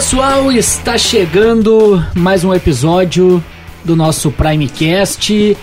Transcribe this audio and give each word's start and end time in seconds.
pessoal, 0.00 0.50
está 0.50 0.96
chegando 0.96 2.02
mais 2.14 2.42
um 2.42 2.54
episódio 2.54 3.44
do 3.84 3.94
nosso 3.94 4.30
Primecast 4.30 5.54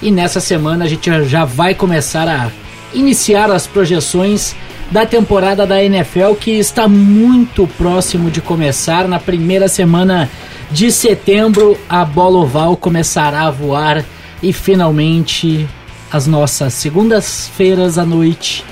e 0.00 0.10
nessa 0.12 0.38
semana 0.38 0.84
a 0.84 0.88
gente 0.88 1.10
já 1.24 1.44
vai 1.44 1.74
começar 1.74 2.28
a 2.28 2.52
iniciar 2.94 3.50
as 3.50 3.66
projeções 3.66 4.54
da 4.92 5.04
temporada 5.04 5.66
da 5.66 5.82
NFL 5.82 6.34
que 6.38 6.52
está 6.52 6.86
muito 6.86 7.66
próximo 7.76 8.30
de 8.30 8.40
começar. 8.40 9.08
Na 9.08 9.18
primeira 9.18 9.66
semana 9.66 10.30
de 10.70 10.92
setembro, 10.92 11.76
a 11.88 12.04
bola 12.04 12.38
oval 12.38 12.76
começará 12.76 13.48
a 13.48 13.50
voar 13.50 14.04
e 14.40 14.52
finalmente 14.52 15.68
as 16.12 16.28
nossas 16.28 16.74
segundas-feiras 16.74 17.98
à 17.98 18.06
noite 18.06 18.64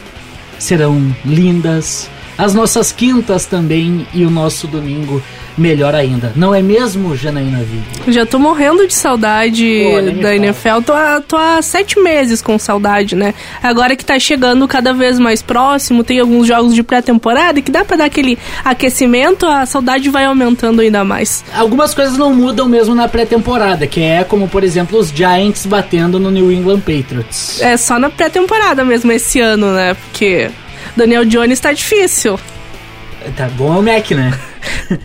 serão 0.60 1.12
lindas 1.24 2.08
as 2.38 2.54
nossas 2.54 2.92
quintas 2.92 3.44
também 3.44 4.06
e 4.14 4.24
o 4.24 4.30
nosso 4.30 4.68
domingo 4.68 5.20
melhor 5.58 5.94
ainda. 5.94 6.32
Não 6.36 6.54
é 6.54 6.62
mesmo, 6.62 7.16
Janaína 7.16 7.58
Vigue? 7.58 8.12
Já 8.12 8.24
tô 8.24 8.38
morrendo 8.38 8.86
de 8.86 8.94
saudade 8.94 9.84
da 10.22 10.34
NFL. 10.34 10.82
Tô, 10.86 10.92
tô 11.26 11.36
há 11.36 11.60
sete 11.60 11.98
meses 11.98 12.40
com 12.40 12.56
saudade, 12.58 13.16
né? 13.16 13.34
Agora 13.60 13.96
que 13.96 14.04
tá 14.04 14.18
chegando 14.18 14.66
cada 14.68 14.94
vez 14.94 15.18
mais 15.18 15.42
próximo, 15.42 16.04
tem 16.04 16.20
alguns 16.20 16.46
jogos 16.46 16.74
de 16.74 16.82
pré-temporada 16.84 17.60
que 17.60 17.72
dá 17.72 17.84
pra 17.84 17.96
dar 17.96 18.04
aquele 18.04 18.38
aquecimento, 18.64 19.44
a 19.44 19.66
saudade 19.66 20.08
vai 20.08 20.24
aumentando 20.24 20.80
ainda 20.80 21.02
mais. 21.04 21.44
Algumas 21.52 21.92
coisas 21.92 22.16
não 22.16 22.32
mudam 22.32 22.68
mesmo 22.68 22.94
na 22.94 23.08
pré-temporada, 23.08 23.86
que 23.86 24.00
é 24.00 24.22
como, 24.22 24.48
por 24.48 24.62
exemplo, 24.62 24.98
os 24.98 25.08
Giants 25.10 25.66
batendo 25.66 26.20
no 26.20 26.30
New 26.30 26.52
England 26.52 26.80
Patriots. 26.80 27.60
É 27.60 27.76
só 27.76 27.98
na 27.98 28.08
pré-temporada 28.08 28.84
mesmo 28.84 29.10
esse 29.10 29.40
ano, 29.40 29.72
né? 29.72 29.94
Porque 29.94 30.50
Daniel 30.96 31.24
Jones 31.24 31.60
tá 31.60 31.72
difícil. 31.72 32.38
Tá 33.36 33.48
bom 33.48 33.74
é 33.74 33.78
o 33.78 33.82
Mac, 33.82 34.10
né? 34.12 34.38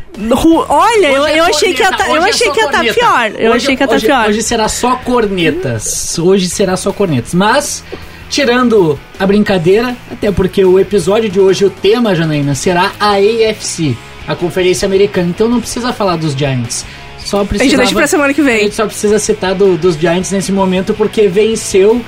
Olha, 0.69 1.07
eu, 1.07 1.25
é 1.25 1.39
eu, 1.39 1.43
achei 1.43 1.73
que 1.73 1.81
ia 1.81 1.91
tá, 1.91 2.07
eu 2.09 2.23
achei 2.23 2.51
que 2.51 2.59
ia 2.59 2.69
tá 2.69 2.79
pior. 2.79 3.31
Eu 3.37 3.51
hoje, 3.51 3.65
achei 3.65 3.75
que 3.75 3.83
ia 3.83 3.87
tá 3.87 3.99
pior. 3.99 4.29
Hoje 4.29 4.43
será 4.43 4.69
só 4.69 4.95
cornetas. 4.97 6.17
Hoje 6.19 6.47
será 6.49 6.77
só 6.77 6.93
cornetas. 6.93 7.33
Mas, 7.33 7.83
tirando 8.29 8.99
a 9.19 9.25
brincadeira, 9.25 9.95
até 10.11 10.31
porque 10.31 10.63
o 10.63 10.79
episódio 10.79 11.29
de 11.29 11.39
hoje, 11.39 11.65
o 11.65 11.69
tema, 11.69 12.15
Janaína, 12.15 12.55
será 12.55 12.91
a 12.99 13.15
AFC, 13.15 13.97
a 14.27 14.35
Conferência 14.35 14.85
Americana. 14.85 15.29
Então 15.29 15.49
não 15.49 15.59
precisa 15.59 15.91
falar 15.91 16.15
dos 16.15 16.33
Giants. 16.33 16.85
Só 17.19 17.43
precisa. 17.43 17.63
A 17.63 17.69
gente 17.69 17.77
deixa 17.77 17.95
pra 17.95 18.07
semana 18.07 18.33
que 18.33 18.41
vem. 18.41 18.55
A 18.55 18.63
gente 18.63 18.75
só 18.75 18.85
precisa 18.85 19.17
citar 19.17 19.55
do, 19.55 19.77
dos 19.77 19.95
Giants 19.95 20.31
nesse 20.31 20.51
momento 20.51 20.93
porque 20.93 21.27
venceu 21.27 22.03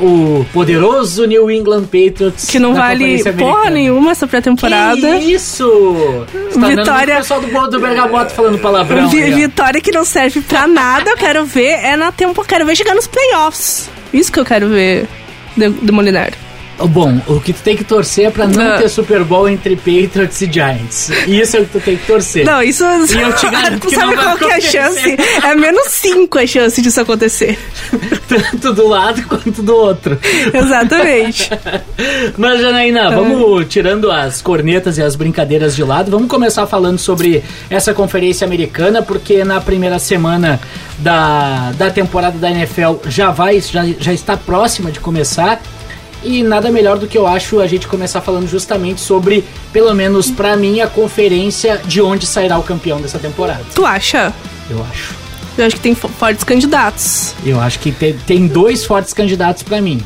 o 0.00 0.44
poderoso 0.52 1.24
New 1.26 1.50
England 1.50 1.84
Patriots. 1.84 2.46
Que 2.46 2.58
não 2.58 2.74
vale 2.74 3.22
porra 3.34 3.70
nenhuma 3.70 4.12
essa 4.12 4.26
pré-temporada. 4.26 5.18
Que 5.18 5.32
isso! 5.32 6.26
Tá 6.58 6.68
vitória. 6.68 7.14
O 7.14 7.18
pessoal 7.18 7.40
do, 7.40 7.70
do 7.70 7.80
Bergamoto 7.80 8.32
falando 8.32 8.58
palavrão. 8.58 9.08
Vi, 9.08 9.30
vitória 9.30 9.80
que 9.80 9.92
não 9.92 10.04
serve 10.04 10.40
pra 10.40 10.66
nada. 10.66 11.10
Eu 11.10 11.16
quero 11.16 11.44
ver 11.44 11.84
é 11.84 11.96
na 11.96 12.12
tempo. 12.12 12.44
Quero 12.44 12.66
ver 12.66 12.76
chegar 12.76 12.94
nos 12.94 13.06
playoffs. 13.06 13.90
Isso 14.12 14.32
que 14.32 14.40
eu 14.40 14.44
quero 14.44 14.68
ver 14.68 15.06
do, 15.56 15.70
do 15.70 15.92
Molinar. 15.92 16.32
Bom, 16.78 17.20
o 17.26 17.40
que 17.40 17.52
tu 17.52 17.62
tem 17.62 17.76
que 17.76 17.84
torcer 17.84 18.26
é 18.26 18.30
pra 18.30 18.46
não 18.46 18.74
ah. 18.74 18.78
ter 18.78 18.88
Super 18.88 19.24
Bowl 19.24 19.48
entre 19.48 19.76
Patriots 19.76 20.40
e 20.42 20.52
Giants. 20.52 21.10
Isso 21.26 21.56
é 21.56 21.60
o 21.60 21.64
que 21.64 21.72
tu 21.72 21.80
tem 21.80 21.96
que 21.96 22.06
torcer. 22.06 22.44
Não, 22.44 22.62
isso... 22.62 22.84
E 22.84 23.20
eu 23.20 23.32
te 23.32 23.48
garanto 23.50 23.80
tu 23.80 23.88
que 23.88 23.94
sabe 23.94 24.14
não 24.14 24.22
qual 24.22 24.36
que 24.38 24.44
é 24.44 24.56
a 24.56 24.60
chance? 24.60 25.16
É 25.42 25.54
menos 25.54 25.88
5 25.88 26.38
a 26.38 26.46
chance 26.46 26.82
disso 26.82 27.00
acontecer. 27.00 27.58
Tanto 28.28 28.72
do 28.72 28.88
lado 28.88 29.22
quanto 29.22 29.62
do 29.62 29.74
outro. 29.74 30.18
Exatamente. 30.52 31.50
Mas, 32.36 32.60
Janaína, 32.60 33.10
vamos 33.10 33.66
tirando 33.68 34.10
as 34.10 34.42
cornetas 34.42 34.98
e 34.98 35.02
as 35.02 35.16
brincadeiras 35.16 35.74
de 35.74 35.82
lado, 35.82 36.10
vamos 36.10 36.28
começar 36.28 36.66
falando 36.66 36.98
sobre 36.98 37.42
essa 37.70 37.94
conferência 37.94 38.46
americana, 38.46 39.02
porque 39.02 39.44
na 39.44 39.60
primeira 39.60 39.98
semana 39.98 40.60
da, 40.98 41.72
da 41.72 41.90
temporada 41.90 42.38
da 42.38 42.50
NFL 42.50 42.96
já 43.08 43.30
vai, 43.30 43.60
já, 43.60 43.84
já 43.98 44.12
está 44.12 44.36
próxima 44.36 44.90
de 44.90 45.00
começar. 45.00 45.60
E 46.22 46.42
nada 46.42 46.70
melhor 46.70 46.98
do 46.98 47.06
que 47.06 47.16
eu 47.16 47.26
acho 47.26 47.60
a 47.60 47.66
gente 47.66 47.86
começar 47.86 48.20
falando 48.20 48.48
justamente 48.48 49.00
sobre, 49.00 49.44
pelo 49.72 49.94
menos 49.94 50.30
para 50.30 50.56
mim, 50.56 50.80
a 50.80 50.86
conferência 50.86 51.80
de 51.84 52.00
onde 52.00 52.26
sairá 52.26 52.58
o 52.58 52.62
campeão 52.62 53.00
dessa 53.00 53.18
temporada. 53.18 53.64
Tu 53.74 53.84
acha? 53.84 54.32
Eu 54.68 54.84
acho. 54.90 55.14
Eu 55.56 55.66
acho 55.66 55.76
que 55.76 55.82
tem 55.82 55.94
fortes 55.94 56.44
candidatos. 56.44 57.34
Eu 57.44 57.60
acho 57.60 57.78
que 57.78 57.90
tem, 57.90 58.12
tem 58.26 58.46
dois 58.46 58.84
fortes 58.84 59.12
candidatos 59.12 59.62
para 59.62 59.80
mim. 59.80 60.00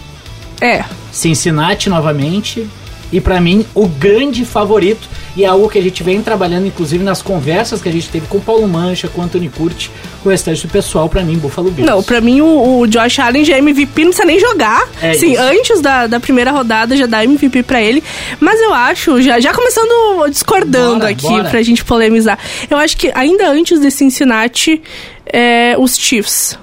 É. 0.60 0.84
Cincinnati 1.10 1.88
novamente 1.88 2.68
e 3.12 3.20
para 3.20 3.40
mim 3.40 3.64
o 3.74 3.86
grande 3.86 4.44
favorito 4.44 5.08
e 5.36 5.44
é 5.44 5.46
algo 5.46 5.68
que 5.68 5.78
a 5.78 5.82
gente 5.82 6.02
vem 6.02 6.22
trabalhando 6.22 6.66
inclusive 6.66 7.02
nas 7.02 7.22
conversas 7.22 7.80
que 7.80 7.88
a 7.88 7.92
gente 7.92 8.08
teve 8.08 8.26
com 8.26 8.38
o 8.38 8.40
Paulo 8.40 8.66
Mancha, 8.68 9.08
com 9.08 9.20
o 9.20 9.24
Anthony 9.24 9.48
Curti, 9.48 9.90
com 10.22 10.28
o 10.28 10.32
restante 10.32 10.66
do 10.66 10.72
pessoal, 10.72 11.08
para 11.08 11.22
mim 11.22 11.36
Buffalo 11.38 11.70
Bills. 11.70 11.90
Não, 11.90 12.02
para 12.02 12.20
mim 12.20 12.40
o, 12.40 12.80
o, 12.80 12.86
Josh 12.86 13.18
Allen 13.18 13.44
já 13.44 13.54
é 13.54 13.58
MVP, 13.58 14.02
não 14.02 14.10
precisa 14.10 14.26
nem 14.26 14.38
jogar. 14.38 14.88
É 15.00 15.14
Sim, 15.14 15.32
isso. 15.32 15.42
antes 15.42 15.80
da, 15.80 16.06
da 16.06 16.20
primeira 16.20 16.50
rodada 16.50 16.96
já 16.96 17.06
dá 17.06 17.24
MVP 17.24 17.62
para 17.62 17.82
ele, 17.82 18.02
mas 18.38 18.60
eu 18.60 18.72
acho, 18.72 19.20
já, 19.22 19.40
já 19.40 19.52
começando 19.52 20.28
discordando 20.28 21.00
bora, 21.00 21.10
aqui 21.10 21.22
bora. 21.22 21.48
pra 21.48 21.62
gente 21.62 21.84
polemizar. 21.84 22.38
Eu 22.68 22.76
acho 22.76 22.96
que 22.96 23.10
ainda 23.14 23.48
antes 23.48 23.80
de 23.80 23.90
Cincinnati, 23.90 24.82
é, 25.26 25.76
os 25.78 25.96
Chiefs 25.96 26.58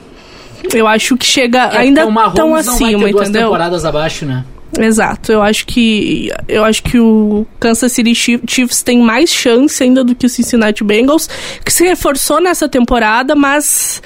eu 0.74 0.88
acho 0.88 1.16
que 1.16 1.26
chega 1.26 1.60
é, 1.72 1.78
ainda 1.78 2.02
tão 2.36 2.56
acima, 2.56 3.06
ter 3.06 3.12
duas 3.12 3.30
entendeu? 3.30 3.44
temporadas 3.44 3.86
abaixo, 3.86 4.26
né? 4.26 4.44
Exato, 4.78 5.32
eu 5.32 5.42
acho 5.42 5.66
que 5.66 6.30
eu 6.48 6.64
acho 6.64 6.84
que 6.84 7.00
o 7.00 7.48
Kansas 7.60 7.92
City 7.92 8.14
Chiefs 8.14 8.84
tem 8.84 9.00
mais 9.00 9.30
chance 9.30 9.82
ainda 9.82 10.04
do 10.04 10.14
que 10.14 10.26
o 10.26 10.30
Cincinnati 10.30 10.84
Bengals, 10.84 11.30
que 11.64 11.72
se 11.72 11.86
reforçou 11.86 12.42
nessa 12.42 12.68
temporada, 12.68 13.34
mas 13.36 14.02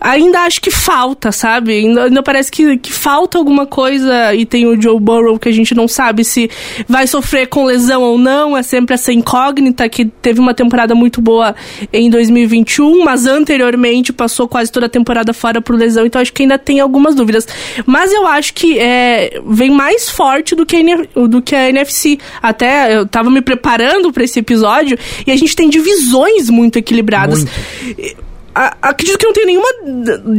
ainda 0.00 0.40
acho 0.40 0.60
que 0.60 0.70
falta, 0.70 1.32
sabe? 1.32 1.72
Ainda, 1.72 2.04
ainda 2.04 2.22
parece 2.22 2.50
que, 2.50 2.76
que 2.78 2.92
falta 2.92 3.38
alguma 3.38 3.66
coisa 3.66 4.34
e 4.34 4.44
tem 4.44 4.66
o 4.66 4.80
Joe 4.80 5.00
Burrow 5.00 5.38
que 5.38 5.48
a 5.48 5.52
gente 5.52 5.74
não 5.74 5.88
sabe 5.88 6.24
se 6.24 6.50
vai 6.88 7.06
sofrer 7.06 7.48
com 7.48 7.64
lesão 7.64 8.02
ou 8.02 8.18
não, 8.18 8.56
é 8.56 8.62
sempre 8.62 8.94
essa 8.94 9.12
incógnita 9.12 9.88
que 9.88 10.04
teve 10.04 10.40
uma 10.40 10.54
temporada 10.54 10.94
muito 10.94 11.20
boa 11.20 11.54
em 11.92 12.10
2021, 12.10 13.04
mas 13.04 13.26
anteriormente 13.26 14.12
passou 14.12 14.48
quase 14.48 14.70
toda 14.70 14.86
a 14.86 14.88
temporada 14.88 15.32
fora 15.32 15.60
por 15.60 15.76
lesão, 15.76 16.06
então 16.06 16.20
acho 16.20 16.32
que 16.32 16.42
ainda 16.42 16.58
tem 16.58 16.80
algumas 16.80 17.14
dúvidas. 17.14 17.46
Mas 17.84 18.12
eu 18.12 18.26
acho 18.26 18.54
que 18.54 18.78
é, 18.78 19.40
vem 19.46 19.70
mais 19.70 20.10
forte 20.10 20.54
do 20.54 20.64
que, 20.64 20.76
a, 20.76 21.26
do 21.26 21.42
que 21.42 21.54
a 21.54 21.68
NFC. 21.68 22.18
Até 22.42 22.96
eu 22.96 23.06
tava 23.06 23.30
me 23.30 23.40
preparando 23.40 24.12
para 24.12 24.24
esse 24.24 24.38
episódio 24.38 24.98
e 25.26 25.30
a 25.30 25.36
gente 25.36 25.54
tem 25.54 25.68
divisões 25.68 26.50
muito 26.50 26.78
equilibradas. 26.78 27.44
Muito 27.44 28.26
acredito 28.82 29.18
que 29.18 29.26
não 29.26 29.32
tem 29.32 29.46
nenhuma 29.46 29.68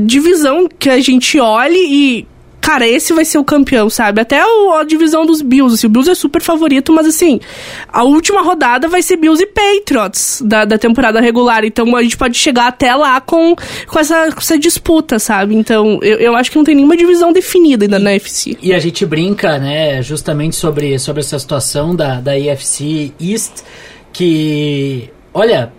divisão 0.05 0.67
que 0.67 0.89
a 0.89 0.99
gente 0.99 1.39
olhe 1.39 1.77
e 1.77 2.27
cara, 2.67 2.85
esse 2.85 3.13
vai 3.13 3.23
ser 3.23 3.37
o 3.37 3.45
campeão, 3.45 3.89
sabe? 3.89 4.19
Até 4.19 4.45
o, 4.45 4.73
a 4.73 4.83
divisão 4.83 5.25
dos 5.25 5.41
Bills, 5.41 5.73
assim, 5.73 5.87
o 5.87 5.89
Bills 5.89 6.11
é 6.11 6.13
super 6.13 6.41
favorito, 6.41 6.91
mas 6.91 7.07
assim, 7.07 7.39
a 7.87 8.03
última 8.03 8.41
rodada 8.41 8.89
vai 8.89 9.01
ser 9.01 9.15
Bills 9.15 9.41
e 9.41 9.47
Patriots 9.47 10.41
da, 10.43 10.65
da 10.65 10.77
temporada 10.77 11.21
regular, 11.21 11.63
então 11.63 11.95
a 11.95 12.03
gente 12.03 12.17
pode 12.17 12.37
chegar 12.37 12.67
até 12.67 12.93
lá 12.93 13.21
com, 13.21 13.55
com, 13.87 13.99
essa, 13.99 14.33
com 14.33 14.39
essa 14.39 14.59
disputa, 14.59 15.17
sabe? 15.17 15.55
Então, 15.55 15.97
eu, 16.01 16.17
eu 16.17 16.35
acho 16.35 16.51
que 16.51 16.57
não 16.57 16.65
tem 16.65 16.75
nenhuma 16.75 16.97
divisão 16.97 17.31
definida 17.31 17.85
ainda 17.85 17.99
e, 17.99 18.03
na 18.03 18.09
UFC. 18.09 18.57
E 18.61 18.73
a 18.73 18.79
gente 18.79 19.05
brinca, 19.05 19.57
né, 19.57 20.01
justamente 20.01 20.57
sobre, 20.57 20.99
sobre 20.99 21.21
essa 21.21 21.39
situação 21.39 21.95
da, 21.95 22.19
da 22.19 22.33
UFC 22.33 23.13
East, 23.17 23.63
que, 24.11 25.09
olha, 25.33 25.71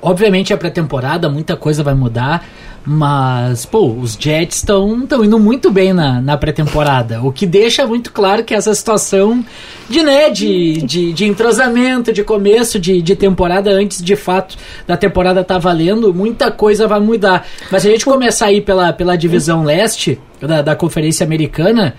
Obviamente 0.00 0.52
é 0.52 0.56
pré-temporada, 0.56 1.28
muita 1.28 1.56
coisa 1.56 1.82
vai 1.82 1.94
mudar, 1.94 2.46
mas, 2.86 3.66
pô, 3.66 3.92
os 3.92 4.16
Jets 4.18 4.58
estão 4.58 5.06
indo 5.22 5.38
muito 5.38 5.70
bem 5.70 5.92
na, 5.92 6.22
na 6.22 6.38
pré-temporada, 6.38 7.20
o 7.20 7.32
que 7.32 7.44
deixa 7.44 7.86
muito 7.86 8.12
claro 8.12 8.44
que 8.44 8.54
essa 8.54 8.72
situação 8.74 9.44
de, 9.88 10.02
né, 10.02 10.30
de, 10.30 10.80
de, 10.82 11.12
de 11.12 11.24
entrosamento, 11.26 12.12
de 12.12 12.22
começo 12.22 12.78
de, 12.78 13.02
de 13.02 13.16
temporada, 13.16 13.70
antes 13.70 14.02
de 14.02 14.16
fato 14.16 14.56
da 14.86 14.96
temporada 14.96 15.42
tá 15.42 15.58
valendo, 15.58 16.14
muita 16.14 16.50
coisa 16.50 16.86
vai 16.86 17.00
mudar. 17.00 17.46
Mas 17.70 17.82
se 17.82 17.88
a 17.88 17.90
gente 17.90 18.04
começar 18.04 18.46
aí 18.46 18.60
pela, 18.60 18.92
pela 18.92 19.16
divisão 19.16 19.64
leste 19.64 20.18
da, 20.40 20.62
da 20.62 20.76
Conferência 20.76 21.26
Americana, 21.26 21.94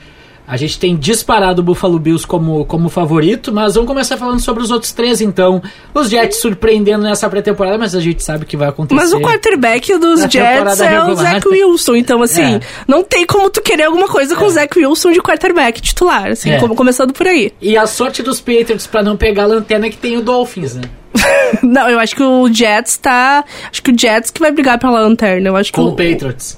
a 0.50 0.58
gente 0.58 0.80
tem 0.80 0.98
disparado 0.98 1.62
o 1.62 1.64
Buffalo 1.64 2.00
Bills 2.00 2.26
como, 2.26 2.66
como 2.66 2.90
favorito, 2.90 3.54
mas 3.54 3.76
vamos 3.76 3.88
começar 3.88 4.18
falando 4.18 4.40
sobre 4.40 4.64
os 4.64 4.72
outros 4.72 4.92
três, 4.92 5.22
então. 5.22 5.62
Os 5.94 6.10
Jets 6.10 6.40
surpreendendo 6.40 7.04
nessa 7.04 7.30
pré-temporada, 7.30 7.78
mas 7.78 7.94
a 7.94 8.00
gente 8.02 8.24
sabe 8.24 8.46
que 8.46 8.58
vai 8.58 8.70
acontecer. 8.70 9.00
Mas 9.00 9.14
o 9.14 9.20
quarterback 9.20 9.96
dos 10.00 10.22
Jets 10.22 10.80
é 10.80 10.88
regular. 10.88 11.10
o 11.10 11.16
Zach 11.16 11.48
Wilson, 11.48 11.96
então 11.96 12.24
assim, 12.24 12.42
é. 12.58 12.60
não 12.88 13.04
tem 13.04 13.28
como 13.28 13.48
tu 13.52 13.62
querer 13.62 13.84
alguma 13.84 14.08
coisa 14.08 14.36
com 14.36 14.46
é. 14.46 14.48
o 14.48 14.50
Zach 14.50 14.80
Wilson 14.80 15.12
de 15.12 15.22
quarterback 15.22 15.80
titular, 15.84 16.32
assim, 16.32 16.50
é. 16.50 16.60
como, 16.60 16.76
começando 16.76 17.14
por 17.14 17.28
aí. 17.28 17.52
E 17.62 17.78
a 17.78 17.86
sorte 17.86 18.24
dos 18.24 18.42
Patriots 18.42 18.88
para 18.88 19.04
não 19.04 19.16
pegar 19.16 19.44
a 19.44 19.48
lanterna 19.48 19.86
é 19.86 19.90
que 19.92 19.98
tem 19.98 20.18
o 20.18 20.22
Dolphins, 20.24 20.74
né? 20.74 20.82
não, 21.62 21.88
eu 21.88 22.00
acho 22.00 22.16
que 22.16 22.24
o 22.24 22.52
Jets 22.52 22.98
tá. 22.98 23.46
Acho 23.72 23.84
que 23.84 23.92
o 23.92 24.00
Jets 24.00 24.32
que 24.32 24.40
vai 24.40 24.52
brigar 24.52 24.80
pela 24.80 25.00
lanterna. 25.00 25.48
Eu 25.48 25.56
acho 25.56 25.72
com 25.72 25.84
que 25.84 25.88
o 25.90 26.12
Patriots. 26.12 26.58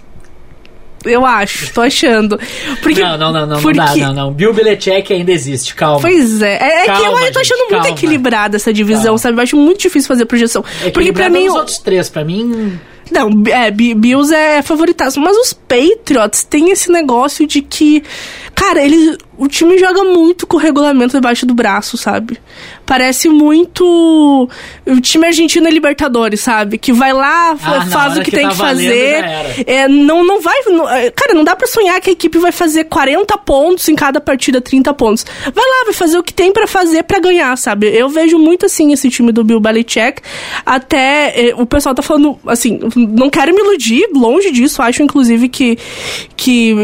Eu 1.05 1.25
acho, 1.25 1.73
tô 1.73 1.81
achando. 1.81 2.39
Porque, 2.81 3.01
não, 3.01 3.17
não, 3.17 3.31
não, 3.31 3.45
não, 3.45 3.61
porque... 3.61 3.79
não 3.79 3.85
dá, 3.85 3.95
não, 3.95 4.13
não. 4.13 4.31
Bill 4.31 4.53
Belichick 4.53 5.13
ainda 5.13 5.31
existe, 5.31 5.73
calma. 5.75 6.01
Pois 6.01 6.41
é, 6.41 6.57
é, 6.57 6.83
é 6.83 6.85
calma, 6.85 7.01
que 7.01 7.07
eu, 7.07 7.27
eu 7.27 7.31
tô 7.31 7.39
achando 7.39 7.57
gente, 7.59 7.71
muito 7.71 7.83
calma. 7.83 7.97
equilibrada 7.97 8.55
essa 8.57 8.73
divisão, 8.73 9.03
Calma. 9.03 9.17
sabe? 9.17 9.37
Eu 9.37 9.43
acho 9.43 9.57
muito 9.57 9.81
difícil 9.81 10.07
fazer 10.07 10.25
projeção. 10.25 10.63
Porque 10.93 11.11
pra 11.11 11.29
mim. 11.29 11.47
os 11.47 11.55
outros 11.55 11.77
três, 11.79 12.09
pra 12.09 12.23
mim... 12.23 12.79
Não, 13.11 13.29
é, 13.47 13.69
Bills 13.69 14.33
é 14.33 14.61
favoritaço. 14.61 15.19
Mas 15.19 15.35
os 15.35 15.51
Patriots 15.51 16.45
têm 16.45 16.71
esse 16.71 16.89
negócio 16.89 17.45
de 17.45 17.61
que. 17.61 18.01
Cara, 18.55 18.83
eles. 18.83 19.17
O 19.43 19.47
time 19.47 19.75
joga 19.79 20.03
muito 20.03 20.45
com 20.45 20.55
o 20.55 20.59
regulamento 20.59 21.13
debaixo 21.13 21.47
do 21.47 21.55
braço, 21.55 21.97
sabe? 21.97 22.37
Parece 22.85 23.27
muito. 23.27 24.47
O 24.85 25.01
time 25.01 25.25
argentino 25.25 25.67
é 25.67 25.71
Libertadores, 25.71 26.41
sabe? 26.41 26.77
Que 26.77 26.93
vai 26.93 27.11
lá, 27.11 27.57
Ah, 27.63 27.85
faz 27.87 28.17
o 28.17 28.19
que, 28.19 28.25
que 28.25 28.31
tem 28.37 28.43
tá 28.43 28.51
que 28.51 28.57
fazer. 28.57 29.23
É, 29.65 29.87
não, 29.87 30.23
não 30.23 30.39
vai. 30.41 30.59
não- 30.67 30.87
é, 30.87 31.09
cara, 31.09 31.33
não 31.33 31.43
dá 31.43 31.55
pra 31.55 31.65
sonhar 31.67 31.99
que 31.99 32.11
a 32.11 32.13
equipe 32.13 32.37
vai 32.37 32.51
fazer 32.51 32.83
40 32.83 33.35
pontos 33.39 33.89
em 33.89 33.95
cada 33.95 34.21
partida, 34.21 34.61
30 34.61 34.93
pontos. 34.93 35.25
Vai 35.43 35.65
lá, 35.65 35.85
vai 35.85 35.93
fazer 35.93 36.19
o 36.19 36.23
que 36.23 36.33
tem 36.33 36.51
pra 36.51 36.67
fazer 36.67 37.01
pra 37.03 37.19
ganhar, 37.19 37.57
sabe? 37.57 37.87
Eu 37.87 38.09
vejo 38.09 38.37
muito 38.37 38.67
assim 38.67 38.93
esse 38.93 39.09
time 39.09 39.31
do 39.31 39.43
Bill 39.43 39.59
Belichick. 39.59 40.21
Até 40.63 41.49
é, 41.49 41.55
o 41.55 41.65
pessoal 41.65 41.95
tá 41.95 42.03
falando, 42.03 42.37
assim, 42.45 42.79
não 42.95 43.29
quero 43.29 43.53
me 43.55 43.59
iludir, 43.61 44.07
longe 44.13 44.51
disso. 44.51 44.81
Acho, 44.83 45.01
inclusive, 45.01 45.49
que, 45.49 45.79
que 46.37 46.75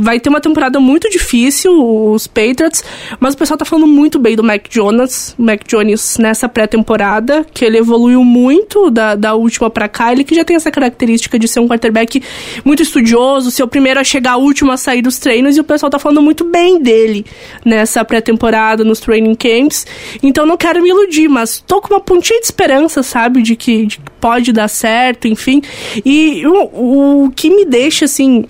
vai 0.00 0.20
ter 0.20 0.28
uma 0.28 0.40
temporada 0.40 0.78
muito 0.78 1.10
difícil, 1.10 1.72
os 2.12 2.26
Patriots. 2.26 2.82
Mas 3.18 3.34
o 3.34 3.38
pessoal 3.38 3.58
tá 3.58 3.64
falando 3.64 3.86
muito 3.86 4.18
bem 4.18 4.36
do 4.36 4.42
Mac 4.42 4.66
Jonas, 4.70 5.34
Mac 5.38 5.62
Jones 5.66 6.18
nessa 6.18 6.48
pré-temporada, 6.48 7.46
que 7.52 7.64
ele 7.64 7.78
evoluiu 7.78 8.22
muito 8.24 8.90
da, 8.90 9.14
da 9.14 9.34
última 9.34 9.70
pra 9.70 9.88
cá. 9.88 10.12
Ele 10.12 10.24
que 10.24 10.34
já 10.34 10.44
tem 10.44 10.56
essa 10.56 10.70
característica 10.70 11.38
de 11.38 11.48
ser 11.48 11.60
um 11.60 11.68
quarterback 11.68 12.22
muito 12.64 12.82
estudioso, 12.82 13.50
ser 13.50 13.62
o 13.62 13.68
primeiro 13.68 14.00
a 14.00 14.04
chegar, 14.04 14.36
o 14.36 14.42
último 14.42 14.72
a 14.72 14.76
sair 14.76 15.02
dos 15.02 15.18
treinos, 15.18 15.56
e 15.56 15.60
o 15.60 15.64
pessoal 15.64 15.90
tá 15.90 15.98
falando 15.98 16.22
muito 16.22 16.44
bem 16.44 16.80
dele 16.80 17.24
nessa 17.64 18.04
pré-temporada, 18.04 18.84
nos 18.84 19.00
training 19.00 19.34
camps. 19.34 19.86
Então 20.22 20.46
não 20.46 20.56
quero 20.56 20.82
me 20.82 20.88
iludir, 20.90 21.28
mas 21.28 21.62
tô 21.66 21.80
com 21.80 21.94
uma 21.94 22.00
pontinha 22.00 22.40
de 22.40 22.46
esperança, 22.46 23.02
sabe, 23.02 23.42
de 23.42 23.56
que, 23.56 23.86
de 23.86 23.98
que 23.98 24.10
pode 24.20 24.52
dar 24.52 24.68
certo, 24.68 25.28
enfim. 25.28 25.62
E 26.04 26.46
o, 26.46 27.24
o 27.26 27.30
que 27.30 27.50
me 27.50 27.64
deixa, 27.64 28.04
assim, 28.04 28.44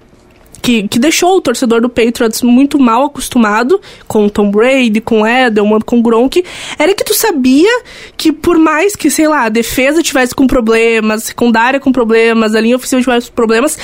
que, 0.66 0.88
que 0.88 0.98
deixou 0.98 1.36
o 1.36 1.40
torcedor 1.40 1.80
do 1.80 1.88
Patriots 1.88 2.42
muito 2.42 2.76
mal 2.76 3.04
acostumado 3.04 3.80
com 4.08 4.26
o 4.26 4.30
Tom 4.30 4.50
Brady, 4.50 5.00
com 5.00 5.22
o 5.22 5.26
Edelman, 5.26 5.78
com 5.80 6.00
o 6.00 6.02
Gronk, 6.02 6.44
era 6.76 6.92
que 6.92 7.04
tu 7.04 7.14
sabia 7.14 7.70
que 8.16 8.32
por 8.32 8.58
mais 8.58 8.96
que, 8.96 9.08
sei 9.08 9.28
lá, 9.28 9.44
a 9.44 9.48
defesa 9.48 10.02
tivesse 10.02 10.34
com 10.34 10.44
problemas, 10.44 11.22
secundária 11.22 11.78
com 11.78 11.92
problemas, 11.92 12.52
a 12.56 12.60
linha 12.60 12.74
ofensiva 12.74 13.00
tivesse 13.00 13.30
problemas, 13.30 13.78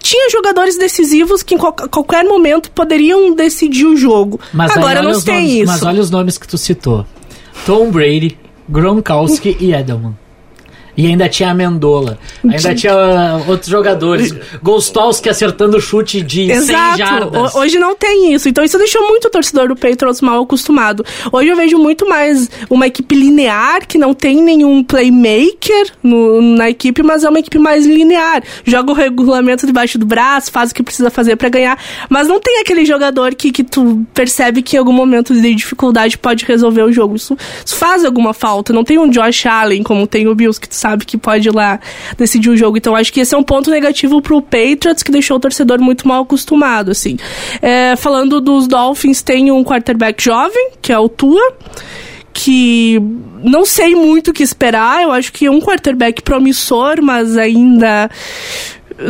tinha 0.00 0.28
jogadores 0.30 0.76
decisivos 0.76 1.42
que 1.42 1.54
em 1.54 1.58
qual- 1.58 1.72
qualquer 1.72 2.24
momento 2.24 2.70
poderiam 2.72 3.34
decidir 3.34 3.86
o 3.86 3.96
jogo. 3.96 4.38
Mas 4.52 4.70
Agora 4.76 5.00
não 5.00 5.18
tem 5.22 5.34
nomes- 5.34 5.52
isso. 5.54 5.66
Mas 5.66 5.82
olha 5.82 6.00
os 6.02 6.10
nomes 6.10 6.36
que 6.36 6.46
tu 6.46 6.58
citou. 6.58 7.06
Tom 7.64 7.90
Brady, 7.90 8.38
Gronkowski 8.68 9.56
e 9.58 9.72
Edelman. 9.72 10.14
E 10.98 11.06
ainda 11.06 11.28
tinha 11.28 11.52
a 11.52 11.54
Mendola. 11.54 12.18
Ainda 12.42 12.74
tinha 12.74 12.92
ah, 12.92 13.40
outros 13.46 13.70
jogadores. 13.70 14.34
Gostowski 14.60 15.28
acertando 15.28 15.76
o 15.76 15.80
chute 15.80 16.20
de 16.20 16.46
100 16.48 16.50
Exato. 16.50 16.98
jardas. 16.98 17.54
Ho- 17.54 17.60
Hoje 17.60 17.78
não 17.78 17.94
tem 17.94 18.34
isso. 18.34 18.48
Então 18.48 18.64
isso 18.64 18.76
deixou 18.76 19.06
muito 19.06 19.28
o 19.28 19.30
torcedor 19.30 19.68
do 19.68 19.76
Patriots 19.76 20.20
mal 20.20 20.42
acostumado. 20.42 21.04
Hoje 21.30 21.50
eu 21.50 21.56
vejo 21.56 21.78
muito 21.78 22.08
mais 22.08 22.50
uma 22.68 22.88
equipe 22.88 23.14
linear, 23.14 23.86
que 23.86 23.96
não 23.96 24.12
tem 24.12 24.42
nenhum 24.42 24.82
playmaker 24.82 25.92
no- 26.02 26.42
na 26.42 26.68
equipe, 26.68 27.00
mas 27.04 27.22
é 27.22 27.28
uma 27.28 27.38
equipe 27.38 27.60
mais 27.60 27.86
linear. 27.86 28.42
Joga 28.64 28.90
o 28.90 28.94
regulamento 28.94 29.66
debaixo 29.66 29.98
do 29.98 30.04
braço, 30.06 30.50
faz 30.50 30.72
o 30.72 30.74
que 30.74 30.82
precisa 30.82 31.10
fazer 31.10 31.36
pra 31.36 31.48
ganhar. 31.48 31.78
Mas 32.08 32.26
não 32.26 32.40
tem 32.40 32.58
aquele 32.60 32.84
jogador 32.84 33.36
que, 33.36 33.52
que 33.52 33.62
tu 33.62 34.04
percebe 34.12 34.62
que 34.62 34.74
em 34.74 34.80
algum 34.80 34.92
momento 34.92 35.32
de 35.32 35.54
dificuldade 35.54 36.18
pode 36.18 36.44
resolver 36.44 36.82
o 36.82 36.90
jogo. 36.90 37.14
Isso, 37.14 37.36
isso 37.64 37.76
faz 37.76 38.04
alguma 38.04 38.34
falta. 38.34 38.72
Não 38.72 38.82
tem 38.82 38.98
um 38.98 39.08
Josh 39.08 39.46
Allen, 39.46 39.84
como 39.84 40.04
tem 40.04 40.26
o 40.26 40.34
Bills, 40.34 40.60
que 40.60 40.68
tu 40.68 40.74
sabe 40.74 40.87
que 40.96 41.16
pode 41.16 41.48
ir 41.48 41.54
lá 41.54 41.80
decidir 42.16 42.50
o 42.50 42.56
jogo. 42.56 42.76
Então 42.76 42.94
acho 42.94 43.12
que 43.12 43.20
esse 43.20 43.34
é 43.34 43.38
um 43.38 43.42
ponto 43.42 43.70
negativo 43.70 44.20
pro 44.22 44.40
Patriots, 44.40 45.02
que 45.02 45.12
deixou 45.12 45.36
o 45.36 45.40
torcedor 45.40 45.80
muito 45.80 46.06
mal 46.06 46.22
acostumado, 46.22 46.90
assim. 46.90 47.16
É, 47.60 47.96
falando 47.96 48.40
dos 48.40 48.66
Dolphins, 48.66 49.22
tem 49.22 49.50
um 49.50 49.64
quarterback 49.64 50.22
jovem, 50.22 50.70
que 50.80 50.92
é 50.92 50.98
o 50.98 51.08
Tua, 51.08 51.52
que 52.32 53.00
não 53.42 53.64
sei 53.64 53.94
muito 53.94 54.30
o 54.30 54.32
que 54.32 54.42
esperar. 54.42 55.02
Eu 55.02 55.12
acho 55.12 55.32
que 55.32 55.46
é 55.46 55.50
um 55.50 55.60
quarterback 55.60 56.22
promissor, 56.22 57.02
mas 57.02 57.36
ainda 57.36 58.10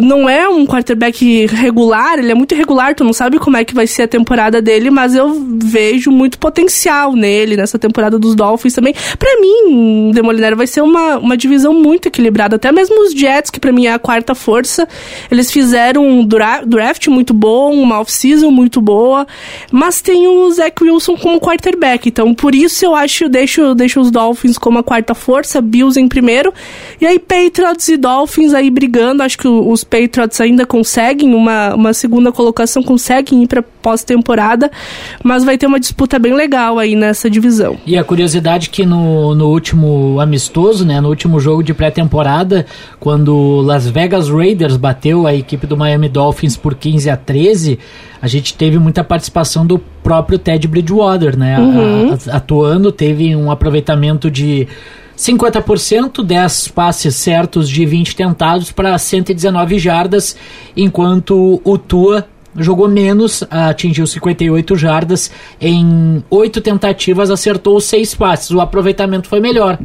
não 0.03 0.29
é 0.29 0.47
um 0.49 0.67
quarterback 0.67 1.47
regular, 1.47 2.19
ele 2.19 2.31
é 2.31 2.35
muito 2.35 2.53
irregular, 2.55 2.95
tu 2.95 3.05
não 3.05 3.13
sabe 3.13 3.39
como 3.39 3.57
é 3.57 3.65
que 3.65 3.75
vai 3.75 3.87
ser 3.87 4.03
a 4.03 4.09
temporada 4.09 4.61
dele, 4.61 4.91
mas 4.91 5.15
eu 5.15 5.47
vejo 5.65 6.11
muito 6.11 6.39
potencial 6.39 7.15
nele, 7.15 7.57
nessa 7.57 7.79
temporada 7.79 8.19
dos 8.19 8.35
Dolphins 8.35 8.75
também. 8.75 8.95
Pra 9.19 9.41
mim, 9.41 10.11
Demoliner 10.13 10.55
vai 10.55 10.67
ser 10.67 10.83
uma, 10.83 11.17
uma 11.17 11.37
divisão 11.37 11.73
muito 11.73 12.07
equilibrada, 12.09 12.57
até 12.57 12.71
mesmo 12.71 13.01
os 13.03 13.13
Jets, 13.13 13.51
que 13.51 13.59
pra 13.59 13.73
mim 13.73 13.87
é 13.87 13.93
a 13.93 13.99
quarta 13.99 14.35
força, 14.35 14.87
eles 15.31 15.51
fizeram 15.51 16.07
um 16.07 16.25
dra- 16.25 16.63
draft 16.67 17.07
muito 17.09 17.33
bom, 17.33 17.73
uma 17.75 17.99
off-season 18.01 18.51
muito 18.51 18.83
boa, 18.83 19.27
mas 19.73 20.03
tem 20.03 20.29
o 20.29 20.51
Zach 20.51 20.83
Wilson 20.83 21.17
como 21.17 21.41
quarterback, 21.41 22.09
então 22.11 22.35
por 22.35 22.55
isso 22.55 22.85
eu 22.85 22.95
acho, 22.95 23.29
deixo, 23.29 23.75
deixo 23.75 24.01
os 24.01 24.11
Dolphins 24.11 24.59
como 24.59 24.79
a 24.79 24.83
quarta 24.83 25.15
força, 25.15 25.63
Bills 25.63 25.99
em 25.99 26.09
primeiro, 26.09 26.53
e 27.01 27.07
aí 27.07 27.19
Patriots 27.19 27.89
e 27.89 27.97
Dolphins 27.97 28.53
aí 28.53 28.71
brigando, 28.71 29.23
acho 29.23 29.39
que 29.39 29.49
o- 29.49 29.78
os 29.79 29.85
Patriots 29.85 30.41
ainda 30.41 30.67
conseguem 30.67 31.35
uma, 31.35 31.75
uma 31.75 31.93
segunda 31.93 32.31
colocação, 32.33 32.83
conseguem 32.83 33.43
ir 33.43 33.47
pra 33.47 33.63
pós-temporada, 33.63 34.71
mas 35.23 35.45
vai 35.45 35.57
ter 35.57 35.67
uma 35.67 35.81
disputa 35.81 36.19
bem 36.19 36.35
legal 36.35 36.79
aí 36.79 36.95
nessa 36.95 37.31
divisão. 37.31 37.77
E 37.87 37.97
a 37.97 38.05
curiosidade 38.05 38.71
que 38.71 38.85
no, 38.85 39.35
no 39.35 39.49
último 39.49 40.21
amistoso, 40.21 40.85
né, 40.85 41.01
no 41.01 41.09
último 41.09 41.41
jogo 41.41 41.63
de 41.63 41.73
pré-temporada, 41.73 42.67
quando 43.01 43.35
o 43.35 43.61
Las 43.63 43.89
Vegas 43.89 44.29
Raiders 44.29 44.77
bateu 44.77 45.27
a 45.27 45.35
equipe 45.35 45.67
do 45.67 45.77
Miami 45.77 46.09
Dolphins 46.09 46.57
por 46.57 46.75
15 46.75 47.09
a 47.11 47.17
13, 47.17 47.79
a 48.21 48.27
gente 48.29 48.55
teve 48.55 48.79
muita 48.79 49.03
participação 49.05 49.65
do 49.67 49.79
próprio 49.79 50.39
Ted 50.39 50.67
Bridgewater, 50.67 51.37
né, 51.39 51.57
a- 51.57 52.33
a- 52.33 52.37
atuando, 52.37 52.91
teve 52.91 53.35
um 53.37 53.51
aproveitamento 53.51 54.31
de 54.31 54.67
50%, 55.19 56.25
10 56.25 56.69
passes 56.69 57.17
certos 57.17 57.69
de 57.69 57.85
20 57.85 58.15
tentados 58.15 58.71
para 58.71 58.97
119 58.97 59.79
jardas, 59.79 60.37
enquanto 60.77 61.61
o 61.65 61.77
Tua 61.77 62.25
jogou 62.57 62.89
menos, 62.89 63.45
atingiu 63.51 64.07
58 64.07 64.77
jardas 64.77 65.31
em 65.61 66.23
8 66.31 66.61
tentativas, 66.61 67.31
acertou 67.31 67.81
6 67.81 68.15
passes. 68.15 68.51
O 68.53 68.61
aproveitamento 68.61 69.29
foi 69.29 69.41
melhor, 69.41 69.79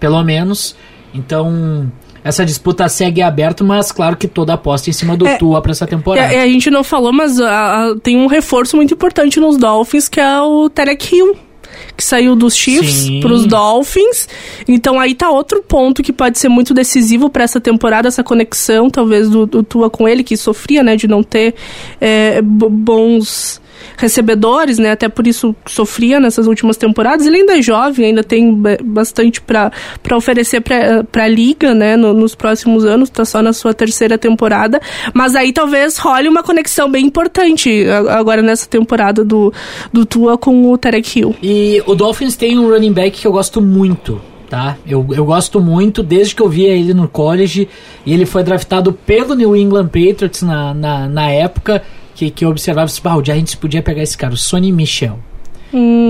pelo 0.00 0.22
menos. 0.24 0.74
Então, 1.14 1.90
essa 2.24 2.44
disputa 2.44 2.88
segue 2.88 3.22
aberta, 3.22 3.62
mas 3.62 3.92
claro 3.92 4.16
que 4.16 4.26
toda 4.26 4.54
aposta 4.54 4.90
em 4.90 4.92
cima 4.92 5.16
do 5.16 5.26
É, 5.26 5.36
Tua 5.36 5.60
para 5.60 5.72
essa 5.72 5.86
temporada. 5.86 6.32
É, 6.32 6.42
a 6.42 6.46
gente 6.46 6.70
não 6.70 6.82
falou, 6.82 7.12
mas 7.12 7.38
ah, 7.40 7.46
ah, 7.48 7.94
tem 8.02 8.16
um 8.16 8.26
reforço 8.26 8.76
muito 8.76 8.94
importante 8.94 9.38
nos 9.38 9.56
Dolphins, 9.56 10.08
que 10.08 10.20
é 10.20 10.40
o 10.40 10.68
Tarek 10.68 11.14
Hill. 11.14 11.47
Que 11.96 12.04
saiu 12.04 12.36
dos 12.36 12.54
Chiefs 12.54 13.08
para 13.20 13.32
os 13.32 13.46
Dolphins. 13.46 14.28
Então 14.66 14.98
aí 15.00 15.14
tá 15.14 15.30
outro 15.30 15.62
ponto 15.62 16.02
que 16.02 16.12
pode 16.12 16.38
ser 16.38 16.48
muito 16.48 16.72
decisivo 16.74 17.28
para 17.28 17.44
essa 17.44 17.60
temporada, 17.60 18.08
essa 18.08 18.22
conexão, 18.24 18.88
talvez, 18.90 19.28
do, 19.28 19.46
do 19.46 19.62
Tua 19.62 19.90
com 19.90 20.08
ele, 20.08 20.22
que 20.22 20.36
sofria, 20.36 20.82
né, 20.82 20.96
de 20.96 21.08
não 21.08 21.22
ter 21.22 21.54
é, 22.00 22.40
bo- 22.42 22.68
bons 22.70 23.60
recebedores, 23.98 24.78
né? 24.78 24.92
Até 24.92 25.08
por 25.08 25.26
isso 25.26 25.54
sofria 25.66 26.18
nessas 26.20 26.46
últimas 26.46 26.76
temporadas. 26.76 27.26
Ele 27.26 27.38
ainda 27.38 27.58
é 27.58 27.62
jovem, 27.62 28.06
ainda 28.06 28.24
tem 28.24 28.54
ba- 28.54 28.78
bastante 28.82 29.40
para 29.42 29.70
oferecer 30.14 30.60
para 30.62 31.24
a 31.24 31.28
liga, 31.28 31.74
né? 31.74 31.96
no- 31.96 32.14
nos 32.14 32.34
próximos 32.34 32.84
anos, 32.84 33.10
tá 33.10 33.24
só 33.24 33.42
na 33.42 33.52
sua 33.52 33.74
terceira 33.74 34.16
temporada. 34.16 34.80
Mas 35.12 35.34
aí 35.34 35.52
talvez 35.52 35.98
role 35.98 36.28
uma 36.28 36.42
conexão 36.42 36.90
bem 36.90 37.06
importante 37.06 37.84
agora 38.08 38.40
nessa 38.40 38.66
temporada 38.68 39.24
do, 39.24 39.52
do 39.92 40.06
Tua 40.06 40.38
com 40.38 40.70
o 40.70 40.78
Tarek 40.78 41.18
Hill. 41.18 41.34
E 41.42 41.82
o 41.86 41.94
Dolphins 41.94 42.36
tem 42.36 42.58
um 42.58 42.68
running 42.70 42.92
back 42.92 43.20
que 43.20 43.26
eu 43.26 43.32
gosto 43.32 43.60
muito, 43.60 44.20
tá? 44.48 44.76
Eu, 44.86 45.04
eu 45.12 45.24
gosto 45.24 45.60
muito 45.60 46.02
desde 46.02 46.34
que 46.34 46.42
eu 46.42 46.48
via 46.48 46.68
ele 46.68 46.94
no 46.94 47.08
college 47.08 47.68
e 48.06 48.12
ele 48.14 48.24
foi 48.24 48.42
draftado 48.44 48.92
pelo 48.92 49.34
New 49.34 49.56
England 49.56 49.86
Patriots 49.88 50.42
na, 50.42 50.72
na, 50.72 51.08
na 51.08 51.30
época 51.30 51.82
que, 52.18 52.30
que 52.30 52.44
eu 52.44 52.48
observava, 52.48 52.90
ah, 53.04 53.16
o 53.16 53.24
Giants 53.24 53.54
podia 53.54 53.80
pegar 53.80 54.02
esse 54.02 54.18
cara, 54.18 54.34
o 54.34 54.36
Sonny 54.36 54.72
Michel. 54.72 55.20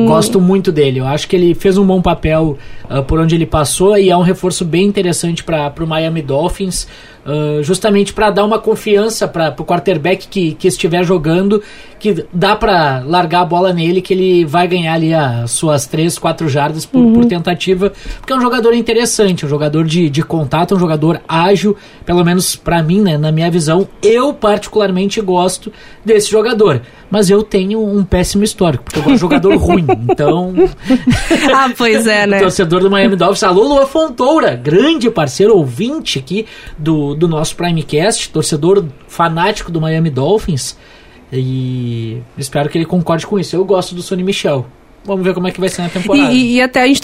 Gosto 0.07 0.41
muito 0.41 0.73
dele. 0.73 1.00
Eu 1.00 1.07
acho 1.07 1.29
que 1.29 1.37
ele 1.37 1.55
fez 1.55 1.77
um 1.77 1.85
bom 1.85 2.00
papel 2.00 2.57
ah, 2.88 3.03
por 3.03 3.21
onde 3.21 3.35
ele 3.35 3.45
passou 3.45 3.99
e 3.99 4.09
é 4.09 4.17
um 4.17 4.23
reforço 4.23 4.65
bem 4.65 4.87
interessante 4.87 5.45
para 5.45 5.75
o 5.79 5.87
Miami 5.87 6.23
Dolphins. 6.23 6.88
Uh, 7.27 7.62
justamente 7.62 8.15
para 8.15 8.31
dar 8.31 8.43
uma 8.43 8.59
confiança 8.59 9.29
para 9.29 9.55
o 9.59 9.62
quarterback 9.62 10.29
que, 10.29 10.55
que 10.55 10.67
estiver 10.67 11.05
jogando, 11.05 11.62
que 11.99 12.25
dá 12.33 12.55
para 12.55 13.00
largar 13.00 13.43
a 13.43 13.45
bola 13.45 13.73
nele, 13.73 14.00
que 14.00 14.14
ele 14.14 14.45
vai 14.45 14.69
ganhar 14.69 14.95
ali 14.95 15.12
as 15.12 15.50
suas 15.50 15.87
3, 15.87 16.19
4 16.19 16.49
jardas 16.49 16.87
por, 16.87 16.99
uhum. 16.99 17.14
por, 17.14 17.25
tentativa, 17.26 17.93
porque 18.19 18.33
é 18.33 18.37
um 18.37 18.40
jogador 18.40 18.73
interessante, 18.73 19.45
um 19.45 19.49
jogador 19.49 19.85
de, 19.85 20.09
de 20.09 20.23
contato, 20.23 20.75
um 20.75 20.78
jogador 20.78 21.21
ágil, 21.28 21.76
pelo 22.07 22.25
menos 22.25 22.57
para 22.57 22.83
mim, 22.83 23.00
né, 23.00 23.19
na 23.19 23.33
minha 23.33 23.50
visão, 23.50 23.88
eu 24.02 24.33
particularmente 24.33 25.21
gosto 25.21 25.73
desse 26.05 26.31
jogador. 26.31 26.83
Mas 27.11 27.31
eu 27.31 27.43
tenho 27.43 27.83
um 27.83 28.05
péssimo 28.05 28.45
histórico, 28.45 28.85
porque 28.85 28.99
eu 28.99 29.02
gosto 29.02 29.14
de 29.14 29.21
jogador 29.21 29.57
ruim, 29.59 29.87
então... 30.11 30.55
ah, 31.55 31.71
pois 31.76 32.07
é, 32.07 32.26
né? 32.26 32.38
Torcedor 32.38 32.81
do 32.81 32.90
Miami 32.90 33.17
Dolphins, 33.17 33.43
alô 33.43 33.67
Lua 33.67 33.87
Fontoura, 33.87 34.55
grande 34.55 35.11
parceiro 35.11 35.57
ouvinte 35.57 36.19
aqui 36.19 36.47
do, 36.78 37.14
do 37.14 37.26
nosso 37.26 37.57
Primecast, 37.57 38.31
torcedor 38.31 38.85
fanático 39.09 39.73
do 39.73 39.81
Miami 39.81 40.11
Dolphins. 40.11 40.76
E 41.33 42.23
espero 42.37 42.69
que 42.69 42.79
ele 42.79 42.87
concorde 42.87 43.27
com 43.27 43.39
isso. 43.39 43.55
Eu 43.55 43.65
gosto 43.65 43.95
do 43.95 44.03
Sonny 44.03 44.23
Michel. 44.23 44.67
Vamos 45.05 45.25
ver 45.25 45.33
como 45.33 45.49
é 45.49 45.51
que 45.51 45.61
vai 45.61 45.69
ser 45.69 45.83
na 45.83 45.89
temporada. 45.89 46.33
E, 46.33 46.57
e 46.57 46.61
até 46.61 46.83
a 46.83 46.87
gente, 46.87 47.01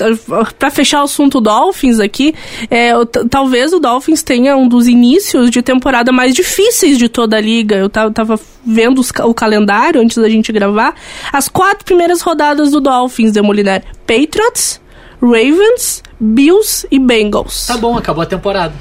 pra 0.58 0.70
fechar 0.70 1.00
o 1.00 1.04
assunto 1.04 1.40
Dolphins 1.40 2.00
aqui, 2.00 2.34
é, 2.70 2.92
talvez 3.30 3.72
o 3.72 3.78
Dolphins 3.78 4.22
tenha 4.22 4.56
um 4.56 4.68
dos 4.68 4.86
inícios 4.86 5.50
de 5.50 5.62
temporada 5.62 6.12
mais 6.12 6.34
difíceis 6.34 6.98
de 6.98 7.08
toda 7.08 7.38
a 7.38 7.40
liga. 7.40 7.76
Eu 7.76 7.88
tava 7.88 8.38
vendo 8.64 9.00
os, 9.00 9.10
o 9.10 9.32
calendário 9.32 10.02
antes 10.02 10.18
da 10.18 10.28
gente 10.28 10.52
gravar. 10.52 10.94
As 11.32 11.48
quatro 11.48 11.84
primeiras 11.84 12.20
rodadas 12.20 12.72
do 12.72 12.80
Dolphins, 12.80 13.32
Demoliner. 13.32 13.82
Patriots, 14.06 14.80
Ravens, 15.22 16.02
Bills 16.20 16.86
e 16.90 16.98
Bengals. 16.98 17.66
Tá 17.66 17.78
bom, 17.78 17.96
acabou 17.96 18.22
a 18.22 18.26
temporada 18.26 18.74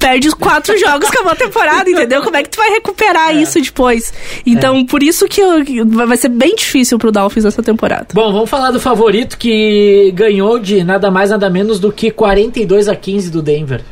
perde 0.00 0.26
os 0.26 0.34
quatro 0.34 0.76
jogos, 0.80 1.08
acabou 1.08 1.32
a 1.32 1.36
temporada, 1.36 1.88
entendeu? 1.88 2.22
Como 2.22 2.36
é 2.36 2.42
que 2.42 2.48
tu 2.48 2.56
vai 2.56 2.70
recuperar 2.70 3.30
é. 3.30 3.42
isso 3.42 3.60
depois? 3.60 4.12
Então, 4.44 4.76
é. 4.78 4.84
por 4.84 5.02
isso 5.02 5.28
que 5.28 5.42
vai 5.84 6.16
ser 6.16 6.30
bem 6.30 6.56
difícil 6.56 6.98
pro 6.98 7.12
Dolphins 7.12 7.44
essa 7.44 7.62
temporada. 7.62 8.08
Bom, 8.12 8.32
vamos 8.32 8.50
falar 8.50 8.70
do 8.70 8.80
favorito 8.80 9.38
que 9.38 10.10
ganhou 10.12 10.58
de 10.58 10.82
nada 10.82 11.10
mais, 11.10 11.30
nada 11.30 11.48
menos 11.50 11.78
do 11.78 11.92
que 11.92 12.10
42 12.10 12.88
a 12.88 12.96
15 12.96 13.30
do 13.30 13.42
Denver. 13.42 13.84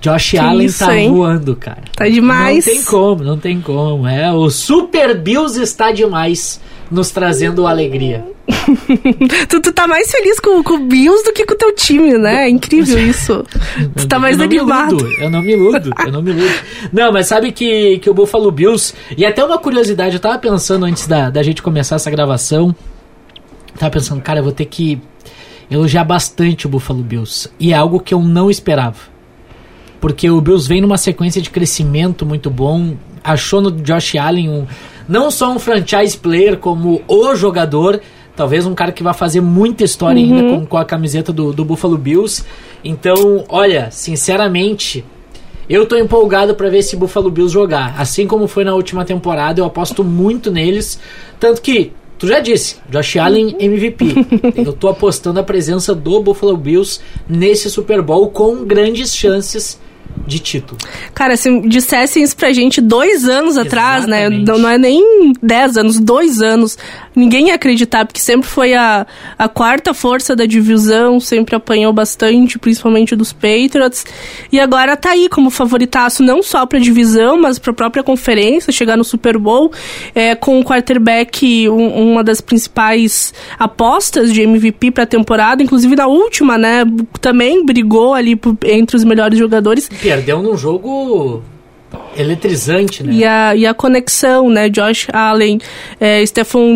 Josh 0.00 0.30
que 0.30 0.38
Allen 0.38 0.66
isso, 0.66 0.84
tá 0.84 0.96
hein? 0.96 1.12
voando, 1.12 1.54
cara. 1.54 1.82
Tá 1.94 2.08
demais. 2.08 2.66
Não 2.66 2.72
tem 2.72 2.82
como, 2.84 3.22
não 3.22 3.38
tem 3.38 3.60
como. 3.60 4.08
É, 4.08 4.32
o 4.32 4.48
Super 4.48 5.16
Bills 5.16 5.60
está 5.60 5.92
demais 5.92 6.58
nos 6.90 7.10
trazendo 7.10 7.66
alegria. 7.66 8.24
tu, 9.48 9.60
tu 9.60 9.72
tá 9.72 9.86
mais 9.86 10.10
feliz 10.10 10.40
com, 10.40 10.62
com 10.62 10.74
o 10.74 10.86
Bills 10.86 11.24
do 11.24 11.32
que 11.32 11.46
com 11.46 11.54
o 11.54 11.56
teu 11.56 11.74
time, 11.74 12.18
né? 12.18 12.46
É 12.46 12.48
incrível 12.48 12.98
isso. 12.98 13.44
tu 13.96 14.08
tá 14.08 14.18
mais 14.18 14.38
eu 14.38 14.44
animado. 14.44 15.06
eu 15.20 15.30
não 15.30 15.40
me 15.40 15.52
iludo, 15.52 15.90
eu 16.04 16.12
não 16.12 16.22
me 16.22 16.30
iludo. 16.30 16.54
Não, 16.92 17.12
mas 17.12 17.26
sabe 17.26 17.52
que, 17.52 17.98
que 17.98 18.10
o 18.10 18.14
Buffalo 18.14 18.50
Bills. 18.50 18.94
E 19.16 19.24
até 19.24 19.44
uma 19.44 19.58
curiosidade, 19.58 20.16
eu 20.16 20.20
tava 20.20 20.38
pensando 20.38 20.84
antes 20.84 21.06
da, 21.06 21.30
da 21.30 21.42
gente 21.42 21.62
começar 21.62 21.96
essa 21.96 22.10
gravação. 22.10 22.74
Tava 23.78 23.92
pensando, 23.92 24.20
cara, 24.20 24.40
eu 24.40 24.44
vou 24.44 24.52
ter 24.52 24.64
que 24.64 25.00
elogiar 25.70 26.04
bastante 26.04 26.66
o 26.66 26.68
Buffalo 26.68 27.02
Bills. 27.02 27.48
E 27.58 27.72
é 27.72 27.76
algo 27.76 28.00
que 28.00 28.12
eu 28.12 28.20
não 28.20 28.50
esperava. 28.50 28.98
Porque 30.00 30.28
o 30.28 30.40
Bills 30.40 30.68
vem 30.68 30.80
numa 30.80 30.96
sequência 30.96 31.40
de 31.40 31.50
crescimento 31.50 32.26
muito 32.26 32.50
bom. 32.50 32.96
Achou 33.22 33.60
no 33.60 33.70
Josh 33.70 34.16
Allen 34.16 34.48
um, 34.48 34.66
não 35.10 35.30
só 35.30 35.52
um 35.52 35.58
franchise 35.58 36.16
player, 36.16 36.56
como 36.56 37.02
o 37.06 37.34
jogador 37.34 38.00
Talvez 38.40 38.64
um 38.64 38.74
cara 38.74 38.90
que 38.90 39.02
vai 39.02 39.12
fazer 39.12 39.42
muita 39.42 39.84
história 39.84 40.18
uhum. 40.22 40.34
ainda 40.34 40.56
com, 40.60 40.66
com 40.66 40.76
a 40.78 40.84
camiseta 40.84 41.30
do, 41.30 41.52
do 41.52 41.62
Buffalo 41.62 41.98
Bills. 41.98 42.42
Então, 42.82 43.44
olha, 43.50 43.90
sinceramente, 43.90 45.04
eu 45.68 45.84
tô 45.84 45.94
empolgado 45.94 46.54
para 46.54 46.70
ver 46.70 46.78
esse 46.78 46.96
Buffalo 46.96 47.30
Bills 47.30 47.52
jogar. 47.52 47.94
Assim 47.98 48.26
como 48.26 48.48
foi 48.48 48.64
na 48.64 48.74
última 48.74 49.04
temporada, 49.04 49.60
eu 49.60 49.66
aposto 49.66 50.02
muito 50.02 50.50
neles. 50.50 50.98
Tanto 51.38 51.60
que, 51.60 51.92
tu 52.18 52.26
já 52.26 52.40
disse, 52.40 52.76
Josh 52.88 53.18
Allen 53.18 53.56
MVP. 53.58 54.14
eu 54.64 54.72
tô 54.72 54.88
apostando 54.88 55.38
a 55.38 55.42
presença 55.42 55.94
do 55.94 56.22
Buffalo 56.22 56.56
Bills 56.56 56.98
nesse 57.28 57.68
Super 57.68 58.00
Bowl 58.00 58.30
com 58.30 58.64
grandes 58.64 59.14
chances 59.14 59.78
de 60.26 60.38
título. 60.38 60.78
Cara, 61.14 61.36
se 61.36 61.60
dissessem 61.62 62.22
isso 62.22 62.36
pra 62.36 62.52
gente 62.52 62.80
dois 62.80 63.28
anos 63.28 63.56
Exatamente. 63.56 63.68
atrás, 63.68 64.06
né? 64.06 64.28
Não, 64.30 64.58
não 64.58 64.68
é 64.68 64.78
nem 64.78 65.32
dez 65.42 65.76
anos, 65.76 65.98
dois 65.98 66.40
anos. 66.40 66.78
Ninguém 67.14 67.48
ia 67.48 67.54
acreditar, 67.54 68.04
porque 68.04 68.20
sempre 68.20 68.48
foi 68.48 68.74
a, 68.74 69.06
a 69.38 69.48
quarta 69.48 69.94
força 69.94 70.34
da 70.34 70.46
divisão, 70.46 71.20
sempre 71.20 71.54
apanhou 71.56 71.92
bastante, 71.92 72.58
principalmente 72.58 73.16
dos 73.16 73.32
Patriots. 73.32 74.04
E 74.50 74.58
agora 74.60 74.96
tá 74.96 75.10
aí 75.10 75.28
como 75.28 75.50
favoritaço, 75.50 76.22
não 76.22 76.42
só 76.42 76.66
pra 76.66 76.78
divisão, 76.78 77.40
mas 77.40 77.58
pra 77.58 77.72
própria 77.72 78.02
conferência, 78.02 78.72
chegar 78.72 78.96
no 78.96 79.04
Super 79.04 79.38
Bowl, 79.38 79.72
é, 80.14 80.34
com 80.34 80.58
o 80.60 80.64
quarterback, 80.64 81.68
um, 81.68 82.12
uma 82.12 82.24
das 82.24 82.40
principais 82.40 83.32
apostas 83.58 84.32
de 84.32 84.42
MVP 84.42 84.90
pra 84.90 85.06
temporada, 85.06 85.62
inclusive 85.62 85.94
na 85.96 86.06
última, 86.06 86.58
né? 86.58 86.84
Também 87.20 87.64
brigou 87.64 88.14
ali 88.14 88.38
entre 88.64 88.96
os 88.96 89.04
melhores 89.04 89.38
jogadores 89.38 89.88
perdeu 90.02 90.42
num 90.42 90.56
jogo 90.56 91.42
eletrizante, 92.16 93.02
né? 93.02 93.12
E 93.12 93.24
a, 93.24 93.56
e 93.56 93.66
a 93.66 93.74
conexão, 93.74 94.48
né? 94.48 94.68
Josh 94.68 95.08
Allen, 95.12 95.58
é, 96.00 96.22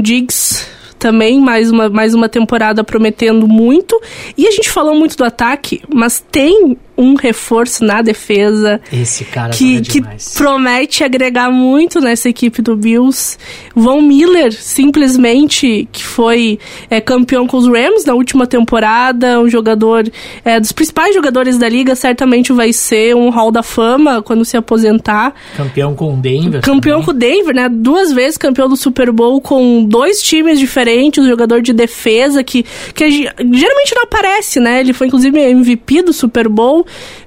Diggs 0.03 0.67
também, 0.99 1.39
mais 1.41 1.71
uma, 1.71 1.91
mais 1.91 2.15
uma 2.15 2.29
temporada 2.29 2.83
prometendo 2.83 3.47
muito. 3.47 4.01
E 4.39 4.47
a 4.47 4.51
gente 4.51 4.71
falou 4.71 4.95
muito 4.95 5.17
do 5.17 5.25
ataque, 5.25 5.83
mas 5.93 6.25
tem 6.31 6.77
um 6.97 7.15
reforço 7.15 7.85
na 7.85 8.03
defesa. 8.03 8.81
Esse 8.93 9.25
cara 9.25 9.53
que, 9.53 9.81
que 9.81 10.03
promete 10.37 11.03
agregar 11.03 11.51
muito 11.51 12.01
nessa 12.01 12.29
equipe 12.29 12.63
do 12.63 12.77
Bills. 12.77 13.37
Von 13.75 14.03
Miller, 14.03 14.53
simplesmente, 14.53 15.89
que 15.91 16.05
foi 16.05 16.59
é, 16.89 17.01
campeão 17.01 17.47
com 17.47 17.57
os 17.57 17.67
Rams 17.67 18.05
na 18.05 18.15
última 18.15 18.47
temporada, 18.47 19.41
um 19.41 19.49
jogador 19.49 20.09
é, 20.45 20.61
dos 20.61 20.73
principais 20.73 21.15
jogadores 21.15 21.59
da 21.59 21.69
liga, 21.69 21.95
certamente 21.95 22.53
vai 22.53 22.73
ser 22.73 23.15
um 23.17 23.31
Hall 23.31 23.51
da 23.51 23.63
Fama 23.63 24.23
quando 24.23 24.45
se 24.45 24.57
aposentar. 24.57 25.35
Campeão 25.57 25.95
com 25.95 26.15
o 26.15 26.17
Denver. 26.17 26.61
Campeão 26.61 27.01
também. 27.01 27.05
com 27.05 27.11
o 27.11 27.15
Denver, 27.15 27.55
né? 27.55 27.69
Duas 27.69 28.13
vezes 28.13 28.39
campeão 28.39 28.69
do 28.69 28.77
Super 28.77 29.11
Bowl 29.11 29.41
com 29.41 29.85
dois 29.85 30.23
times 30.23 30.59
diferentes, 30.59 31.23
um 31.25 31.29
jogador 31.29 31.61
de 31.61 31.73
defesa 31.73 32.45
que, 32.45 32.65
que 32.95 33.11
geralmente 33.11 33.95
não 33.95 34.05
aparece, 34.05 34.61
né? 34.61 34.81
Ele 34.81 34.93
foi 34.93 35.09
inclusive 35.09 35.39
MVP 35.39 36.03
do 36.03 36.13
Super 36.13 36.49
Bowl 36.49 36.84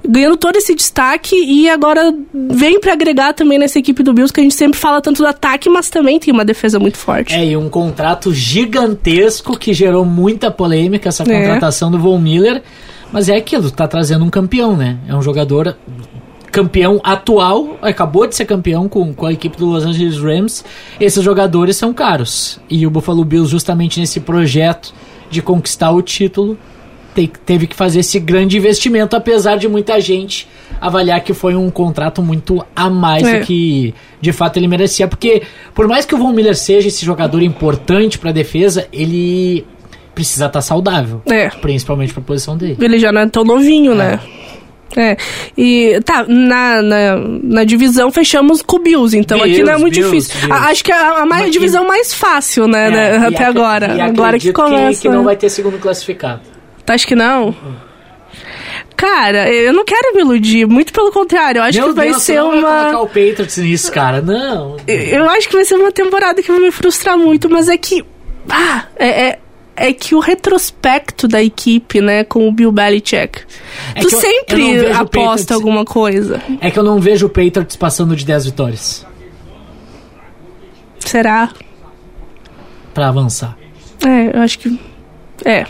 ganhando 0.07 0.37
todo 0.37 0.55
esse 0.55 0.73
destaque 0.73 1.35
e 1.35 1.69
agora 1.69 2.13
vem 2.33 2.79
para 2.79 2.93
agregar 2.93 3.33
também 3.33 3.57
nessa 3.57 3.79
equipe 3.79 4.03
do 4.03 4.13
Bills 4.13 4.33
que 4.33 4.39
a 4.39 4.43
gente 4.43 4.55
sempre 4.55 4.79
fala 4.79 5.01
tanto 5.01 5.23
do 5.23 5.27
ataque, 5.27 5.69
mas 5.69 5.89
também 5.89 6.19
tem 6.19 6.33
uma 6.33 6.45
defesa 6.45 6.79
muito 6.79 6.97
forte. 6.97 7.33
É, 7.33 7.45
e 7.45 7.57
um 7.57 7.69
contrato 7.69 8.33
gigantesco 8.33 9.57
que 9.57 9.73
gerou 9.73 10.05
muita 10.05 10.49
polêmica 10.51 11.09
essa 11.09 11.23
é. 11.23 11.25
contratação 11.25 11.89
é. 11.89 11.91
do 11.91 11.99
Von 11.99 12.19
Miller, 12.19 12.61
mas 13.11 13.29
é 13.29 13.35
aquilo, 13.35 13.71
tá 13.71 13.87
trazendo 13.87 14.25
um 14.25 14.29
campeão, 14.29 14.75
né? 14.75 14.97
É 15.07 15.15
um 15.15 15.21
jogador 15.21 15.75
campeão 16.51 16.99
atual, 17.03 17.77
acabou 17.81 18.25
de 18.25 18.35
ser 18.35 18.45
campeão 18.45 18.89
com, 18.89 19.13
com 19.13 19.25
a 19.25 19.33
equipe 19.33 19.57
do 19.57 19.65
Los 19.65 19.85
Angeles 19.85 20.17
Rams. 20.17 20.65
Esses 20.99 21.23
jogadores 21.23 21.75
são 21.77 21.93
caros. 21.93 22.59
E 22.69 22.87
o 22.87 22.89
Buffalo 22.89 23.23
Bills, 23.23 23.51
justamente 23.51 23.99
nesse 23.99 24.19
projeto 24.19 24.93
de 25.29 25.41
conquistar 25.41 25.91
o 25.91 26.01
título, 26.01 26.57
te, 27.17 27.31
teve 27.45 27.65
que 27.65 27.75
fazer 27.75 28.01
esse 28.01 28.19
grande 28.19 28.57
investimento, 28.57 29.15
apesar 29.15 29.57
de 29.57 29.67
muita 29.67 29.99
gente 29.99 30.47
avaliar 30.79 31.21
que 31.21 31.33
foi 31.33 31.55
um 31.55 31.71
contrato 31.71 32.21
muito 32.21 32.63
a 32.75 32.89
mais 32.89 33.23
é. 33.23 33.39
do 33.39 33.45
que 33.45 33.95
de 34.21 34.31
fato 34.31 34.57
ele 34.57 34.67
merecia. 34.67 35.07
Porque, 35.07 35.41
por 35.73 35.87
mais 35.87 36.05
que 36.05 36.13
o 36.13 36.17
Von 36.17 36.31
Miller 36.31 36.55
seja 36.55 36.87
esse 36.87 37.03
jogador 37.03 37.41
importante 37.41 38.19
para 38.19 38.29
a 38.29 38.33
defesa, 38.33 38.87
ele 38.93 39.65
precisa 40.13 40.45
estar 40.45 40.59
tá 40.59 40.61
saudável. 40.61 41.21
É. 41.25 41.49
Principalmente 41.49 42.13
para 42.13 42.21
a 42.21 42.25
posição 42.25 42.55
dele. 42.55 42.77
Ele 42.79 42.99
já 42.99 43.11
não 43.11 43.21
é 43.21 43.27
tão 43.27 43.43
novinho, 43.43 43.95
né? 43.95 44.05
é. 44.05 44.11
né? 44.11 44.21
É. 44.95 45.17
E 45.57 45.99
tá, 46.05 46.25
na, 46.27 46.81
na, 46.81 47.17
na, 47.43 47.63
divisão 47.65 48.09
fechamos 48.09 48.61
com 48.61 48.77
o 48.77 48.79
Bills, 48.79 49.15
então 49.17 49.37
Bills, 49.37 49.55
aqui 49.55 49.63
não 49.63 49.73
é 49.73 49.77
muito 49.77 49.93
Bills, 49.95 50.11
difícil. 50.11 50.39
Bills. 50.39 50.63
A, 50.65 50.69
acho 50.69 50.83
que 50.83 50.91
é 50.91 50.95
a, 50.95 51.21
a 51.21 51.25
mais, 51.25 51.51
divisão 51.51 51.85
mais 51.85 52.13
fácil, 52.13 52.67
né, 52.67 52.87
é, 52.87 52.89
né 52.89 53.27
até 53.27 53.43
agora. 53.43 54.01
agora 54.01 54.39
que 54.39 54.51
começa. 54.53 55.01
Que, 55.01 55.07
que 55.07 55.13
não 55.13 55.23
vai 55.23 55.35
ter 55.35 55.49
segundo 55.49 55.77
classificado. 55.77 56.56
Tu 56.87 56.93
acha 56.93 57.05
que 57.05 57.15
não? 57.15 57.53
Cara, 58.95 59.51
eu 59.51 59.73
não 59.73 59.83
quero 59.83 60.15
me 60.15 60.21
iludir, 60.21 60.65
muito 60.65 60.93
pelo 60.93 61.11
contrário. 61.11 61.59
Eu 61.59 61.63
acho 61.63 61.77
Meu 61.77 61.89
que 61.89 61.95
vai 61.95 62.09
Deus, 62.11 62.23
ser 62.23 62.37
não 62.37 62.53
uma. 62.53 62.61
Vai 62.61 62.91
colocar 62.91 63.01
o 63.01 63.07
Patriots 63.07 63.57
nisso, 63.57 63.91
cara. 63.91 64.21
Não. 64.21 64.77
Eu 64.87 65.29
acho 65.29 65.49
que 65.49 65.55
vai 65.55 65.65
ser 65.65 65.75
uma 65.75 65.91
temporada 65.91 66.41
que 66.41 66.49
vai 66.49 66.61
me 66.61 66.71
frustrar 66.71 67.17
muito, 67.17 67.49
mas 67.49 67.67
é 67.67 67.75
que. 67.77 68.05
Ah, 68.49 68.85
é, 68.95 69.27
é 69.27 69.39
é 69.79 69.93
que 69.93 70.15
o 70.15 70.19
retrospecto 70.19 71.27
da 71.27 71.43
equipe, 71.43 72.01
né, 72.01 72.23
com 72.23 72.47
o 72.47 72.51
Bill 72.51 72.71
Belichick, 72.71 73.41
é 73.93 73.99
tu 74.01 74.07
eu, 74.07 74.19
sempre 74.19 74.75
eu 74.75 74.87
aposta 74.87 75.05
Patriots, 75.05 75.51
alguma 75.51 75.85
coisa. 75.85 76.41
É 76.59 76.71
que 76.71 76.79
eu 76.79 76.83
não 76.83 76.99
vejo 76.99 77.27
o 77.27 77.29
Patriots 77.29 77.75
passando 77.75 78.15
de 78.15 78.25
10 78.25 78.45
vitórias. 78.45 79.05
Será? 80.97 81.51
Pra 82.91 83.09
avançar. 83.09 83.55
É, 84.03 84.35
eu 84.35 84.41
acho 84.41 84.57
que. 84.57 84.79
É. 85.45 85.67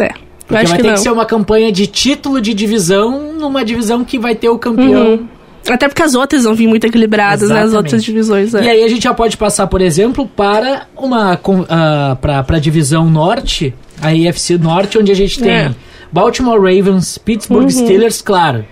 É. 0.00 0.27
Porque 0.48 0.64
vai 0.66 0.76
que 0.76 0.82
ter 0.82 0.88
não. 0.88 0.94
que 0.94 1.00
ser 1.00 1.12
uma 1.12 1.26
campanha 1.26 1.70
de 1.70 1.86
título 1.86 2.40
de 2.40 2.54
divisão 2.54 3.34
numa 3.34 3.62
divisão 3.62 4.02
que 4.02 4.18
vai 4.18 4.34
ter 4.34 4.48
o 4.48 4.58
campeão. 4.58 5.12
Uhum. 5.12 5.28
Até 5.68 5.86
porque 5.86 6.02
as 6.02 6.14
outras 6.14 6.44
vão 6.44 6.54
vir 6.54 6.66
muito 6.66 6.86
equilibradas, 6.86 7.50
né? 7.50 7.60
As 7.60 7.74
outras 7.74 8.02
divisões. 8.02 8.54
É. 8.54 8.64
E 8.64 8.68
aí 8.70 8.84
a 8.84 8.88
gente 8.88 9.02
já 9.02 9.12
pode 9.12 9.36
passar, 9.36 9.66
por 9.66 9.82
exemplo, 9.82 10.26
para 10.26 10.86
uma 10.96 11.38
ah, 11.68 12.16
para 12.18 12.56
a 12.56 12.58
divisão 12.58 13.10
norte, 13.10 13.74
a 14.00 14.14
IFC 14.14 14.56
Norte, 14.56 14.96
onde 14.98 15.12
a 15.12 15.14
gente 15.14 15.38
tem 15.38 15.50
É. 15.50 15.74
Baltimore 16.10 16.58
Ravens, 16.58 17.18
Pittsburgh 17.18 17.64
Uhum. 17.64 17.70
Steelers, 17.70 18.22
claro. 18.22 18.64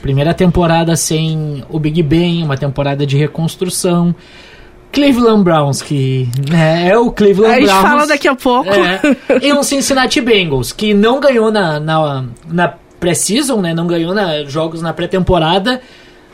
Primeira 0.00 0.32
temporada 0.32 0.94
sem 0.94 1.64
o 1.68 1.80
Big 1.80 2.00
Ben, 2.02 2.44
uma 2.44 2.56
temporada 2.56 3.04
de 3.04 3.16
reconstrução. 3.16 4.14
Cleveland 4.94 5.42
Browns, 5.42 5.82
que 5.82 6.28
né, 6.50 6.88
é 6.88 6.96
o 6.96 7.10
Cleveland 7.10 7.52
a 7.54 7.58
gente 7.60 7.66
Browns. 7.66 7.82
fala 7.82 8.06
daqui 8.06 8.28
a 8.28 8.34
pouco. 8.34 8.70
É, 8.70 9.00
e 9.42 9.52
um 9.52 9.62
Cincinnati 9.62 10.20
Bengals, 10.20 10.72
que 10.72 10.94
não 10.94 11.20
ganhou 11.20 11.50
na, 11.50 11.78
na, 11.80 12.24
na 12.46 12.74
pré-season, 13.00 13.60
né? 13.60 13.74
Não 13.74 13.86
ganhou 13.86 14.14
na, 14.14 14.44
jogos 14.44 14.80
na 14.80 14.92
pré-temporada, 14.92 15.80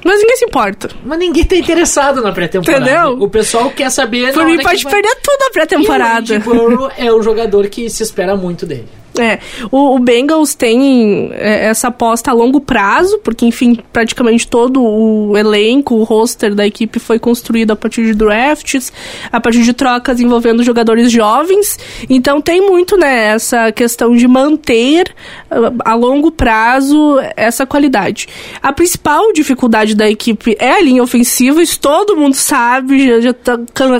Mas 0.04 0.20
ninguém 0.20 0.36
se 0.36 0.44
importa. 0.44 0.88
mas 1.04 1.18
ninguém 1.18 1.44
tá 1.44 1.56
interessado 1.56 2.22
na 2.22 2.32
pré-temporada. 2.32 2.84
Entendeu? 2.84 3.22
O 3.22 3.28
pessoal 3.28 3.70
quer 3.70 3.90
saber. 3.90 4.32
Por 4.32 4.44
na 4.44 4.48
mim, 4.50 4.58
pode 4.62 4.84
que 4.84 4.90
perder 4.90 5.16
tudo 5.22 5.42
a 5.48 5.50
pré-temporada. 5.50 6.34
E 6.34 6.38
o 6.38 6.40
Burrow 6.40 6.90
é 6.96 7.12
o 7.12 7.20
jogador 7.22 7.66
que 7.68 7.90
se 7.90 8.02
espera 8.02 8.36
muito 8.36 8.64
dele. 8.66 8.88
É, 9.20 9.38
o, 9.70 9.96
o 9.96 9.98
Bengals 9.98 10.54
tem 10.54 11.30
é, 11.32 11.66
essa 11.66 11.88
aposta 11.88 12.30
a 12.30 12.34
longo 12.34 12.60
prazo, 12.60 13.18
porque, 13.18 13.44
enfim, 13.44 13.78
praticamente 13.92 14.48
todo 14.48 14.82
o 14.82 15.36
elenco, 15.36 15.94
o 15.96 16.02
roster 16.02 16.54
da 16.54 16.66
equipe 16.66 16.98
foi 16.98 17.18
construído 17.18 17.72
a 17.72 17.76
partir 17.76 18.04
de 18.04 18.14
drafts, 18.14 18.92
a 19.30 19.40
partir 19.40 19.62
de 19.62 19.72
trocas 19.72 20.20
envolvendo 20.20 20.62
jogadores 20.62 21.10
jovens. 21.10 21.78
Então 22.08 22.40
tem 22.40 22.60
muito, 22.60 22.96
né, 22.96 23.34
essa 23.34 23.70
questão 23.72 24.14
de 24.16 24.26
manter 24.26 25.14
ah, 25.50 25.72
a 25.84 25.94
longo 25.94 26.30
prazo 26.30 27.18
essa 27.36 27.66
qualidade. 27.66 28.26
A 28.62 28.72
principal 28.72 29.32
dificuldade 29.32 29.94
da 29.94 30.08
equipe 30.08 30.56
é 30.58 30.72
a 30.72 30.82
linha 30.82 31.02
ofensiva, 31.02 31.62
isso 31.62 31.78
todo 31.78 32.16
mundo 32.16 32.34
sabe, 32.34 33.06
já, 33.06 33.20
já 33.20 33.32
tá 33.32 33.58
can- 33.74 33.98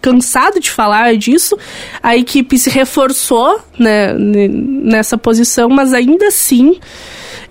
cansado 0.00 0.60
de 0.60 0.70
falar 0.70 1.16
disso. 1.16 1.56
A 2.02 2.16
equipe 2.16 2.58
se 2.58 2.70
reforçou, 2.70 3.60
né, 3.78 4.14
nessa 4.60 5.16
posição, 5.16 5.68
mas 5.68 5.94
ainda 5.94 6.26
assim 6.26 6.78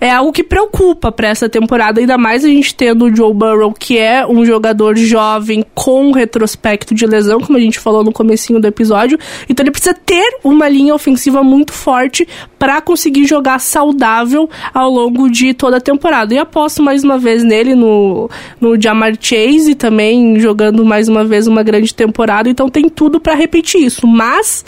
é 0.00 0.10
algo 0.10 0.32
que 0.32 0.42
preocupa 0.42 1.12
para 1.12 1.28
essa 1.28 1.48
temporada, 1.48 2.00
ainda 2.00 2.16
mais 2.16 2.42
a 2.42 2.48
gente 2.48 2.74
tendo 2.74 3.04
o 3.04 3.14
Joe 3.14 3.34
Burrow, 3.34 3.72
que 3.72 3.98
é 3.98 4.26
um 4.26 4.46
jogador 4.46 4.96
jovem 4.96 5.62
com 5.74 6.10
retrospecto 6.10 6.94
de 6.94 7.06
lesão, 7.06 7.38
como 7.38 7.58
a 7.58 7.60
gente 7.60 7.78
falou 7.78 8.02
no 8.02 8.10
comecinho 8.10 8.58
do 8.58 8.66
episódio. 8.66 9.18
Então 9.48 9.62
ele 9.62 9.70
precisa 9.70 9.94
ter 9.94 10.38
uma 10.42 10.68
linha 10.68 10.94
ofensiva 10.94 11.42
muito 11.42 11.74
forte 11.74 12.26
para 12.58 12.80
conseguir 12.80 13.26
jogar 13.26 13.58
saudável 13.58 14.48
ao 14.72 14.90
longo 14.90 15.28
de 15.28 15.52
toda 15.52 15.76
a 15.76 15.80
temporada. 15.80 16.32
E 16.32 16.38
aposto 16.38 16.82
mais 16.82 17.04
uma 17.04 17.18
vez 17.18 17.44
nele 17.44 17.74
no, 17.74 18.30
no 18.58 18.80
Jamar 18.80 19.12
Chase 19.20 19.74
também 19.74 20.40
jogando 20.40 20.82
mais 20.82 21.08
uma 21.08 21.24
vez 21.26 21.46
uma 21.46 21.62
grande 21.62 21.94
temporada. 21.94 22.48
Então 22.48 22.70
tem 22.70 22.88
tudo 22.88 23.20
para 23.20 23.34
repetir 23.34 23.84
isso. 23.84 24.06
Mas 24.06 24.64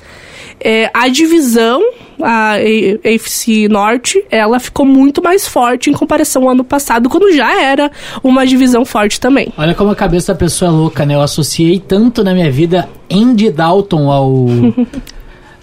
é, 0.62 0.90
a 0.94 1.08
divisão, 1.08 1.82
a 2.22 2.52
A- 2.54 3.14
AFC 3.14 3.68
Norte, 3.68 4.22
ela 4.30 4.58
ficou 4.60 4.86
muito 4.86 5.22
mais 5.22 5.46
forte 5.46 5.90
em 5.90 5.92
comparação 5.92 6.44
ao 6.44 6.50
ano 6.50 6.64
passado, 6.64 7.08
quando 7.08 7.32
já 7.32 7.60
era 7.60 7.90
uma 8.22 8.46
divisão 8.46 8.84
forte 8.84 9.20
também. 9.20 9.48
Olha 9.56 9.74
como 9.74 9.90
a 9.90 9.96
cabeça 9.96 10.32
da 10.32 10.38
pessoa 10.38 10.70
é 10.70 10.72
louca, 10.74 11.04
né? 11.06 11.14
Eu 11.14 11.22
associei 11.22 11.78
tanto 11.80 12.22
na 12.24 12.32
minha 12.34 12.50
vida 12.50 12.88
Andy 13.10 13.50
Dalton 13.50 14.10
ao. 14.10 14.46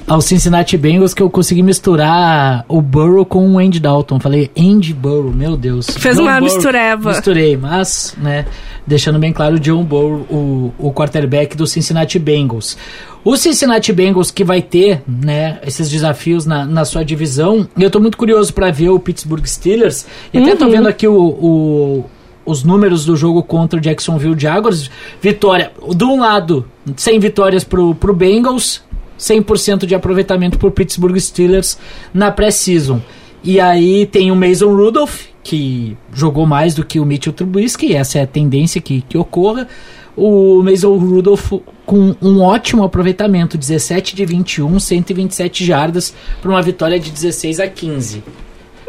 ao 0.09 0.21
Cincinnati 0.21 0.75
Bengals 0.75 1.13
que 1.13 1.21
eu 1.21 1.29
consegui 1.29 1.61
misturar 1.61 2.65
o 2.67 2.81
Burrow 2.81 3.23
com 3.23 3.47
o 3.47 3.59
Andy 3.59 3.79
Dalton. 3.79 4.19
Falei, 4.19 4.49
Andy 4.57 4.93
Burrow, 4.93 5.31
meu 5.31 5.55
Deus. 5.55 5.87
Fez 5.87 6.15
John 6.15 6.23
uma 6.23 6.39
Burrow. 6.39 6.43
mistureba. 6.55 7.09
Misturei, 7.11 7.55
mas, 7.55 8.15
né, 8.17 8.45
deixando 8.87 9.19
bem 9.19 9.31
claro, 9.31 9.55
o 9.55 9.59
John 9.59 9.83
Burrow, 9.83 10.25
o, 10.29 10.73
o 10.79 10.91
quarterback 10.91 11.55
do 11.55 11.67
Cincinnati 11.67 12.17
Bengals. 12.17 12.75
O 13.23 13.37
Cincinnati 13.37 13.93
Bengals 13.93 14.31
que 14.31 14.43
vai 14.43 14.61
ter, 14.63 15.03
né, 15.07 15.59
esses 15.63 15.89
desafios 15.91 16.45
na, 16.45 16.65
na 16.65 16.85
sua 16.85 17.05
divisão. 17.05 17.67
Eu 17.77 17.91
tô 17.91 17.99
muito 17.99 18.17
curioso 18.17 18.51
para 18.53 18.71
ver 18.71 18.89
o 18.89 18.99
Pittsburgh 18.99 19.45
Steelers. 19.45 20.07
E 20.33 20.39
até 20.39 20.55
tô 20.55 20.65
Uhum. 20.65 20.71
vendo 20.71 20.87
aqui 20.87 21.07
o, 21.07 21.15
o- 21.21 22.05
os 22.45 22.63
números 22.63 23.05
do 23.05 23.15
jogo 23.15 23.43
contra 23.43 23.77
o 23.77 23.81
Jacksonville 23.81 24.33
Jaguars. 24.39 24.89
Vitória, 25.21 25.71
de 25.95 26.03
um 26.03 26.19
lado, 26.19 26.65
100 26.97 27.19
vitórias 27.19 27.63
pro, 27.63 27.93
pro 27.93 28.11
Bengals, 28.15 28.81
100% 29.19 29.85
de 29.85 29.93
aproveitamento 29.93 30.57
pro 30.57 30.71
Pittsburgh 30.71 31.17
Steelers 31.19 31.77
na 32.13 32.31
pré-season. 32.31 33.01
E 33.43 33.59
aí 33.59 34.05
tem 34.05 34.31
o 34.31 34.35
Mason 34.35 34.73
Rudolph, 34.75 35.25
que 35.43 35.97
jogou 36.13 36.45
mais 36.45 36.75
do 36.75 36.83
que 36.85 36.99
o 36.99 37.05
Mitchell 37.05 37.33
Trubisky, 37.33 37.95
essa 37.95 38.19
é 38.19 38.23
a 38.23 38.27
tendência 38.27 38.81
que, 38.81 39.01
que 39.01 39.17
ocorra. 39.17 39.67
O 40.15 40.61
Mason 40.63 40.97
Rudolph 40.97 41.53
com 41.85 42.15
um 42.21 42.41
ótimo 42.41 42.83
aproveitamento, 42.83 43.57
17 43.57 44.15
de 44.15 44.25
21, 44.25 44.79
127 44.79 45.65
jardas, 45.65 46.13
para 46.41 46.51
uma 46.51 46.61
vitória 46.61 46.99
de 46.99 47.09
16 47.09 47.59
a 47.59 47.67
15. 47.67 48.23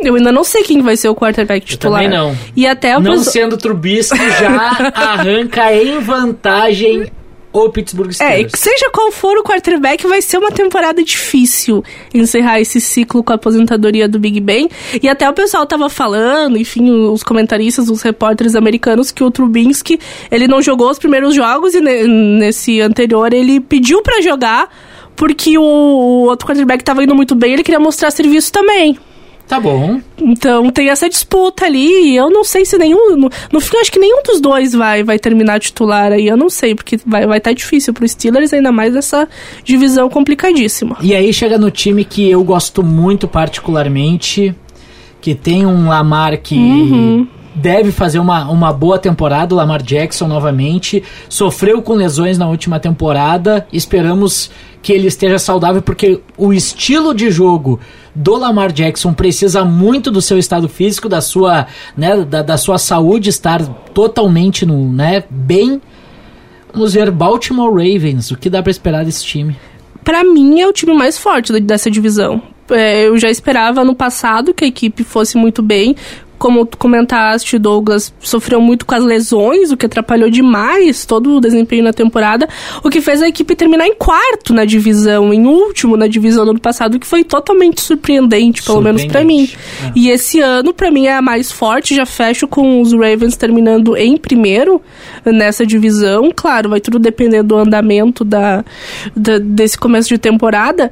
Eu 0.01 0.15
ainda 0.17 0.33
não 0.33 0.43
sei 0.43 0.63
quem 0.63 0.83
vai 0.83 0.97
ser 0.97 1.09
o 1.09 1.15
quarterback 1.15 1.63
Eu 1.63 1.69
titular. 1.69 2.03
também 2.03 2.19
não. 2.19 2.37
E 2.57 2.67
até 2.67 2.99
Não 2.99 3.19
sendo 3.23 3.57
Trubisky, 3.57 4.19
já 4.19 4.91
arranca 4.95 5.73
em 5.75 6.01
vantagem 6.01 7.11
o 7.53 7.69
Pittsburgh 7.69 8.11
É, 8.11 8.13
Steelers. 8.13 8.53
e 8.55 8.59
seja 8.59 8.91
qual 8.93 9.11
for 9.11 9.37
o 9.37 9.43
quarterback, 9.43 10.07
vai 10.07 10.23
ser 10.23 10.39
uma 10.39 10.53
temporada 10.53 11.03
difícil 11.03 11.83
encerrar 12.15 12.61
esse 12.61 12.81
ciclo 12.81 13.25
com 13.25 13.33
a 13.33 13.35
aposentadoria 13.37 14.09
do 14.09 14.19
Big 14.21 14.39
Ben. 14.41 14.69
E 15.03 15.09
até 15.09 15.29
o 15.29 15.33
pessoal 15.33 15.67
tava 15.67 15.89
falando, 15.91 16.57
enfim, 16.57 16.91
os 17.11 17.23
comentaristas, 17.25 17.89
os 17.89 18.03
repórteres 18.03 18.55
americanos, 18.55 19.11
que 19.11 19.25
o 19.25 19.31
Trubinsky, 19.31 19.99
ele 20.31 20.47
não 20.47 20.63
jogou 20.63 20.91
os 20.91 20.99
primeiros 20.99 21.35
jogos 21.35 21.75
e 21.75 21.81
ne- 21.81 22.07
nesse 22.07 22.81
anterior 22.81 23.33
ele 23.33 23.59
pediu 23.61 24.01
pra 24.03 24.21
jogar 24.21 24.69
porque 25.17 25.59
o, 25.59 25.63
o 25.63 26.23
outro 26.29 26.47
quarterback 26.47 26.83
tava 26.83 27.03
indo 27.05 27.15
muito 27.15 27.35
bem, 27.35 27.53
ele 27.53 27.63
queria 27.63 27.81
mostrar 27.81 28.11
serviço 28.11 28.51
também. 28.53 28.97
Tá 29.51 29.59
bom. 29.59 30.01
Então 30.17 30.71
tem 30.71 30.91
essa 30.91 31.09
disputa 31.09 31.65
ali 31.65 32.13
e 32.13 32.17
eu 32.17 32.31
não 32.31 32.45
sei 32.45 32.65
se 32.65 32.79
nenhum. 32.79 33.17
No, 33.17 33.29
no 33.51 33.61
fim, 33.61 33.79
acho 33.79 33.91
que 33.91 33.99
nenhum 33.99 34.23
dos 34.23 34.41
dois 34.41 34.73
vai, 34.73 35.03
vai 35.03 35.19
terminar 35.19 35.59
titular 35.59 36.13
aí. 36.13 36.29
Eu 36.29 36.37
não 36.37 36.49
sei, 36.49 36.73
porque 36.73 37.01
vai 37.05 37.25
estar 37.25 37.41
tá 37.41 37.53
difícil 37.53 37.93
pro 37.93 38.09
Steelers, 38.09 38.53
ainda 38.53 38.71
mais 38.71 38.95
essa 38.95 39.29
divisão 39.65 40.09
complicadíssima. 40.09 40.99
E 41.01 41.17
aí 41.17 41.33
chega 41.33 41.59
no 41.59 41.69
time 41.69 42.05
que 42.05 42.31
eu 42.31 42.45
gosto 42.45 42.81
muito 42.81 43.27
particularmente, 43.27 44.55
que 45.21 45.35
tem 45.35 45.67
um 45.67 45.89
Lamar 45.89 46.39
que 46.39 46.55
Uhum. 46.55 47.27
deve 47.53 47.91
fazer 47.91 48.21
uma, 48.21 48.49
uma 48.49 48.73
boa 48.73 49.01
temporada, 49.01 49.53
o 49.53 49.57
Lamar 49.59 49.83
Jackson 49.83 50.29
novamente, 50.29 51.03
sofreu 51.29 51.83
com 51.83 51.95
lesões 51.95 52.39
na 52.39 52.49
última 52.49 52.79
temporada, 52.79 53.67
esperamos 53.73 54.49
que 54.83 54.93
ele 54.93 55.07
esteja 55.07 55.39
saudável 55.39 55.83
porque 55.83 56.21
o 56.37 56.53
estilo 56.53 57.15
de 57.15 57.31
jogo 57.31 57.79
do 58.15 58.37
Lamar 58.37 58.73
Jackson 58.73 59.13
precisa 59.13 59.65
muito 59.65 60.11
do 60.11 60.23
seu 60.23 60.39
estado 60.39 60.69
físico, 60.69 61.09
da 61.09 61.21
sua, 61.21 61.67
né, 61.97 62.25
da, 62.25 62.43
da 62.43 62.57
sua 62.57 62.79
saúde 62.79 63.31
estar 63.31 63.65
totalmente 63.93 64.65
no, 64.65 64.93
né, 64.93 65.25
bem. 65.29 65.81
Vamos 66.73 66.95
ver 66.95 67.11
Baltimore 67.11 67.71
Ravens, 67.71 68.31
o 68.31 68.37
que 68.37 68.49
dá 68.49 68.63
pra 68.63 68.71
esperar 68.71 69.05
desse 69.05 69.25
time? 69.25 69.57
Pra 70.05 70.25
mim, 70.25 70.61
é 70.61 70.67
o 70.67 70.73
time 70.73 70.95
mais 70.95 71.19
forte 71.19 71.59
dessa 71.61 71.91
divisão. 71.91 72.43
É, 72.71 73.09
eu 73.09 73.19
já 73.19 73.29
esperava 73.29 73.85
no 73.85 73.95
passado 73.95 74.55
que 74.55 74.65
a 74.65 74.69
equipe 74.69 75.05
fosse 75.05 75.37
muito 75.37 75.63
bem. 75.63 75.97
Como 76.41 76.65
tu 76.65 76.79
comentaste, 76.79 77.59
Douglas 77.59 78.15
sofreu 78.19 78.63
muito 78.63 78.87
com 78.87 78.95
as 78.95 79.05
lesões, 79.05 79.71
o 79.71 79.77
que 79.77 79.85
atrapalhou 79.85 80.31
demais 80.31 81.05
todo 81.05 81.37
o 81.37 81.41
desempenho 81.41 81.85
na 81.85 81.93
temporada, 81.93 82.49
o 82.83 82.89
que 82.89 83.03
fez 83.03 83.21
a 83.21 83.29
equipe 83.29 83.55
terminar 83.55 83.87
em 83.87 83.95
quarto 83.95 84.55
na 84.55 84.65
divisão, 84.65 85.35
em 85.35 85.47
último 85.47 85.99
na 85.99 86.07
divisão 86.07 86.47
do 86.47 86.53
ano 86.53 86.61
passado, 86.61 86.95
o 86.95 86.99
que 86.99 87.07
foi 87.07 87.25
totalmente 87.25 87.83
surpreendente, 87.83 88.63
pelo 88.63 88.81
menos 88.81 89.05
pra 89.05 89.23
mim. 89.23 89.49
Surpreendente, 89.49 89.59
é. 89.85 89.93
E 89.95 90.09
esse 90.09 90.41
ano, 90.41 90.73
pra 90.73 90.91
mim, 90.91 91.07
é 91.09 91.15
a 91.15 91.21
mais 91.21 91.53
forte. 91.53 91.95
Já 91.95 92.07
fecho 92.07 92.49
com 92.49 92.81
os 92.81 92.95
Ravens 92.95 93.37
terminando 93.37 93.95
em 93.95 94.17
primeiro 94.17 94.81
nessa 95.25 95.67
divisão. 95.67 96.31
Claro, 96.35 96.71
vai 96.71 96.81
tudo 96.81 96.99
depender 96.99 97.43
do 97.43 97.57
andamento 97.57 98.25
da, 98.25 98.65
da- 99.17 99.39
desse 99.39 99.77
começo 99.79 100.09
de 100.09 100.19
temporada. 100.19 100.91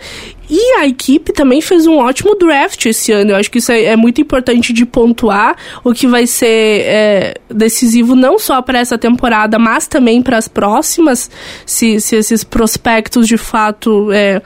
E 0.51 0.79
a 0.79 0.87
equipe 0.87 1.31
também 1.33 1.61
fez 1.61 1.87
um 1.87 1.99
ótimo 1.99 2.35
draft 2.35 2.87
esse 2.87 3.13
ano. 3.13 3.33
Eu 3.33 3.37
acho 3.37 3.51
que 3.51 3.59
isso 3.59 3.71
é, 3.71 3.85
é 3.85 3.97
muito 3.97 4.21
importante 4.21 4.73
de 4.73 4.87
pontuar, 4.87 5.55
o 5.85 5.93
que 5.93 6.07
vai 6.07 6.27
ser 6.27 6.47
é, 6.87 7.35
decisivo 7.51 8.17
não 8.17 8.39
só 8.39 8.63
para 8.63 8.79
essa 8.79 8.97
temporada, 8.97 9.59
mas 9.59 9.87
também 9.87 10.23
para 10.23 10.39
as 10.39 10.49
próximas, 10.49 11.31
se, 11.67 12.01
se 12.01 12.17
esses 12.17 12.45
prospectos 12.45 13.29
de 13.29 13.37
fato. 13.37 14.11
é, 14.11 14.41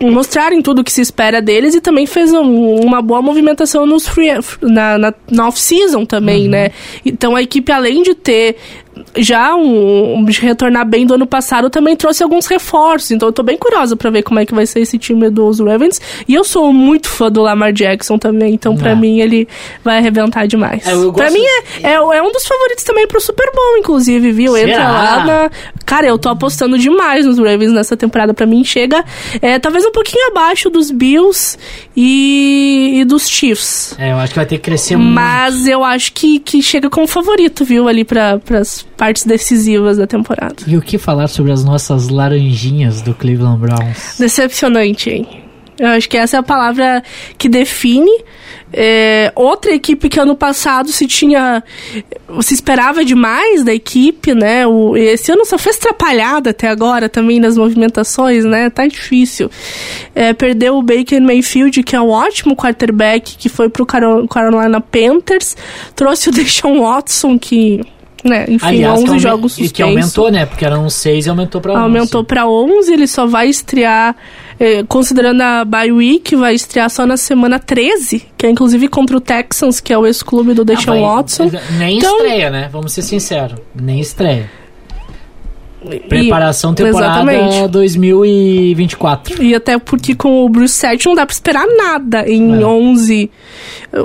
mostrarem 0.00 0.62
tudo 0.62 0.80
o 0.80 0.84
que 0.84 0.92
se 0.92 1.00
espera 1.00 1.40
deles 1.40 1.74
e 1.74 1.80
também 1.80 2.06
fez 2.06 2.32
um- 2.32 2.80
uma 2.80 3.00
boa 3.02 3.22
movimentação 3.22 3.86
nos 3.86 4.08
free, 4.08 4.30
na, 4.62 4.98
na, 4.98 5.14
na 5.30 5.48
off-season 5.48 6.04
também, 6.04 6.48
né? 6.48 6.70
Então 7.04 7.36
a 7.36 7.42
equipe, 7.42 7.70
além 7.70 8.02
de 8.02 8.14
ter 8.14 8.56
já 9.16 9.54
um, 9.54 10.24
de 10.24 10.40
retornar 10.40 10.86
bem 10.86 11.06
do 11.06 11.14
ano 11.14 11.26
passado 11.26 11.70
também 11.70 11.96
trouxe 11.96 12.22
alguns 12.22 12.46
reforços. 12.46 13.10
Então 13.10 13.28
eu 13.28 13.32
tô 13.32 13.42
bem 13.42 13.56
curiosa 13.56 13.96
para 13.96 14.10
ver 14.10 14.22
como 14.22 14.40
é 14.40 14.46
que 14.46 14.54
vai 14.54 14.66
ser 14.66 14.80
esse 14.80 14.98
time 14.98 15.30
dos 15.30 15.60
Ravens. 15.60 16.00
E 16.26 16.34
eu 16.34 16.44
sou 16.44 16.72
muito 16.72 17.08
fã 17.08 17.30
do 17.30 17.42
Lamar 17.42 17.72
Jackson 17.72 18.18
também, 18.18 18.54
então 18.54 18.76
para 18.76 18.90
é. 18.90 18.94
mim 18.94 19.20
ele 19.20 19.48
vai 19.84 19.98
arrebentar 19.98 20.46
demais. 20.46 20.86
É, 20.86 21.12
para 21.12 21.30
mim 21.30 21.42
é, 21.42 21.88
é, 21.88 21.92
é, 21.94 22.22
um 22.22 22.32
dos 22.32 22.46
favoritos 22.46 22.84
também 22.84 23.06
pro 23.06 23.20
Super 23.20 23.50
Bowl, 23.54 23.78
inclusive, 23.78 24.32
viu? 24.32 24.54
Será? 24.54 24.68
Entra 24.68 24.88
lá 24.90 25.24
na. 25.24 25.50
Cara, 25.84 26.06
eu 26.06 26.18
tô 26.18 26.28
apostando 26.28 26.78
demais 26.78 27.26
nos 27.26 27.38
Ravens 27.38 27.72
nessa 27.72 27.96
temporada. 27.96 28.32
para 28.32 28.46
mim 28.46 28.62
chega 28.62 29.04
é, 29.42 29.58
talvez 29.58 29.84
um 29.84 29.90
pouquinho 29.90 30.28
abaixo 30.28 30.70
dos 30.70 30.90
Bills 30.90 31.58
e, 31.96 33.00
e 33.00 33.04
dos 33.04 33.28
Chiefs. 33.28 33.96
É, 33.98 34.12
eu 34.12 34.16
acho 34.16 34.32
que 34.32 34.36
vai 34.38 34.46
ter 34.46 34.56
que 34.56 34.62
crescer 34.62 34.96
muito. 34.96 35.12
Mas 35.12 35.66
eu 35.66 35.82
acho 35.82 36.12
que, 36.12 36.38
que 36.38 36.62
chega 36.62 36.88
como 36.88 37.06
favorito, 37.06 37.64
viu? 37.64 37.88
Ali 37.88 38.04
para 38.04 38.38
pras 38.38 38.79
partes 38.82 39.24
decisivas 39.24 39.98
da 39.98 40.06
temporada. 40.06 40.56
E 40.66 40.76
o 40.76 40.82
que 40.82 40.98
falar 40.98 41.28
sobre 41.28 41.52
as 41.52 41.64
nossas 41.64 42.08
laranjinhas 42.08 43.02
do 43.02 43.14
Cleveland 43.14 43.60
Browns? 43.60 44.16
Decepcionante, 44.18 45.10
hein? 45.10 45.50
Eu 45.80 45.88
acho 45.88 46.08
que 46.10 46.18
essa 46.18 46.36
é 46.36 46.40
a 46.40 46.42
palavra 46.42 47.02
que 47.38 47.48
define. 47.48 48.10
É, 48.70 49.32
outra 49.34 49.72
equipe 49.74 50.10
que 50.10 50.20
ano 50.20 50.36
passado 50.36 50.92
se 50.92 51.06
tinha. 51.06 51.64
Se 52.42 52.52
esperava 52.52 53.02
demais 53.02 53.64
da 53.64 53.72
equipe, 53.72 54.34
né? 54.34 54.66
O, 54.66 54.94
esse 54.94 55.32
ano 55.32 55.46
só 55.46 55.56
fez 55.56 55.78
atrapalhada 55.78 56.50
até 56.50 56.68
agora 56.68 57.08
também 57.08 57.40
nas 57.40 57.56
movimentações, 57.56 58.44
né? 58.44 58.68
Tá 58.68 58.86
difícil. 58.86 59.50
É, 60.14 60.34
perdeu 60.34 60.76
o 60.76 60.82
Baker 60.82 61.20
Mayfield, 61.20 61.82
que 61.82 61.96
é 61.96 62.00
um 62.00 62.10
ótimo 62.10 62.54
quarterback, 62.54 63.38
que 63.38 63.48
foi 63.48 63.70
pro 63.70 63.86
Carolina 63.86 64.82
Panthers. 64.82 65.56
Trouxe 65.96 66.28
o 66.28 66.32
Deshaun 66.32 66.82
Watson, 66.82 67.38
que 67.38 67.80
né? 68.24 68.44
Enfim, 68.48 68.66
Aliás, 68.66 69.00
11 69.00 69.18
jogos 69.18 69.52
suspensos. 69.52 69.70
E 69.70 69.74
que 69.74 69.82
aumentou, 69.82 70.30
né? 70.30 70.46
Porque 70.46 70.64
eram 70.64 70.88
6 70.88 71.26
e 71.26 71.30
aumentou 71.30 71.60
para 71.60 71.72
11. 71.72 71.82
Aumentou 71.82 72.24
para 72.24 72.48
11, 72.48 72.92
ele 72.92 73.06
só 73.06 73.26
vai 73.26 73.48
estrear, 73.48 74.14
eh, 74.58 74.84
considerando 74.88 75.40
a 75.40 75.64
bye 75.64 75.92
week, 75.92 76.36
vai 76.36 76.54
estrear 76.54 76.90
só 76.90 77.06
na 77.06 77.16
semana 77.16 77.58
13, 77.58 78.26
que 78.36 78.46
é 78.46 78.50
inclusive 78.50 78.88
contra 78.88 79.16
o 79.16 79.20
Texans, 79.20 79.80
que 79.80 79.92
é 79.92 79.98
o 79.98 80.06
ex-clube 80.06 80.54
do 80.54 80.64
Deshaun 80.64 81.04
ah, 81.04 81.16
Watson. 81.16 81.50
Nem 81.78 81.98
então, 81.98 82.16
estreia, 82.16 82.50
né? 82.50 82.68
Vamos 82.72 82.92
ser 82.92 83.02
sinceros. 83.02 83.58
Nem 83.74 84.00
estreia. 84.00 84.59
Preparação 86.08 86.74
temporada 86.74 87.32
exatamente. 87.32 87.68
2024. 87.68 89.42
E 89.42 89.54
até 89.54 89.78
porque 89.78 90.14
com 90.14 90.44
o 90.44 90.48
Bruce 90.48 90.74
7 90.74 91.06
não 91.06 91.14
dá 91.14 91.24
pra 91.24 91.32
esperar 91.32 91.66
nada 91.66 92.28
em 92.28 92.60
é. 92.60 92.64
11, 92.64 93.30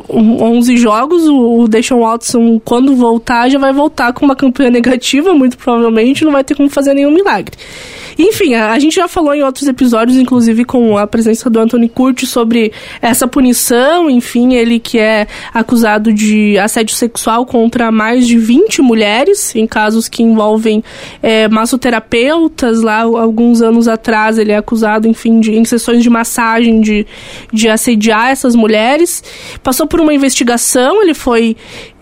11 0.10 0.78
jogos. 0.78 1.24
O 1.28 1.68
Deshaun 1.68 2.02
Watson, 2.02 2.62
quando 2.64 2.96
voltar, 2.96 3.50
já 3.50 3.60
vai 3.60 3.74
voltar 3.74 4.14
com 4.14 4.26
uma 4.26 4.36
campanha 4.36 4.70
negativa, 4.70 5.34
muito 5.34 5.58
provavelmente, 5.58 6.24
não 6.24 6.32
vai 6.32 6.44
ter 6.44 6.56
como 6.56 6.70
fazer 6.70 6.94
nenhum 6.94 7.12
milagre. 7.12 7.58
Enfim, 8.18 8.54
a, 8.54 8.72
a, 8.72 8.80
gente 8.80 8.96
já 8.96 9.08
falou 9.08 9.34
em 9.34 9.44
outros 9.44 9.68
episódios, 9.68 10.18
inclusive 10.18 10.64
com 10.64 10.98
a 10.98 11.06
presença 11.06 11.50
do 11.50 11.60
Anthony 11.60 11.90
Curti, 11.90 12.26
sobre 12.26 12.72
essa 13.02 13.28
punição. 13.28 14.10
Enfim, 14.10 14.54
ele 14.54 14.80
que 14.80 14.98
é 14.98 15.28
acusado 15.54 16.14
de 16.14 16.58
assédio 16.58 16.96
sexual 16.96 17.46
contra 17.46 17.92
mais 17.92 18.26
de 18.26 18.38
20 18.38 18.82
mulheres, 18.82 19.54
em 19.56 19.68
casos 19.68 20.08
que 20.08 20.24
envolvem 20.24 20.84
é, 21.22 21.48
massoterapeutas. 21.50 22.82
Lá, 22.82 23.02
alguns 23.02 23.62
anos 23.62 23.88
atrás, 23.88 24.38
ele 24.38 24.52
é 24.52 24.58
acusado, 24.58 25.08
enfim, 25.08 25.40
de, 25.40 25.52
em 25.54 25.66
sessões 25.66 26.02
de 26.02 26.10
massagem, 26.10 26.80
de, 26.80 27.06
de 27.52 27.68
assediar 27.68 28.30
essas 28.30 28.56
mulheres. 28.56 29.24
Passou 29.62 29.88
por 29.88 30.00
uma 30.00 30.14
investigação, 30.14 31.02
ele 31.02 31.14
foi 31.14 31.58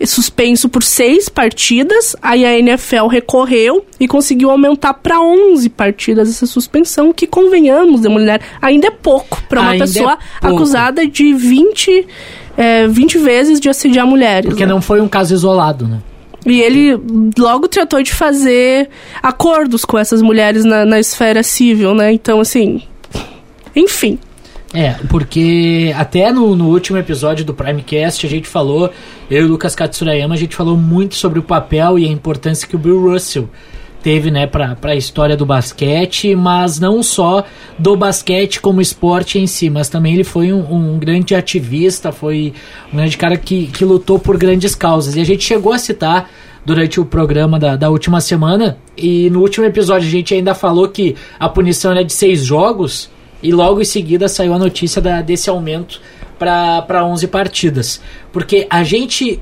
suspenso 0.06 0.68
por 0.68 0.82
seis 0.82 1.28
partidas. 1.28 2.14
Aí 2.22 2.44
a 2.44 2.56
NFL 2.58 3.06
recorreu 3.08 3.84
e 3.98 4.06
conseguiu 4.06 4.50
aumentar 4.50 4.94
para 4.94 5.20
11 5.20 5.68
partidas 5.70 6.03
partidas 6.04 6.28
essa 6.28 6.46
suspensão, 6.46 7.12
que 7.12 7.26
convenhamos, 7.26 8.02
de 8.02 8.08
mulher, 8.08 8.40
ainda 8.60 8.88
é 8.88 8.90
pouco 8.90 9.42
para 9.48 9.60
uma 9.60 9.70
ainda 9.70 9.84
é 9.84 9.86
pessoa 9.86 10.18
é 10.42 10.46
acusada 10.46 11.06
de 11.06 11.32
20, 11.32 12.06
é, 12.56 12.86
20 12.86 13.18
vezes 13.18 13.58
de 13.58 13.70
assediar 13.70 14.06
mulheres. 14.06 14.50
Porque 14.50 14.66
né? 14.66 14.72
não 14.72 14.82
foi 14.82 15.00
um 15.00 15.08
caso 15.08 15.32
isolado, 15.32 15.88
né? 15.88 16.00
E 16.44 16.60
ele 16.60 17.00
logo 17.38 17.68
tratou 17.68 18.02
de 18.02 18.12
fazer 18.12 18.90
acordos 19.22 19.82
com 19.86 19.98
essas 19.98 20.20
mulheres 20.20 20.62
na, 20.62 20.84
na 20.84 21.00
esfera 21.00 21.42
civil, 21.42 21.94
né? 21.94 22.12
Então, 22.12 22.38
assim. 22.38 22.82
Enfim. 23.74 24.18
É, 24.74 24.96
porque 25.08 25.94
até 25.96 26.30
no, 26.32 26.54
no, 26.54 26.68
último 26.68 26.98
episódio 26.98 27.44
do 27.44 27.54
Primecast 27.54 28.26
a 28.26 28.28
gente 28.28 28.46
falou, 28.46 28.90
eu 29.30 29.42
e 29.42 29.44
o 29.44 29.48
Lucas 29.48 29.74
Katsurayama, 29.74 30.34
a 30.34 30.36
gente 30.36 30.54
falou 30.54 30.76
muito 30.76 31.14
sobre 31.14 31.38
o 31.38 31.42
papel 31.42 31.98
e 31.98 32.04
a 32.04 32.08
importância 32.08 32.68
que 32.68 32.74
o 32.74 32.78
Bill 32.78 33.00
Russell 33.00 33.48
teve 34.04 34.30
né, 34.30 34.46
para 34.46 34.76
a 34.82 34.94
história 34.94 35.34
do 35.34 35.46
basquete, 35.46 36.36
mas 36.36 36.78
não 36.78 37.02
só 37.02 37.42
do 37.78 37.96
basquete 37.96 38.60
como 38.60 38.82
esporte 38.82 39.38
em 39.38 39.46
si, 39.46 39.70
mas 39.70 39.88
também 39.88 40.12
ele 40.12 40.24
foi 40.24 40.52
um, 40.52 40.74
um 40.74 40.98
grande 40.98 41.34
ativista, 41.34 42.12
foi 42.12 42.52
um 42.92 42.98
grande 42.98 43.16
cara 43.16 43.38
que, 43.38 43.66
que 43.68 43.82
lutou 43.82 44.18
por 44.18 44.36
grandes 44.36 44.74
causas. 44.74 45.16
E 45.16 45.20
a 45.22 45.24
gente 45.24 45.42
chegou 45.42 45.72
a 45.72 45.78
citar 45.78 46.30
durante 46.66 47.00
o 47.00 47.06
programa 47.06 47.58
da, 47.58 47.76
da 47.76 47.88
última 47.88 48.20
semana, 48.20 48.76
e 48.94 49.30
no 49.30 49.40
último 49.40 49.64
episódio 49.64 50.06
a 50.06 50.10
gente 50.10 50.34
ainda 50.34 50.54
falou 50.54 50.86
que 50.88 51.16
a 51.40 51.48
punição 51.48 51.92
é 51.92 52.04
de 52.04 52.12
seis 52.12 52.44
jogos, 52.44 53.08
e 53.42 53.52
logo 53.52 53.80
em 53.80 53.86
seguida 53.86 54.28
saiu 54.28 54.52
a 54.52 54.58
notícia 54.58 55.00
da, 55.00 55.22
desse 55.22 55.48
aumento 55.48 55.98
para 56.38 57.06
11 57.06 57.26
partidas. 57.28 58.02
Porque 58.30 58.66
a 58.68 58.84
gente 58.84 59.40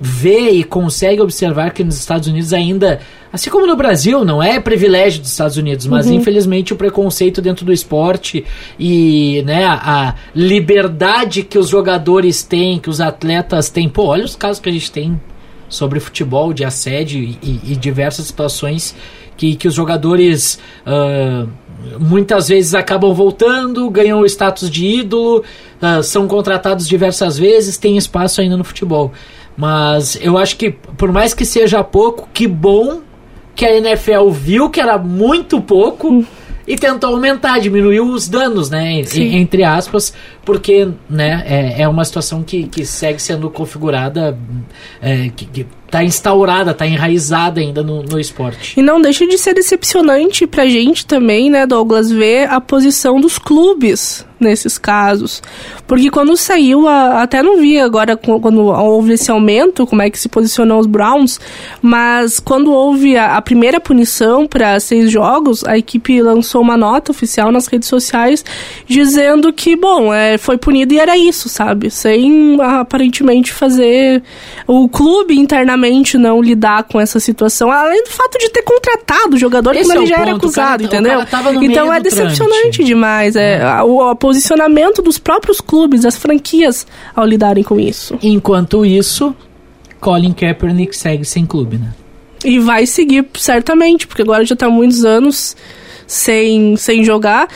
vê 0.00 0.50
e 0.52 0.64
consegue 0.64 1.20
observar 1.20 1.72
que 1.72 1.84
nos 1.84 1.98
Estados 1.98 2.26
Unidos 2.26 2.54
ainda, 2.54 3.00
assim 3.32 3.50
como 3.50 3.66
no 3.66 3.76
Brasil, 3.76 4.24
não 4.24 4.42
é 4.42 4.58
privilégio 4.58 5.20
dos 5.20 5.30
Estados 5.30 5.56
Unidos, 5.56 5.86
mas 5.86 6.06
uhum. 6.06 6.14
infelizmente 6.14 6.72
o 6.72 6.76
preconceito 6.76 7.40
dentro 7.40 7.64
do 7.64 7.72
esporte 7.72 8.44
e 8.78 9.42
né, 9.46 9.66
a 9.66 10.14
liberdade 10.34 11.42
que 11.42 11.58
os 11.58 11.68
jogadores 11.68 12.42
têm, 12.42 12.78
que 12.78 12.90
os 12.90 13.00
atletas 13.00 13.70
têm. 13.70 13.88
Pô, 13.88 14.06
olha 14.06 14.24
os 14.24 14.34
casos 14.34 14.60
que 14.60 14.68
a 14.68 14.72
gente 14.72 14.90
tem 14.90 15.20
sobre 15.68 16.00
futebol, 16.00 16.52
de 16.52 16.64
assédio 16.64 17.22
e, 17.22 17.60
e, 17.64 17.76
diversas 17.76 18.26
situações 18.26 18.94
que, 19.36 19.54
que 19.54 19.68
os 19.68 19.74
jogadores 19.74 20.58
uh, 20.84 21.48
muitas 21.98 22.48
vezes 22.48 22.74
acabam 22.74 23.14
voltando, 23.14 23.88
ganham 23.88 24.20
o 24.20 24.26
status 24.26 24.68
de 24.68 24.84
ídolo, 24.84 25.44
uh, 25.80 26.02
são 26.02 26.26
contratados 26.26 26.88
diversas 26.88 27.38
vezes, 27.38 27.78
têm 27.78 27.96
espaço 27.96 28.40
ainda 28.40 28.56
no 28.56 28.64
futebol. 28.64 29.12
Mas 29.56 30.18
eu 30.20 30.36
acho 30.36 30.56
que, 30.56 30.70
por 30.72 31.12
mais 31.12 31.32
que 31.32 31.44
seja 31.44 31.84
pouco, 31.84 32.28
que 32.32 32.48
bom 32.48 33.00
que 33.60 33.66
a 33.66 33.76
NFL 33.76 34.30
viu 34.30 34.70
que 34.70 34.80
era 34.80 34.96
muito 34.96 35.60
pouco 35.60 36.24
e 36.66 36.76
tentou 36.76 37.10
aumentar, 37.10 37.58
diminuiu 37.58 38.06
os 38.06 38.26
danos, 38.26 38.70
né? 38.70 39.02
Entre 39.14 39.62
aspas, 39.62 40.14
porque 40.46 40.88
né, 41.10 41.44
é, 41.44 41.82
é 41.82 41.86
uma 41.86 42.02
situação 42.06 42.42
que, 42.42 42.64
que 42.68 42.86
segue 42.86 43.20
sendo 43.20 43.50
configurada, 43.50 44.38
é, 45.02 45.28
que, 45.36 45.44
que 45.44 45.66
tá 45.90 46.04
instaurada, 46.04 46.72
tá 46.72 46.86
enraizada 46.86 47.60
ainda 47.60 47.82
no, 47.82 48.02
no 48.02 48.18
esporte. 48.18 48.78
E 48.78 48.82
não 48.82 49.00
deixa 49.00 49.26
de 49.26 49.36
ser 49.36 49.54
decepcionante 49.54 50.46
pra 50.46 50.66
gente 50.66 51.04
também, 51.04 51.50
né, 51.50 51.66
Douglas, 51.66 52.10
ver 52.10 52.48
a 52.48 52.60
posição 52.60 53.20
dos 53.20 53.38
clubes 53.38 54.24
nesses 54.40 54.78
casos. 54.78 55.42
Porque 55.86 56.10
quando 56.10 56.36
saiu, 56.36 56.88
a, 56.88 57.22
até 57.22 57.42
não 57.42 57.58
vi 57.58 57.78
agora 57.78 58.16
quando 58.16 58.64
houve 58.64 59.12
esse 59.12 59.30
aumento, 59.30 59.86
como 59.86 60.00
é 60.00 60.08
que 60.08 60.18
se 60.18 60.28
posicionou 60.28 60.80
os 60.80 60.86
Browns, 60.86 61.38
mas 61.82 62.40
quando 62.40 62.72
houve 62.72 63.16
a, 63.16 63.36
a 63.36 63.42
primeira 63.42 63.78
punição 63.78 64.46
para 64.46 64.80
seis 64.80 65.10
jogos, 65.10 65.62
a 65.64 65.76
equipe 65.76 66.22
lançou 66.22 66.62
uma 66.62 66.76
nota 66.76 67.10
oficial 67.12 67.52
nas 67.52 67.66
redes 67.66 67.88
sociais 67.88 68.44
dizendo 68.86 69.52
que, 69.52 69.76
bom, 69.76 70.14
é, 70.14 70.38
foi 70.38 70.56
punido 70.56 70.94
e 70.94 70.98
era 70.98 71.18
isso, 71.18 71.48
sabe? 71.48 71.90
Sem 71.90 72.58
aparentemente 72.62 73.52
fazer 73.52 74.22
o 74.66 74.88
clube 74.88 75.38
internamente 75.38 75.79
não 76.18 76.42
lidar 76.42 76.84
com 76.84 77.00
essa 77.00 77.18
situação, 77.20 77.70
além 77.70 78.02
do 78.04 78.10
fato 78.10 78.38
de 78.38 78.50
ter 78.50 78.62
contratado 78.62 79.36
o 79.36 79.38
jogador 79.38 79.74
Esse 79.74 79.84
quando 79.84 79.98
é 79.98 80.00
ele 80.00 80.06
já 80.06 80.16
ponto, 80.16 80.28
era 80.28 80.36
acusado, 80.36 80.88
cara, 80.88 81.02
entendeu? 81.02 81.62
Então 81.62 81.92
é 81.92 82.00
decepcionante 82.00 82.84
demais. 82.84 83.36
É, 83.36 83.58
é. 83.58 83.82
o, 83.82 84.10
o 84.10 84.16
posicionamento 84.16 85.02
dos 85.02 85.18
próprios 85.18 85.60
clubes, 85.60 86.02
das 86.02 86.16
franquias, 86.16 86.86
ao 87.14 87.26
lidarem 87.26 87.64
com 87.64 87.78
isso. 87.78 88.18
Enquanto 88.22 88.84
isso, 88.84 89.34
Colin 90.00 90.32
Kaepernick 90.32 90.96
segue 90.96 91.24
sem 91.24 91.46
clube, 91.46 91.78
né? 91.78 91.92
E 92.44 92.58
vai 92.58 92.86
seguir, 92.86 93.26
certamente, 93.34 94.06
porque 94.06 94.22
agora 94.22 94.44
já 94.44 94.54
está 94.54 94.66
há 94.66 94.70
muitos 94.70 95.04
anos 95.04 95.56
sem, 96.10 96.76
sem 96.76 97.04
jogar. 97.04 97.48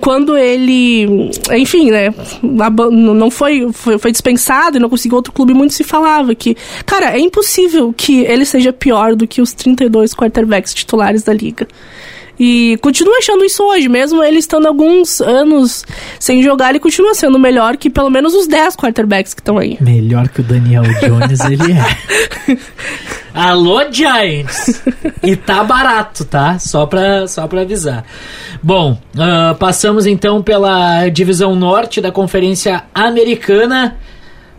Quando 0.00 0.34
ele, 0.34 1.30
enfim, 1.52 1.90
né, 1.90 2.08
não 2.42 3.30
foi, 3.30 3.70
foi, 3.70 3.98
foi 3.98 4.10
dispensado 4.10 4.78
e 4.78 4.80
não 4.80 4.88
conseguiu 4.88 5.16
outro 5.16 5.30
clube, 5.30 5.52
muito 5.52 5.74
se 5.74 5.84
falava 5.84 6.34
que, 6.34 6.56
cara, 6.86 7.14
é 7.14 7.18
impossível 7.18 7.92
que 7.94 8.20
ele 8.20 8.46
seja 8.46 8.72
pior 8.72 9.14
do 9.14 9.26
que 9.26 9.42
os 9.42 9.52
32 9.52 10.14
quarterbacks 10.14 10.72
titulares 10.72 11.22
da 11.22 11.34
liga. 11.34 11.68
E 12.38 12.78
continua 12.80 13.18
achando 13.18 13.44
isso 13.44 13.62
hoje, 13.64 13.88
mesmo 13.88 14.22
ele 14.22 14.38
estando 14.38 14.66
alguns 14.66 15.20
anos 15.20 15.84
sem 16.20 16.42
jogar, 16.42 16.70
ele 16.70 16.80
continua 16.80 17.14
sendo 17.14 17.38
melhor 17.38 17.76
que 17.76 17.90
pelo 17.90 18.10
menos 18.10 18.34
os 18.34 18.46
10 18.46 18.76
quarterbacks 18.76 19.34
que 19.34 19.40
estão 19.40 19.58
aí. 19.58 19.76
Melhor 19.80 20.28
que 20.28 20.40
o 20.40 20.44
Daniel 20.44 20.84
Jones 21.00 21.40
ele 21.40 21.72
é. 21.72 22.58
Alô, 23.34 23.80
Giants! 23.90 24.82
e 25.22 25.36
tá 25.36 25.62
barato, 25.62 26.24
tá? 26.24 26.58
Só 26.58 26.86
pra, 26.86 27.26
só 27.28 27.46
pra 27.46 27.60
avisar. 27.62 28.04
Bom, 28.62 28.98
uh, 29.14 29.54
passamos 29.56 30.06
então 30.06 30.42
pela 30.42 31.08
divisão 31.08 31.54
norte 31.54 32.00
da 32.00 32.10
Conferência 32.10 32.84
Americana. 32.94 33.96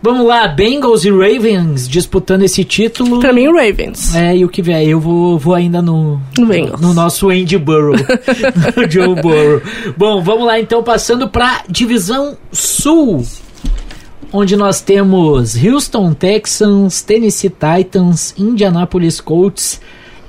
Vamos 0.01 0.25
lá, 0.25 0.47
Bengals 0.47 1.03
e 1.03 1.09
Ravens 1.09 1.87
disputando 1.87 2.43
esse 2.43 2.63
título. 2.63 3.19
Pra 3.19 3.33
mim, 3.33 3.47
o 3.47 3.53
Ravens. 3.53 4.15
É, 4.15 4.37
e 4.37 4.45
o 4.45 4.49
que 4.49 4.61
vier, 4.61 4.87
eu 4.87 4.99
vou, 4.99 5.37
vou 5.37 5.53
ainda 5.53 5.81
no, 5.81 6.21
Bengals. 6.37 6.79
no 6.79 6.93
nosso 6.93 7.29
Andy 7.29 7.57
Burrow, 7.57 7.95
no 8.75 8.89
Joe 8.89 9.15
Burrow. 9.21 9.61
Bom, 9.97 10.21
vamos 10.21 10.45
lá 10.45 10.59
então, 10.59 10.81
passando 10.81 11.27
pra 11.27 11.63
divisão 11.69 12.37
sul, 12.51 13.25
onde 14.31 14.55
nós 14.55 14.79
temos 14.79 15.55
Houston 15.61 16.13
Texans, 16.13 17.01
Tennessee 17.01 17.49
Titans, 17.51 18.33
Indianapolis 18.37 19.19
Colts 19.19 19.81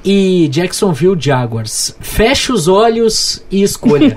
e 0.04 0.48
Jacksonville 0.48 1.16
Jaguars. 1.18 1.94
Feche 2.00 2.52
os 2.52 2.68
olhos 2.68 3.44
e 3.50 3.62
escolha. 3.62 4.16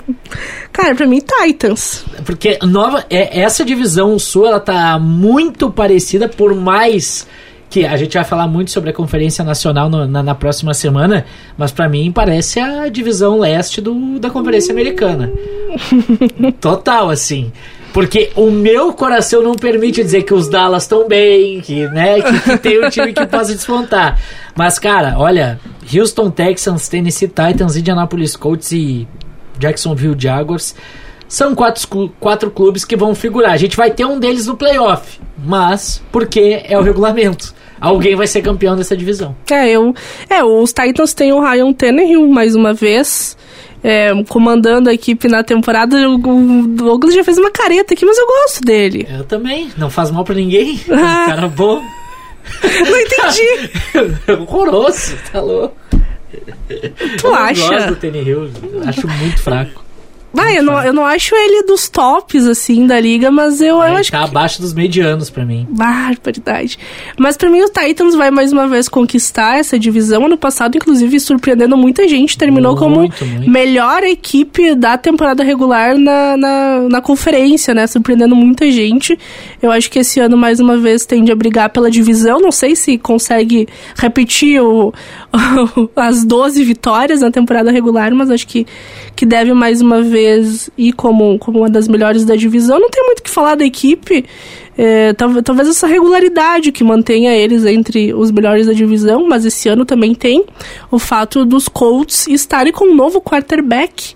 Cara, 0.72 0.94
pra 0.94 1.06
mim, 1.06 1.20
Titans. 1.20 2.04
Porque 2.24 2.58
nova, 2.62 3.04
é, 3.10 3.40
essa 3.40 3.64
divisão 3.64 4.18
sul 4.18 4.46
ela 4.46 4.60
tá 4.60 4.98
muito 4.98 5.70
parecida, 5.70 6.28
por 6.28 6.54
mais 6.54 7.26
que 7.68 7.84
a 7.86 7.96
gente 7.96 8.14
vai 8.14 8.24
falar 8.24 8.48
muito 8.48 8.70
sobre 8.72 8.90
a 8.90 8.92
Conferência 8.92 9.44
Nacional 9.44 9.88
no- 9.88 10.06
na, 10.06 10.22
na 10.24 10.34
próxima 10.34 10.74
semana, 10.74 11.24
mas 11.56 11.70
pra 11.70 11.88
mim 11.88 12.10
parece 12.10 12.58
a 12.58 12.88
divisão 12.88 13.38
leste 13.38 13.80
do, 13.80 14.18
da 14.18 14.28
Conferência 14.28 14.72
Americana. 14.72 15.30
Total, 16.60 17.08
assim. 17.10 17.52
Porque 17.92 18.30
o 18.36 18.50
meu 18.50 18.92
coração 18.92 19.42
não 19.42 19.54
permite 19.54 20.02
dizer 20.02 20.22
que 20.22 20.32
os 20.32 20.48
Dallas 20.48 20.84
estão 20.84 21.08
bem, 21.08 21.60
que, 21.60 21.88
né, 21.88 22.20
que, 22.20 22.40
que 22.40 22.58
tem 22.58 22.84
um 22.84 22.88
time 22.88 23.12
que 23.12 23.26
possa 23.26 23.52
despontar. 23.54 24.20
Mas, 24.56 24.78
cara, 24.78 25.14
olha, 25.18 25.58
Houston 25.92 26.30
Texans, 26.30 26.88
Tennessee 26.88 27.28
Titans, 27.28 27.76
Indianapolis 27.76 28.36
Colts 28.36 28.70
e 28.72 29.08
Jacksonville 29.58 30.16
Jaguars 30.18 30.74
são 31.28 31.54
quatro, 31.54 32.12
quatro 32.18 32.50
clubes 32.50 32.84
que 32.84 32.96
vão 32.96 33.14
figurar. 33.14 33.52
A 33.52 33.56
gente 33.56 33.76
vai 33.76 33.90
ter 33.90 34.04
um 34.04 34.18
deles 34.18 34.46
no 34.46 34.56
playoff, 34.56 35.20
mas 35.38 36.02
porque 36.10 36.62
é 36.64 36.78
o 36.78 36.82
regulamento. 36.82 37.54
Alguém 37.80 38.14
vai 38.14 38.26
ser 38.26 38.42
campeão 38.42 38.76
dessa 38.76 38.96
divisão. 38.96 39.34
É, 39.50 39.70
eu. 39.70 39.94
É, 40.28 40.44
os 40.44 40.72
Titans 40.72 41.14
têm 41.14 41.32
o 41.32 41.40
Ryan 41.40 41.72
Tannehill 41.72 42.28
mais 42.28 42.54
uma 42.54 42.74
vez. 42.74 43.38
É, 43.82 44.10
comandando 44.28 44.88
a 44.90 44.94
equipe 44.94 45.28
na 45.28 45.42
temporada. 45.42 46.08
O, 46.08 46.66
Douglas 46.66 47.14
já 47.14 47.24
fez 47.24 47.38
uma 47.38 47.50
careta 47.50 47.94
aqui, 47.94 48.04
mas 48.04 48.18
eu 48.18 48.26
gosto 48.26 48.60
dele. 48.62 49.06
Eu 49.10 49.24
também, 49.24 49.70
não 49.76 49.90
faz 49.90 50.10
mal 50.10 50.24
pra 50.24 50.34
ninguém. 50.34 50.80
Ah. 50.90 51.24
Cara 51.28 51.48
bom. 51.48 51.82
Não 52.62 52.96
entendi. 52.98 53.70
Horroroso, 54.48 55.16
tá 55.30 55.40
louco. 55.40 55.76
Tu 56.68 57.26
eu 57.26 57.34
acha? 57.34 57.68
gosto 57.68 57.88
do 57.88 57.96
Tannehill, 57.96 58.50
acho 58.86 59.08
muito 59.08 59.42
fraco. 59.42 59.84
Vai, 60.32 60.58
eu 60.58 60.62
não, 60.62 60.80
eu 60.80 60.92
não 60.92 61.04
acho 61.04 61.34
ele 61.34 61.64
dos 61.64 61.88
tops, 61.88 62.46
assim, 62.46 62.86
da 62.86 63.00
liga, 63.00 63.32
mas 63.32 63.60
eu, 63.60 63.78
eu 63.78 63.82
Ele 63.82 63.96
acho 63.96 64.12
tá 64.12 64.22
abaixo 64.22 64.60
dos 64.62 64.72
medianos 64.72 65.28
pra 65.28 65.44
mim. 65.44 65.66
Barbaridade. 65.70 66.78
Mas 67.18 67.36
pra 67.36 67.50
mim 67.50 67.60
o 67.62 67.68
Titans 67.68 68.14
vai 68.14 68.30
mais 68.30 68.52
uma 68.52 68.68
vez 68.68 68.88
conquistar 68.88 69.58
essa 69.58 69.76
divisão. 69.76 70.26
Ano 70.26 70.36
passado, 70.36 70.76
inclusive, 70.76 71.18
surpreendendo 71.18 71.76
muita 71.76 72.06
gente. 72.06 72.38
Terminou 72.38 72.76
Muito, 72.76 72.78
como 72.80 72.96
muito. 73.00 73.50
melhor 73.50 74.04
equipe 74.04 74.74
da 74.76 74.96
temporada 74.96 75.42
regular 75.42 75.98
na, 75.98 76.36
na, 76.36 76.80
na 76.88 77.00
conferência, 77.00 77.74
né? 77.74 77.88
Surpreendendo 77.88 78.36
muita 78.36 78.70
gente. 78.70 79.18
Eu 79.60 79.72
acho 79.72 79.90
que 79.90 79.98
esse 79.98 80.20
ano, 80.20 80.36
mais 80.36 80.60
uma 80.60 80.78
vez, 80.78 81.04
tende 81.04 81.32
a 81.32 81.34
brigar 81.34 81.70
pela 81.70 81.90
divisão. 81.90 82.38
Não 82.40 82.52
sei 82.52 82.76
se 82.76 82.96
consegue 82.98 83.66
repetir 83.96 84.62
o, 84.62 84.94
as 85.96 86.24
12 86.24 86.62
vitórias 86.62 87.20
na 87.20 87.32
temporada 87.32 87.72
regular, 87.72 88.14
mas 88.14 88.30
acho 88.30 88.46
que, 88.46 88.64
que 89.16 89.26
deve 89.26 89.52
mais 89.52 89.80
uma 89.80 90.00
vez 90.02 90.19
ir 90.76 90.92
como, 90.92 91.38
como 91.38 91.58
uma 91.58 91.70
das 91.70 91.88
melhores 91.88 92.24
da 92.24 92.36
divisão. 92.36 92.78
Não 92.78 92.90
tem 92.90 93.04
muito 93.04 93.20
o 93.20 93.22
que 93.22 93.30
falar 93.30 93.54
da 93.54 93.64
equipe. 93.64 94.24
É, 94.76 95.12
talvez, 95.12 95.42
talvez 95.44 95.68
essa 95.68 95.86
regularidade 95.86 96.72
que 96.72 96.82
mantenha 96.82 97.34
eles 97.34 97.64
entre 97.66 98.14
os 98.14 98.30
melhores 98.30 98.66
da 98.66 98.72
divisão, 98.72 99.28
mas 99.28 99.44
esse 99.44 99.68
ano 99.68 99.84
também 99.84 100.14
tem 100.14 100.44
o 100.90 100.98
fato 100.98 101.44
dos 101.44 101.68
Colts 101.68 102.26
estarem 102.26 102.72
com 102.72 102.86
um 102.86 102.94
novo 102.94 103.20
quarterback, 103.20 104.14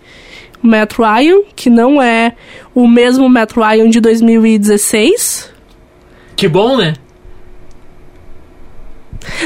o 0.62 0.66
Matt 0.66 0.94
Ryan, 0.98 1.42
que 1.54 1.68
não 1.68 2.00
é 2.00 2.34
o 2.74 2.88
mesmo 2.88 3.28
Matt 3.28 3.52
Ryan 3.54 3.90
de 3.90 4.00
2016. 4.00 5.52
Que 6.34 6.48
bom, 6.48 6.76
né? 6.78 6.94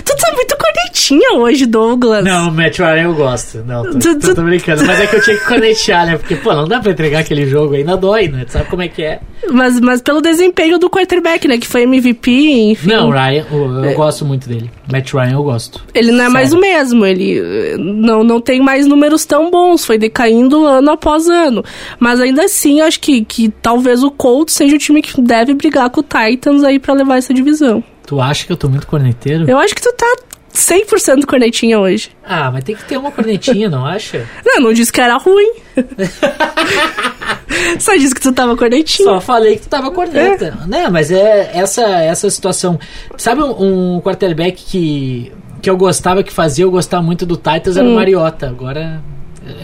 Tu 0.04 0.16
tá 0.16 0.32
muito 0.34 0.56
cornetinha 0.56 1.32
hoje, 1.38 1.66
Douglas. 1.66 2.24
Não, 2.24 2.50
Matt 2.50 2.78
Ryan 2.78 3.02
eu 3.02 3.14
gosto. 3.14 3.58
Não, 3.66 3.82
tô, 3.84 3.98
Tu- 3.98 4.18
tô, 4.18 4.34
tô 4.34 4.42
brincando. 4.42 4.84
Mas 4.84 5.00
é 5.00 5.06
que 5.06 5.16
eu 5.16 5.22
tinha 5.22 5.36
que 5.36 5.44
cornetear, 5.46 6.06
né? 6.06 6.16
Porque, 6.18 6.36
pô, 6.36 6.52
não 6.54 6.66
dá 6.66 6.80
pra 6.80 6.92
entregar 6.92 7.20
aquele 7.20 7.46
jogo, 7.46 7.74
ainda 7.74 7.96
dói, 7.96 8.28
né? 8.28 8.44
Tu 8.44 8.52
sabe 8.52 8.68
como 8.68 8.82
é 8.82 8.88
que 8.88 9.02
é. 9.02 9.20
Mas, 9.50 9.78
mas 9.80 10.02
pelo 10.02 10.20
desempenho 10.20 10.78
do 10.78 10.90
quarterback, 10.90 11.46
né? 11.46 11.58
Que 11.58 11.66
foi 11.66 11.82
MVP, 11.82 12.30
enfim. 12.72 12.88
Não, 12.88 13.10
Ryan, 13.10 13.44
eu, 13.50 13.84
eu 13.84 13.94
gosto 13.94 14.24
muito 14.24 14.48
dele. 14.48 14.70
Matt 14.90 15.12
Ryan 15.12 15.32
eu 15.32 15.42
gosto. 15.42 15.82
Ele 15.94 16.10
não 16.12 16.24
é 16.24 16.28
mais 16.28 16.52
o 16.52 16.58
Sério. 16.60 16.74
mesmo, 16.78 17.06
ele 17.06 17.38
eh, 17.38 17.76
não, 17.78 18.24
não 18.24 18.40
tem 18.40 18.60
mais 18.60 18.86
números 18.86 19.24
tão 19.24 19.50
bons, 19.50 19.84
foi 19.84 19.98
decaindo 19.98 20.64
ano 20.64 20.90
após 20.90 21.28
ano. 21.28 21.62
Mas 22.00 22.20
ainda 22.20 22.44
assim, 22.44 22.80
acho 22.80 22.98
que, 23.00 23.24
que 23.24 23.48
talvez 23.62 24.02
o 24.02 24.10
Colts 24.10 24.54
seja 24.54 24.74
o 24.74 24.78
time 24.78 25.02
que 25.02 25.20
deve 25.20 25.54
brigar 25.54 25.90
com 25.90 26.00
o 26.00 26.04
Titans 26.04 26.64
aí 26.64 26.78
pra 26.78 26.94
levar 26.94 27.18
essa 27.18 27.32
divisão. 27.34 27.82
Tu 28.08 28.18
acha 28.18 28.46
que 28.46 28.50
eu 28.50 28.56
tô 28.56 28.70
muito 28.70 28.86
corneteiro? 28.86 29.44
Eu 29.46 29.58
acho 29.58 29.74
que 29.74 29.82
tu 29.82 29.92
tá 29.92 30.16
100% 30.54 31.26
cornetinha 31.26 31.78
hoje. 31.78 32.10
Ah, 32.24 32.50
mas 32.50 32.64
tem 32.64 32.74
que 32.74 32.82
ter 32.84 32.96
uma 32.96 33.12
cornetinha, 33.12 33.68
não 33.68 33.84
acha? 33.84 34.26
Não, 34.42 34.62
não 34.62 34.72
disse 34.72 34.90
que 34.90 34.98
era 34.98 35.18
ruim. 35.18 35.52
Só 37.78 37.94
disse 37.96 38.14
que 38.14 38.22
tu 38.22 38.32
tava 38.32 38.56
cornetinha. 38.56 39.10
Só 39.10 39.20
falei 39.20 39.56
que 39.56 39.64
tu 39.64 39.68
tava 39.68 39.90
corneta. 39.90 40.56
Né, 40.66 40.88
mas 40.88 41.10
é 41.10 41.50
essa, 41.52 41.82
essa 41.82 42.30
situação. 42.30 42.80
Sabe 43.18 43.42
um, 43.42 43.96
um 43.96 44.00
quarterback 44.00 44.64
que, 44.64 45.30
que 45.60 45.68
eu 45.68 45.76
gostava, 45.76 46.22
que 46.22 46.32
fazia 46.32 46.64
eu 46.64 46.70
gostar 46.70 47.02
muito 47.02 47.26
do 47.26 47.36
Titans, 47.36 47.76
era 47.76 47.86
o 47.86 47.94
Mariota. 47.94 48.48
Agora 48.48 49.02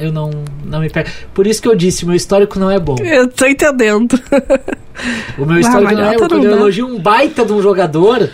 eu 0.01 0.13
não, 0.13 0.31
não 0.65 0.81
me 0.81 0.89
pego. 0.91 1.09
Por 1.33 1.47
isso 1.47 1.61
que 1.63 1.69
eu 1.69 1.75
disse, 1.75 2.05
meu 2.07 2.15
histórico 2.15 2.59
não 2.59 2.71
é 2.71 2.79
bom. 2.79 2.97
Eu 3.01 3.29
tô 3.29 3.47
entendendo. 3.47 4.19
O 5.39 5.45
meu 5.45 5.59
histórico 5.59 5.93
não 5.95 6.05
é 6.05 6.13
bom. 6.17 6.29
Quando 6.29 6.45
eu 6.45 6.53
elogio 6.57 6.87
um 6.87 6.99
baita 7.01 7.45
de 7.45 7.53
um 7.53 7.61
jogador, 7.61 8.29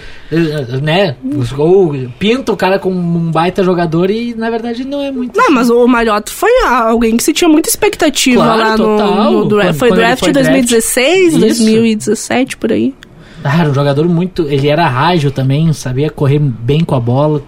né? 0.83 1.17
Ou 1.57 1.95
pinta 2.19 2.53
o 2.53 2.57
cara 2.57 2.79
como 2.79 2.97
um 2.99 3.31
baita 3.31 3.63
jogador 3.65 4.11
e 4.11 4.35
na 4.35 4.51
verdade 4.51 4.85
não 4.85 5.03
é 5.03 5.11
muito. 5.11 5.37
Não, 5.37 5.51
mas 5.51 5.71
o 5.71 5.87
Mariota 5.87 6.31
foi 6.31 6.51
alguém 6.67 7.17
que 7.17 7.23
se 7.23 7.33
tinha 7.33 7.49
muita 7.49 7.69
expectativa 7.69 8.43
Claro, 8.43 8.59
lá 8.61 8.71
no, 8.73 8.77
total. 8.77 9.33
no 9.33 9.45
draft. 9.47 9.67
Quando- 9.71 9.79
Foi 9.79 9.89
quando 9.89 9.99
draft 9.99 10.19
foi 10.21 10.29
de 10.29 10.33
2016, 10.35 11.29
Isso. 11.33 11.39
2017, 11.41 12.57
por 12.57 12.73
aí. 12.73 12.95
Ah, 13.43 13.61
era 13.61 13.71
um 13.71 13.75
jogador 13.75 14.07
muito. 14.07 14.47
Ele 14.49 14.69
era 14.69 14.87
rágil 14.87 15.31
também, 15.31 15.73
sabia 15.73 16.11
correr 16.11 16.39
bem 16.39 16.85
com 16.85 16.95
a 16.95 17.01
bola. 17.01 17.43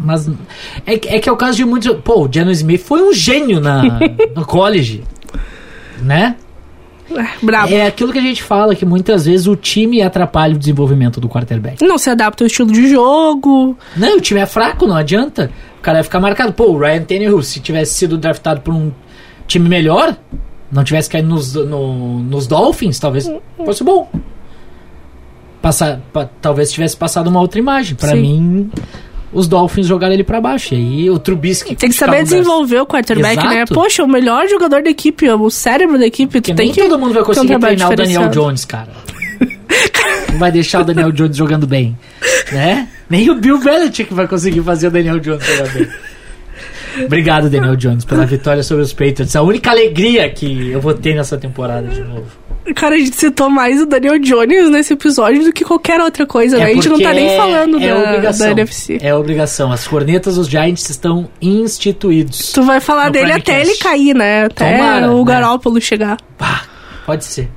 Mas 0.00 0.30
é, 0.86 0.96
que- 0.98 1.08
é 1.08 1.18
que 1.18 1.28
é 1.28 1.32
o 1.32 1.36
caso 1.36 1.56
de 1.56 1.64
muitos. 1.64 1.92
Pô, 2.04 2.24
o 2.26 2.32
Jano 2.32 2.50
Smith 2.52 2.80
foi 2.82 3.02
um 3.02 3.12
gênio 3.12 3.60
na, 3.60 3.82
no 4.34 4.44
college. 4.46 5.02
Né? 6.00 6.36
Brabo. 7.42 7.72
É 7.72 7.86
aquilo 7.86 8.12
que 8.12 8.18
a 8.18 8.22
gente 8.22 8.42
fala, 8.42 8.74
que 8.74 8.84
muitas 8.84 9.24
vezes 9.24 9.46
o 9.46 9.56
time 9.56 10.02
atrapalha 10.02 10.54
o 10.54 10.58
desenvolvimento 10.58 11.20
do 11.20 11.28
quarterback. 11.28 11.82
Não 11.82 11.96
se 11.96 12.10
adapta 12.10 12.44
ao 12.44 12.46
estilo 12.46 12.70
de 12.70 12.86
jogo. 12.90 13.76
Não, 13.96 14.18
o 14.18 14.20
time 14.20 14.40
é 14.40 14.46
fraco, 14.46 14.86
não 14.86 14.94
adianta. 14.94 15.50
O 15.78 15.82
cara 15.82 15.96
vai 15.98 16.04
ficar 16.04 16.20
marcado. 16.20 16.52
Pô, 16.52 16.64
o 16.72 16.78
Ryan 16.78 17.02
Tannehill, 17.02 17.42
se 17.42 17.60
tivesse 17.60 17.94
sido 17.94 18.18
draftado 18.18 18.60
por 18.60 18.74
um 18.74 18.92
time 19.46 19.68
melhor, 19.70 20.14
não 20.70 20.84
tivesse 20.84 21.08
caído 21.08 21.28
nos, 21.28 21.54
no- 21.54 22.18
nos 22.20 22.46
Dolphins, 22.46 22.98
talvez 22.98 23.26
fosse 23.64 23.82
bom. 23.82 24.06
Passar, 25.62 26.00
pa- 26.12 26.28
talvez 26.40 26.70
tivesse 26.70 26.96
passado 26.96 27.26
uma 27.28 27.40
outra 27.40 27.58
imagem. 27.58 27.96
Pra 27.96 28.10
Sim. 28.10 28.20
mim, 28.20 28.70
os 29.32 29.46
Dolphins 29.46 29.86
jogaram 29.86 30.14
ele 30.14 30.24
pra 30.24 30.40
baixo. 30.40 30.74
E 30.74 30.76
aí 30.76 31.10
o 31.10 31.18
Trubisky... 31.18 31.76
Tem 31.76 31.90
que 31.90 31.96
saber 31.96 32.22
desenvolver 32.22 32.80
o 32.80 32.86
quarterback, 32.86 33.36
né? 33.36 33.56
Exato. 33.56 33.74
Poxa, 33.74 34.02
o 34.02 34.08
melhor 34.08 34.48
jogador 34.48 34.82
da 34.82 34.90
equipe, 34.90 35.28
o 35.28 35.50
cérebro 35.50 35.98
da 35.98 36.06
equipe, 36.06 36.32
Porque 36.32 36.52
tu 36.52 36.56
tem 36.56 36.66
nem 36.66 36.74
que. 36.74 36.80
todo 36.80 36.98
mundo 36.98 37.12
vai 37.12 37.22
um 37.22 37.26
conseguir 37.26 37.48
trabalho 37.48 37.76
treinar 37.76 37.92
o 37.92 37.96
Daniel. 37.96 38.28
Jones, 38.30 38.64
cara. 38.64 38.88
Não 40.32 40.38
vai 40.38 40.52
deixar 40.52 40.80
o 40.80 40.84
Daniel 40.84 41.12
Jones 41.12 41.36
jogando 41.36 41.66
bem, 41.66 41.96
né? 42.52 42.88
Nem 43.08 43.30
o 43.30 43.34
Bill 43.34 43.58
Belichick 43.58 44.12
vai 44.12 44.26
conseguir 44.26 44.62
fazer 44.62 44.88
o 44.88 44.90
Daniel 44.90 45.18
Jones 45.20 45.44
jogar 45.44 45.72
bem. 45.72 45.88
Obrigado, 47.04 47.48
Daniel 47.48 47.76
Jones, 47.76 48.04
pela 48.04 48.26
vitória 48.26 48.62
sobre 48.62 48.82
os 48.82 48.92
Patriots. 48.92 49.36
A 49.36 49.42
única 49.42 49.70
alegria 49.70 50.28
que 50.30 50.70
eu 50.70 50.80
vou 50.80 50.94
ter 50.94 51.14
nessa 51.14 51.36
temporada 51.36 51.86
de 51.88 52.02
novo. 52.02 52.26
Cara, 52.74 52.94
a 52.94 52.98
gente 52.98 53.16
citou 53.16 53.48
mais 53.50 53.80
o 53.80 53.86
Daniel 53.86 54.18
Jones 54.18 54.70
nesse 54.70 54.92
episódio 54.92 55.44
do 55.44 55.52
que 55.52 55.64
qualquer 55.64 56.00
outra 56.00 56.26
coisa, 56.26 56.58
né? 56.58 56.64
A 56.64 56.74
gente 56.74 56.88
não 56.88 56.98
tá 57.00 57.12
nem 57.12 57.28
é- 57.28 57.36
falando 57.36 57.82
é 57.82 57.88
da, 57.88 58.08
obrigação. 58.10 58.46
da 58.46 58.52
NFC. 58.52 58.98
É 59.00 59.14
obrigação. 59.14 59.72
As 59.72 59.86
cornetas 59.86 60.36
dos 60.36 60.48
Giants 60.48 60.88
estão 60.90 61.28
instituídos. 61.40 62.52
Tu 62.52 62.62
vai 62.62 62.80
falar 62.80 63.10
dele 63.10 63.32
até 63.32 63.40
Primecast. 63.54 63.70
ele 63.70 63.78
cair, 63.78 64.14
né? 64.14 64.44
Até 64.46 64.76
Tomara, 64.76 65.10
o 65.12 65.18
né? 65.18 65.24
Garópolo 65.24 65.80
chegar. 65.80 66.16
Pá, 66.36 66.62
pode 67.06 67.24
ser. 67.24 67.48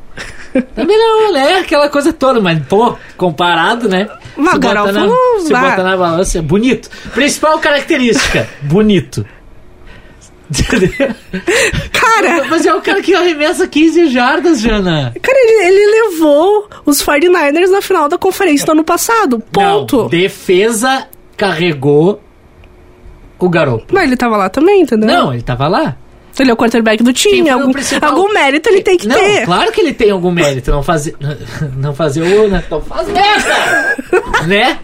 Também 0.75 0.97
não, 0.97 1.31
né? 1.31 1.59
Aquela 1.59 1.87
coisa 1.89 2.11
toda, 2.11 2.41
mas, 2.41 2.59
pô, 2.67 2.95
comparado, 3.15 3.87
né? 3.87 4.09
Mas 4.35 4.53
se 4.53 4.59
bota 4.59 4.91
na, 4.91 5.07
se 5.39 5.49
bota 5.53 5.83
na 5.83 5.97
balança, 5.97 6.39
é 6.39 6.41
bonito. 6.41 6.89
Principal 7.13 7.57
característica, 7.59 8.47
bonito. 8.63 9.25
Cara, 11.91 12.45
Mas 12.49 12.65
é 12.65 12.73
o 12.73 12.81
cara 12.81 13.01
que 13.01 13.13
arremessa 13.13 13.67
15 13.67 14.07
jardas, 14.09 14.59
Jana. 14.59 15.13
cara 15.21 15.37
ele, 15.39 15.67
ele 15.67 16.09
levou 16.09 16.67
os 16.85 17.01
49ers 17.01 17.69
na 17.69 17.81
final 17.81 18.09
da 18.09 18.17
conferência 18.17 18.65
do 18.65 18.73
ano 18.73 18.83
passado. 18.83 19.39
Ponto. 19.51 20.03
Não, 20.03 20.07
defesa 20.09 21.07
carregou 21.37 22.21
o 23.39 23.49
garoto. 23.49 23.93
Mas 23.93 24.03
ele 24.03 24.17
tava 24.17 24.37
lá 24.37 24.49
também, 24.49 24.81
entendeu? 24.81 25.07
Não, 25.07 25.33
ele 25.33 25.41
tava 25.41 25.67
lá. 25.67 25.95
Ele 26.39 26.49
é 26.49 26.53
o 26.53 26.57
quarterback 26.57 27.03
do 27.03 27.13
time. 27.13 27.49
Algum, 27.49 27.71
principal? 27.71 28.09
algum 28.09 28.33
mérito 28.33 28.69
ele 28.69 28.81
tem 28.81 28.97
que 28.97 29.07
não, 29.07 29.15
ter. 29.15 29.45
claro 29.45 29.71
que 29.71 29.81
ele 29.81 29.93
tem 29.93 30.11
algum 30.11 30.31
mérito. 30.31 30.71
Não 30.71 30.81
fazer. 30.81 31.15
Não 31.77 31.93
fazer 31.93 32.21
o. 32.21 32.47
né? 32.47 32.63
Não 32.69 32.81
faz 32.81 33.07
merda! 33.09 33.95
né? 34.47 34.79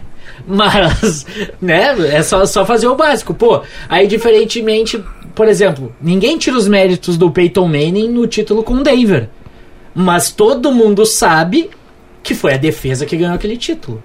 Mas, 0.46 1.26
né? 1.60 1.94
É 2.14 2.22
só, 2.22 2.46
só 2.46 2.64
fazer 2.64 2.86
o 2.86 2.94
básico. 2.94 3.34
Pô, 3.34 3.62
aí 3.88 4.06
diferentemente, 4.06 5.02
por 5.38 5.46
exemplo, 5.46 5.94
ninguém 6.02 6.36
tira 6.36 6.56
os 6.56 6.66
méritos 6.66 7.16
do 7.16 7.30
Peyton 7.30 7.68
Manning 7.68 8.08
no 8.08 8.26
título 8.26 8.64
com 8.64 8.74
o 8.74 8.82
Denver. 8.82 9.28
Mas 9.94 10.32
todo 10.32 10.72
mundo 10.72 11.06
sabe 11.06 11.70
que 12.24 12.34
foi 12.34 12.54
a 12.54 12.56
defesa 12.56 13.06
que 13.06 13.16
ganhou 13.16 13.34
aquele 13.36 13.56
título. 13.56 14.02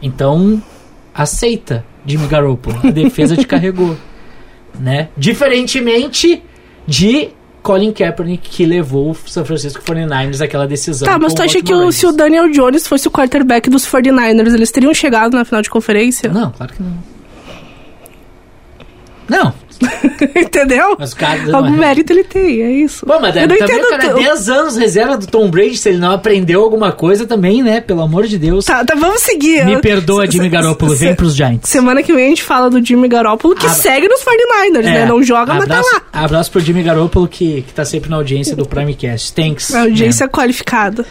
Então, 0.00 0.62
aceita, 1.12 1.84
Jimmy 2.06 2.28
Garoppolo. 2.28 2.78
A 2.84 2.90
defesa 2.92 3.36
te 3.36 3.44
carregou. 3.46 3.96
Né? 4.78 5.08
Diferentemente 5.16 6.42
de 6.86 7.30
Colin 7.62 7.92
Kaepernick, 7.92 8.48
que 8.48 8.64
levou 8.66 9.10
o 9.12 9.14
San 9.14 9.42
Francisco 9.42 9.82
49ers 9.82 10.44
àquela 10.44 10.66
decisão. 10.66 11.08
Tá, 11.08 11.18
mas 11.18 11.32
tu 11.32 11.42
acha 11.42 11.62
que 11.62 11.72
o- 11.74 11.90
se 11.90 12.06
o. 12.06 12.12
Daniel 12.12 12.48
Jones 12.52 12.86
fosse 12.86 13.08
o 13.08 13.10
quarterback 13.10 13.68
dos 13.70 13.84
49ers, 13.86 14.52
eles 14.54 14.70
teriam 14.70 14.92
chegado 14.92 15.34
na 15.34 15.44
final 15.46 15.62
de 15.62 15.70
conferência? 15.70 16.30
Não, 16.30 16.50
claro 16.52 16.72
que 16.74 16.82
não. 16.82 16.92
Não, 19.28 19.54
Entendeu? 20.34 20.96
mas 20.98 21.12
o 21.12 21.16
cara... 21.16 21.40
Algum 21.56 21.70
mas- 21.70 21.78
mérito 21.78 22.12
ele 22.12 22.24
tem, 22.24 22.62
é 22.62 22.70
isso. 22.70 23.04
Pô, 23.06 23.18
mas 23.20 23.34
Eu 23.36 23.46
não 23.48 23.56
também 23.56 23.80
o 23.80 23.88
cara 23.88 24.04
é 24.04 24.08
tu- 24.10 24.14
10 24.18 24.48
anos 24.48 24.76
reserva 24.76 25.16
do 25.16 25.26
Tom 25.26 25.50
Brady, 25.50 25.76
se 25.76 25.88
ele 25.90 25.98
não 25.98 26.10
aprendeu 26.12 26.62
alguma 26.62 26.92
coisa 26.92 27.26
também, 27.26 27.62
né? 27.62 27.80
Pelo 27.80 28.00
amor 28.02 28.26
de 28.26 28.38
Deus. 28.38 28.64
Tá, 28.64 28.84
tá, 28.84 28.94
vamos 28.94 29.20
seguir. 29.22 29.64
Me 29.64 29.80
perdoa, 29.80 30.30
Jimmy 30.30 30.48
Garoppolo, 30.48 30.94
vem 30.94 31.14
pros 31.14 31.34
Giants. 31.34 31.68
Semana 31.68 32.02
que 32.02 32.12
vem 32.12 32.26
a 32.26 32.28
gente 32.28 32.42
fala 32.42 32.70
do 32.70 32.84
Jimmy 32.84 33.08
Garoppolo, 33.08 33.54
que 33.54 33.66
Abra- 33.66 33.78
segue 33.78 34.08
nos 34.08 34.20
49ers, 34.22 34.82
né? 34.84 35.02
É, 35.02 35.06
Não 35.06 35.22
joga, 35.22 35.54
mas 35.54 35.66
tá 35.68 35.74
abraço, 35.78 35.94
lá. 35.94 36.02
Abraço 36.24 36.50
pro 36.50 36.60
Jimmy 36.60 36.82
Garoppolo, 36.82 37.28
que, 37.28 37.62
que 37.62 37.72
tá 37.74 37.84
sempre 37.84 38.08
na 38.10 38.16
audiência 38.16 38.56
do 38.56 38.66
Primecast. 38.66 39.32
Thanks. 39.34 39.74
A 39.74 39.82
audiência 39.82 40.26
né? 40.26 40.32
qualificada. 40.32 41.04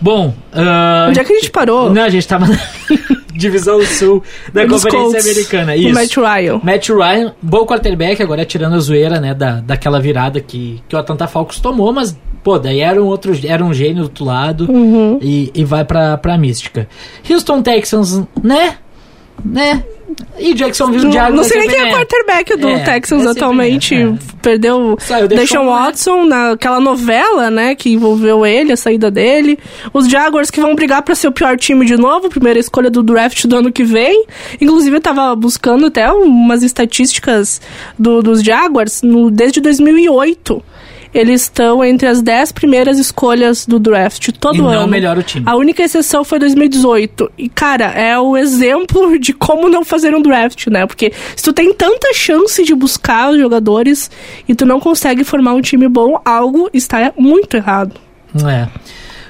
Bom, 0.00 0.34
ah, 0.52 1.06
Onde 1.10 1.20
é 1.20 1.24
que 1.24 1.32
a 1.32 1.36
gente 1.36 1.50
parou? 1.50 1.90
Não, 1.92 2.02
a 2.02 2.08
gente 2.08 2.26
tava 2.26 2.46
na 2.46 2.56
divisão 3.34 3.80
sul 3.84 4.22
da 4.52 4.66
Conferência 4.66 4.90
Colts, 4.90 5.24
Americana. 5.26 5.76
Isso. 5.76 5.94
Matt 5.94 6.16
Ryan. 6.16 6.60
Matt 6.62 6.88
Ryan, 6.88 7.34
bom 7.42 7.66
quarterback, 7.66 8.22
agora 8.22 8.44
tirando 8.44 8.74
a 8.74 8.78
zoeira, 8.78 9.20
né, 9.20 9.34
da, 9.34 9.60
daquela 9.60 10.00
virada 10.00 10.40
que, 10.40 10.82
que 10.88 10.96
o 10.96 10.98
Atlanta 10.98 11.26
Falcons 11.26 11.60
tomou, 11.60 11.92
mas, 11.92 12.18
pô, 12.42 12.58
daí 12.58 12.80
era 12.80 13.02
um 13.02 13.06
outro, 13.06 13.32
era 13.46 13.62
um 13.64 13.72
gênio 13.74 13.96
do 13.96 14.02
outro 14.04 14.24
lado 14.24 14.70
Uhum. 14.70 15.18
e, 15.20 15.50
e 15.54 15.64
vai 15.64 15.84
pra, 15.84 16.16
pra 16.16 16.36
mística. 16.38 16.88
Houston 17.28 17.62
Texans, 17.62 18.22
né? 18.42 18.76
Né? 19.44 19.84
E 20.38 20.54
Jacksonville 20.54 21.04
Não, 21.04 21.12
Jaguars 21.12 21.36
não 21.36 21.44
sei 21.44 21.58
nem 21.60 21.68
quem 21.68 21.78
é 21.78 21.84
né? 21.84 21.92
quarterback 21.92 22.56
do 22.56 22.68
É, 22.68 22.78
Texans 22.84 23.26
é 23.26 23.30
atualmente. 23.30 23.94
né? 23.94 24.18
Perdeu 24.42 24.96
Saiu 25.00 25.28
Deshaun? 25.28 25.66
Watson 25.66 26.24
naquela 26.24 26.80
novela, 26.80 27.50
né? 27.50 27.74
Que 27.74 27.90
envolveu 27.92 28.44
ele, 28.46 28.72
a 28.72 28.76
saída 28.76 29.10
dele. 29.10 29.58
Os 29.92 30.08
Jaguars 30.08 30.50
que 30.50 30.60
vão 30.60 30.74
brigar 30.74 31.02
pra 31.02 31.14
ser 31.14 31.28
o 31.28 31.32
pior 31.32 31.56
time 31.58 31.84
de 31.84 31.96
novo, 31.96 32.28
primeira 32.28 32.58
escolha 32.58 32.90
do 32.90 33.02
draft 33.02 33.44
do 33.46 33.56
ano 33.56 33.70
que 33.72 33.84
vem. 33.84 34.24
Inclusive, 34.60 34.96
eu 34.96 35.00
tava 35.00 35.34
buscando 35.36 35.86
até 35.86 36.10
umas 36.10 36.62
estatísticas 36.62 37.60
do- 37.98 38.22
dos 38.22 38.42
Jaguars 38.42 39.02
no, 39.02 39.30
desde 39.30 39.60
2008. 39.60 40.62
Eles 41.12 41.42
estão 41.42 41.84
entre 41.84 42.06
as 42.06 42.22
10 42.22 42.52
primeiras 42.52 42.98
escolhas 42.98 43.66
do 43.66 43.78
draft 43.78 44.30
todo 44.38 44.56
E 44.56 44.60
ano. 44.60 44.72
não 44.72 44.86
melhora 44.86 45.20
o 45.20 45.22
time. 45.22 45.44
A 45.48 45.56
única 45.56 45.82
exceção 45.82 46.22
foi 46.24 46.38
2018. 46.38 47.32
E, 47.36 47.48
cara, 47.48 47.86
é 47.86 48.18
o 48.18 48.36
exemplo 48.36 49.18
de 49.18 49.32
como 49.32 49.68
não 49.68 49.84
fazer 49.84 50.14
um 50.14 50.22
draft, 50.22 50.66
né? 50.68 50.86
Porque 50.86 51.12
se 51.34 51.42
tu 51.42 51.52
tem 51.52 51.74
tanta 51.74 52.12
chance 52.14 52.62
de 52.62 52.74
buscar 52.74 53.30
os 53.32 53.38
jogadores 53.38 54.10
e 54.48 54.54
tu 54.54 54.64
não 54.64 54.78
consegue 54.78 55.24
formar 55.24 55.54
um 55.54 55.60
time 55.60 55.88
bom, 55.88 56.20
algo 56.24 56.70
está 56.72 57.12
muito 57.16 57.56
errado. 57.56 57.94
É. 58.48 58.68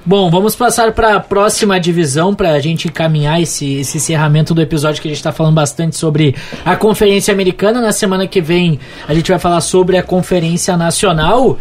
Bom, 0.04 0.30
vamos 0.30 0.56
passar 0.56 0.92
para 0.92 1.16
a 1.16 1.20
próxima 1.20 1.78
divisão 1.78 2.34
para 2.34 2.52
a 2.52 2.58
gente 2.58 2.88
encaminhar 2.88 3.40
esse, 3.40 3.80
esse 3.80 3.98
encerramento 3.98 4.54
do 4.54 4.62
episódio 4.62 5.00
que 5.02 5.08
a 5.08 5.10
gente 5.10 5.18
está 5.18 5.30
falando 5.30 5.54
bastante 5.54 5.96
sobre 5.96 6.34
a 6.64 6.74
Conferência 6.74 7.32
Americana. 7.32 7.80
Na 7.80 7.92
semana 7.92 8.26
que 8.26 8.40
vem 8.40 8.80
a 9.06 9.12
gente 9.12 9.30
vai 9.30 9.38
falar 9.38 9.60
sobre 9.60 9.98
a 9.98 10.02
Conferência 10.02 10.76
Nacional. 10.76 11.58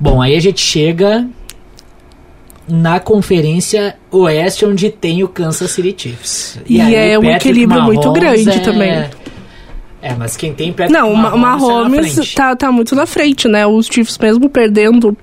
Bom, 0.00 0.22
aí 0.22 0.34
a 0.34 0.40
gente 0.40 0.60
chega 0.60 1.26
na 2.66 2.98
Conferência 2.98 3.96
Oeste, 4.10 4.64
onde 4.64 4.88
tem 4.90 5.22
o 5.22 5.28
Kansas 5.28 5.70
City 5.70 5.94
Chiefs. 5.96 6.58
E 6.66 6.80
aí 6.80 6.94
é 6.94 7.18
um 7.18 7.24
equilíbrio 7.24 7.82
muito 7.82 8.06
Mahomes 8.06 8.20
grande 8.20 8.50
é- 8.50 8.58
também. 8.60 9.04
É, 10.04 10.14
mas 10.14 10.36
quem 10.36 10.52
tem 10.52 10.70
Patrick 10.70 10.92
Não, 10.92 11.08
o 11.08 11.14
o 11.14 11.16
Mahomes, 11.16 11.40
Mahomes 11.40 12.34
tá, 12.34 12.54
tá 12.54 12.70
muito 12.70 12.94
na 12.94 13.06
frente, 13.06 13.48
né? 13.48 13.66
Os 13.66 13.86
Chiefs 13.86 14.18
mesmo 14.18 14.50
perdendo 14.50 15.16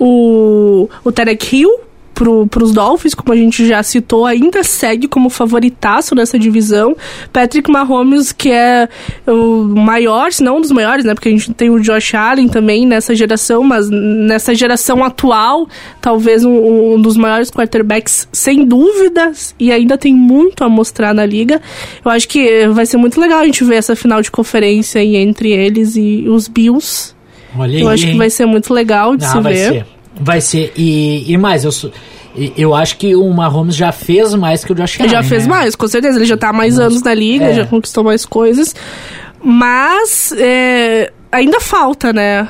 o, 0.00 0.88
o 1.04 1.12
Tarek 1.12 1.56
Hill 1.56 1.85
pro, 2.16 2.46
pros 2.46 2.72
Dolphins, 2.72 3.14
como 3.14 3.30
a 3.32 3.36
gente 3.36 3.66
já 3.66 3.82
citou, 3.82 4.24
ainda 4.24 4.64
segue 4.64 5.06
como 5.06 5.28
favoritaço 5.28 6.14
nessa 6.14 6.38
divisão. 6.38 6.96
Patrick 7.30 7.70
Mahomes, 7.70 8.32
que 8.32 8.50
é 8.50 8.88
o 9.26 9.62
maior, 9.64 10.32
se 10.32 10.42
não 10.42 10.56
um 10.56 10.60
dos 10.62 10.72
maiores, 10.72 11.04
né? 11.04 11.14
Porque 11.14 11.28
a 11.28 11.32
gente 11.32 11.52
tem 11.52 11.68
o 11.68 11.78
Josh 11.78 12.14
Allen 12.14 12.48
também 12.48 12.86
nessa 12.86 13.14
geração, 13.14 13.62
mas 13.62 13.88
nessa 13.90 14.54
geração 14.54 15.04
atual, 15.04 15.68
talvez 16.00 16.42
um, 16.42 16.94
um 16.94 17.00
dos 17.00 17.18
maiores 17.18 17.50
quarterbacks, 17.50 18.26
sem 18.32 18.64
dúvidas, 18.64 19.54
e 19.60 19.70
ainda 19.70 19.98
tem 19.98 20.14
muito 20.14 20.64
a 20.64 20.68
mostrar 20.70 21.12
na 21.12 21.26
liga. 21.26 21.60
Eu 22.02 22.10
acho 22.10 22.26
que 22.26 22.66
vai 22.68 22.86
ser 22.86 22.96
muito 22.96 23.20
legal 23.20 23.40
a 23.40 23.44
gente 23.44 23.62
ver 23.62 23.76
essa 23.76 23.94
final 23.94 24.22
de 24.22 24.30
conferência 24.30 25.02
aí 25.02 25.16
entre 25.16 25.52
eles 25.52 25.96
e 25.96 26.24
os 26.26 26.48
Bills. 26.48 27.14
Olha 27.58 27.78
Eu 27.78 27.88
aí, 27.88 27.94
acho 27.94 28.06
que 28.06 28.16
vai 28.16 28.30
ser 28.30 28.46
muito 28.46 28.72
legal 28.72 29.16
de 29.16 29.24
Ah, 29.26 29.28
se 29.28 29.40
vai 29.40 29.52
ver. 29.52 29.72
ser. 29.72 29.86
Vai 30.20 30.40
ser. 30.40 30.72
E, 30.76 31.30
e 31.32 31.36
mais, 31.36 31.64
eu, 31.64 31.70
eu 32.56 32.74
acho 32.74 32.96
que 32.98 33.14
o 33.14 33.28
Mahomes 33.32 33.74
já 33.76 33.92
fez 33.92 34.34
mais 34.34 34.64
que 34.64 34.72
o 34.72 34.74
Josh 34.74 34.94
Ele 35.00 35.08
Allen. 35.08 35.22
já 35.22 35.22
fez 35.22 35.42
né? 35.46 35.48
mais, 35.50 35.74
com 35.76 35.86
certeza. 35.88 36.18
Ele 36.18 36.24
já 36.26 36.36
tá 36.36 36.50
há 36.50 36.52
mais 36.52 36.78
anos 36.78 37.02
na 37.02 37.14
liga, 37.14 37.46
É. 37.46 37.54
já 37.54 37.66
conquistou 37.66 38.02
mais 38.04 38.24
coisas. 38.24 38.74
Mas 39.42 40.32
é, 40.38 41.12
ainda 41.30 41.60
falta, 41.60 42.12
né? 42.12 42.48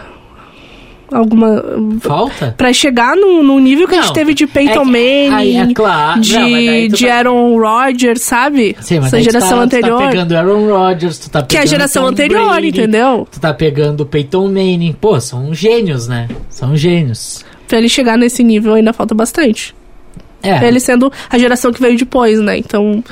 Alguma. 1.13 1.63
Falta? 2.01 2.53
Pra 2.57 2.73
chegar 2.73 3.15
no, 3.15 3.41
no 3.41 3.61
nível 3.61 3.87
que 3.87 3.95
a 3.95 3.99
gente 3.99 4.07
Não, 4.09 4.13
teve 4.13 4.35
de 4.35 4.45
Peyton 4.45 4.83
é 4.83 4.85
Manning, 4.85 5.35
aí 5.35 5.57
é 5.57 5.73
claro. 5.73 6.21
de, 6.21 6.37
Não, 6.37 6.49
de 6.89 7.07
tá- 7.07 7.15
Aaron 7.15 7.57
Rodgers, 7.61 8.23
sabe? 8.23 8.77
Sim, 8.81 8.99
mas 8.99 9.13
Essa 9.13 9.19
tu 9.19 9.23
geração 9.23 9.59
tá, 9.59 9.65
anterior. 9.65 9.99
Tu 9.99 10.03
tá 10.03 10.09
pegando 10.11 10.33
Aaron 10.37 10.67
Rodgers, 10.69 11.19
tu 11.19 11.31
tá 11.31 11.39
pegando 11.43 11.49
que 11.51 11.57
é 11.59 11.61
a 11.61 11.67
geração 11.67 12.03
Tom 12.05 12.09
anterior, 12.09 12.49
Brady, 12.51 12.69
entendeu? 12.69 13.29
Tu 13.31 13.39
tá 13.39 13.55
pegando 13.55 14.05
Peyton 14.05 14.49
Manning. 14.49 14.97
Pô, 15.01 15.21
são 15.21 15.55
gênios, 15.55 16.09
né? 16.09 16.27
São 16.51 16.77
gênios. 16.77 17.45
Pra 17.69 17.79
ele 17.79 17.89
chegar 17.89 18.17
nesse 18.17 18.43
nível 18.45 18.75
ainda 18.75 18.93
falta 18.93 19.15
bastante. 19.15 19.75
É. 20.43 20.69
Ele 20.69 20.79
sendo 20.79 21.11
a 21.29 21.39
geração 21.39 21.73
que 21.73 21.81
veio 21.81 21.97
depois, 21.99 22.39
né? 22.41 22.57
Então. 22.59 23.03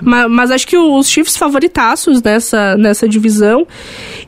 ma- 0.00 0.28
Mas, 0.28 0.50
acho 0.52 0.64
que 0.66 0.76
os 0.76 1.08
Chiefs 1.08 1.36
favoritaços 1.36 2.22
nessa, 2.22 2.76
nessa 2.76 3.08
divisão. 3.08 3.66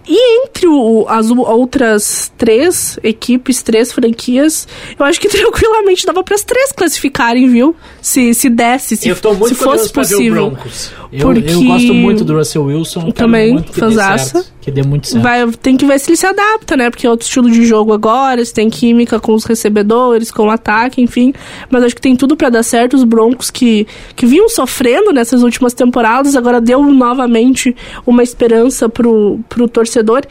E 0.08 0.42
entre 0.42 0.66
o- 0.66 1.06
as 1.08 1.30
outras 1.30 2.32
três 2.36 2.98
equipes, 3.04 3.62
três 3.62 3.92
franquias, 3.92 4.66
eu 4.98 5.04
acho 5.04 5.20
que 5.20 5.28
tranquilamente 5.30 6.06
dava 6.06 6.24
para 6.24 6.34
as 6.34 6.42
três 6.42 6.72
classificarem, 6.72 7.48
viu? 7.48 7.76
Se, 8.02 8.34
se 8.34 8.48
desse, 8.48 8.96
se, 8.96 9.08
eu 9.10 9.16
tô 9.16 9.34
muito 9.34 9.54
se 9.54 9.62
fosse 9.62 9.92
pra 9.92 10.02
ver 10.02 10.14
o 10.14 10.18
possível. 10.18 10.50
Broncos. 10.50 10.92
Eu, 11.12 11.20
Porque- 11.26 11.50
eu 11.52 11.62
gosto 11.62 11.94
muito 11.94 12.24
do 12.24 12.36
Russell 12.36 12.64
Wilson. 12.64 13.10
Também, 13.12 13.52
muito 13.52 13.72
que 13.72 14.70
dê 14.70 14.82
muito 14.82 15.06
certo. 15.06 15.22
Vai, 15.22 15.46
tem 15.62 15.76
que 15.76 15.86
ver 15.86 15.98
se 16.00 16.10
ele 16.10 16.16
se 16.16 16.26
adapta, 16.26 16.76
né? 16.76 16.90
Porque 16.90 17.06
é 17.06 17.10
outro 17.10 17.24
estilo 17.24 17.48
de 17.50 17.64
jogo 17.64 17.92
agora, 17.92 18.44
se 18.44 18.52
tem 18.52 18.68
química 18.68 19.20
com 19.20 19.32
os 19.32 19.44
recebedores, 19.44 20.30
com 20.30 20.46
o 20.46 20.50
ataque, 20.50 21.00
enfim. 21.00 21.32
Mas 21.70 21.84
acho 21.84 21.94
que 21.94 22.00
tem 22.00 22.16
tudo 22.16 22.36
pra 22.36 22.48
dar 22.50 22.62
certo. 22.64 22.94
Os 22.94 23.04
Broncos 23.04 23.50
que, 23.50 23.86
que 24.16 24.26
vinham 24.26 24.48
sofrendo 24.48 25.12
nessas 25.12 25.42
últimas 25.42 25.72
temporadas, 25.72 26.34
agora 26.34 26.60
deu 26.60 26.82
novamente 26.82 27.74
uma 28.04 28.22
esperança 28.22 28.88
pro, 28.88 29.38
pro 29.48 29.68
torcedor. 29.68 30.22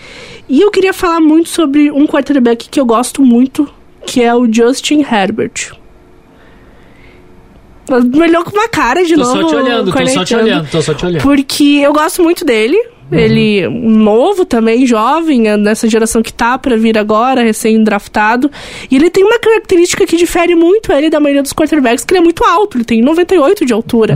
E 0.49 0.61
eu 0.61 0.69
queria 0.71 0.93
falar 0.93 1.21
muito 1.21 1.47
sobre 1.49 1.89
um 1.91 2.05
quarterback 2.05 2.67
que 2.69 2.79
eu 2.79 2.85
gosto 2.85 3.21
muito, 3.23 3.67
que 4.05 4.21
é 4.21 4.35
o 4.35 4.51
Justin 4.51 5.01
Herbert. 5.09 5.71
Melhor 8.13 8.43
com 8.43 8.51
uma 8.51 8.67
cara 8.67 9.03
de 9.03 9.13
Tô 9.15 9.21
novo. 9.21 9.41
só 9.41 9.47
te 9.47 9.55
olhando, 9.55 9.91
tô 9.91 10.07
só 10.07 10.25
te 10.25 10.35
olhando, 10.35 10.69
tô 10.69 10.81
só 10.81 10.93
te 10.93 11.05
olhando. 11.05 11.21
Porque 11.21 11.63
eu 11.83 11.93
gosto 11.93 12.23
muito 12.23 12.43
dele. 12.43 12.77
Ele 13.11 13.67
novo 13.69 14.45
também, 14.45 14.85
jovem, 14.85 15.47
é 15.47 15.55
nessa 15.57 15.87
geração 15.87 16.23
que 16.23 16.33
tá 16.33 16.57
pra 16.57 16.75
vir 16.75 16.97
agora, 16.97 17.43
recém-draftado. 17.43 18.49
E 18.89 18.95
ele 18.95 19.09
tem 19.09 19.23
uma 19.23 19.37
característica 19.37 20.05
que 20.05 20.17
difere 20.17 20.55
muito 20.55 20.91
ele 20.91 21.09
da 21.09 21.19
maioria 21.19 21.43
dos 21.43 21.53
quarterbacks, 21.53 22.03
que 22.03 22.13
ele 22.13 22.19
é 22.19 22.23
muito 22.23 22.43
alto, 22.43 22.77
ele 22.77 22.83
tem 22.83 23.01
98 23.01 23.65
de 23.65 23.73
altura. 23.73 24.15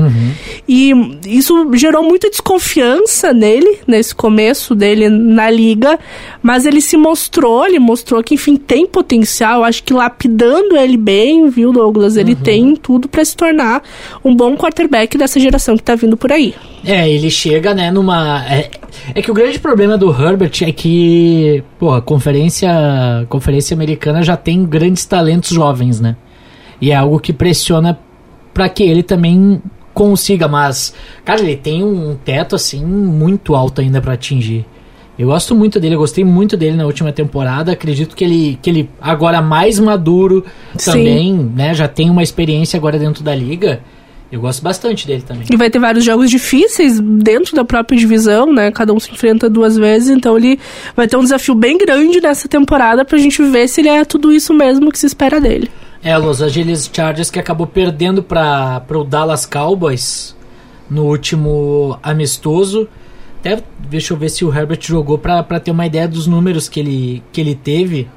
E 0.67 0.91
isso 1.27 1.69
gerou 1.75 2.03
muita 2.03 2.29
desconfiança 2.29 3.31
nele, 3.31 3.79
nesse 3.85 4.13
começo 4.15 4.73
dele 4.73 5.07
na 5.07 5.49
liga, 5.49 5.99
mas 6.41 6.65
ele 6.65 6.81
se 6.81 6.97
mostrou, 6.97 7.67
ele 7.67 7.79
mostrou 7.79 8.23
que, 8.23 8.35
enfim, 8.35 8.55
tem 8.55 8.85
potencial. 8.85 9.63
Acho 9.63 9.83
que 9.83 9.93
lapidando 9.93 10.75
ele 10.75 10.97
bem, 10.97 11.47
viu, 11.49 11.71
Douglas? 11.71 12.17
Ele 12.17 12.35
tem 12.35 12.75
tudo 12.75 13.07
pra 13.07 13.23
se 13.23 13.35
tornar 13.35 13.83
um 14.23 14.35
bom 14.35 14.57
quarterback 14.57 15.17
dessa 15.17 15.39
geração 15.39 15.77
que 15.77 15.83
tá 15.83 15.95
vindo 15.95 16.17
por 16.17 16.31
aí. 16.31 16.55
É, 16.85 17.09
ele 17.09 17.29
chega, 17.29 17.73
né, 17.73 17.91
numa. 17.91 18.45
É, 18.45 18.69
é 19.13 19.21
que 19.21 19.29
o 19.29 19.33
grande 19.33 19.59
problema 19.59 19.97
do 19.97 20.09
Herbert 20.09 20.51
é 20.61 20.71
que, 20.71 21.63
pô, 21.77 21.93
a 21.93 22.01
conferência, 22.01 22.69
a 22.71 23.25
conferência 23.25 23.73
americana 23.73 24.23
já 24.23 24.37
tem 24.37 24.65
grandes 24.65 25.05
talentos 25.05 25.49
jovens, 25.49 25.99
né? 25.99 26.15
E 26.81 26.91
é 26.91 26.95
algo 26.95 27.19
que 27.19 27.33
pressiona 27.33 27.99
pra 28.53 28.69
que 28.69 28.83
ele 28.83 29.03
também 29.03 29.61
consiga, 29.93 30.47
mas, 30.47 30.93
cara, 31.25 31.41
ele 31.41 31.57
tem 31.57 31.83
um 31.83 32.15
teto, 32.15 32.55
assim, 32.55 32.85
muito 32.85 33.55
alto 33.55 33.81
ainda 33.81 34.01
pra 34.01 34.13
atingir. 34.13 34.65
Eu 35.17 35.27
gosto 35.27 35.53
muito 35.53 35.81
dele, 35.81 35.95
eu 35.95 35.99
gostei 35.99 36.23
muito 36.23 36.55
dele 36.55 36.77
na 36.77 36.85
última 36.85 37.11
temporada. 37.11 37.73
Acredito 37.73 38.15
que 38.15 38.23
ele, 38.23 38.57
que 38.61 38.69
ele 38.69 38.89
agora 39.01 39.41
mais 39.41 39.77
maduro 39.77 40.45
Sim. 40.77 40.91
também, 40.91 41.33
né? 41.33 41.73
Já 41.73 41.89
tem 41.89 42.09
uma 42.09 42.23
experiência 42.23 42.77
agora 42.77 42.97
dentro 42.97 43.21
da 43.21 43.35
liga. 43.35 43.81
Eu 44.31 44.39
gosto 44.39 44.61
bastante 44.61 45.07
dele 45.07 45.23
também. 45.25 45.45
E 45.49 45.57
vai 45.57 45.69
ter 45.69 45.79
vários 45.79 46.05
jogos 46.05 46.29
difíceis 46.29 46.99
dentro 46.99 47.55
da 47.55 47.65
própria 47.65 47.97
divisão, 47.97 48.53
né? 48.53 48.71
Cada 48.71 48.93
um 48.93 48.99
se 48.99 49.11
enfrenta 49.11 49.49
duas 49.49 49.75
vezes, 49.75 50.09
então 50.09 50.37
ele 50.37 50.59
vai 50.95 51.07
ter 51.07 51.17
um 51.17 51.23
desafio 51.23 51.55
bem 51.55 51.77
grande 51.77 52.21
nessa 52.21 52.47
temporada 52.47 53.03
pra 53.03 53.17
gente 53.17 53.41
ver 53.41 53.67
se 53.67 53.81
ele 53.81 53.89
é 53.89 54.05
tudo 54.05 54.31
isso 54.31 54.53
mesmo 54.53 54.91
que 54.91 54.99
se 54.99 55.07
espera 55.07 55.41
dele. 55.41 55.69
É, 56.03 56.15
Los 56.17 56.41
Angeles 56.41 56.89
Chargers 56.93 57.31
que 57.31 57.39
acabou 57.39 57.65
perdendo 57.65 58.21
para 58.21 58.83
o 58.91 59.03
Dallas 59.03 59.45
Cowboys 59.45 60.35
no 60.89 61.05
último 61.05 61.97
amistoso. 62.03 62.87
Até 63.39 63.63
deixa 63.89 64.13
eu 64.13 64.17
ver 64.17 64.29
se 64.29 64.45
o 64.45 64.53
Herbert 64.53 64.81
jogou 64.81 65.17
para 65.17 65.59
ter 65.59 65.71
uma 65.71 65.85
ideia 65.85 66.07
dos 66.07 66.27
números 66.27 66.69
que 66.69 66.79
ele, 66.79 67.23
que 67.31 67.41
ele 67.41 67.55
teve 67.55 68.07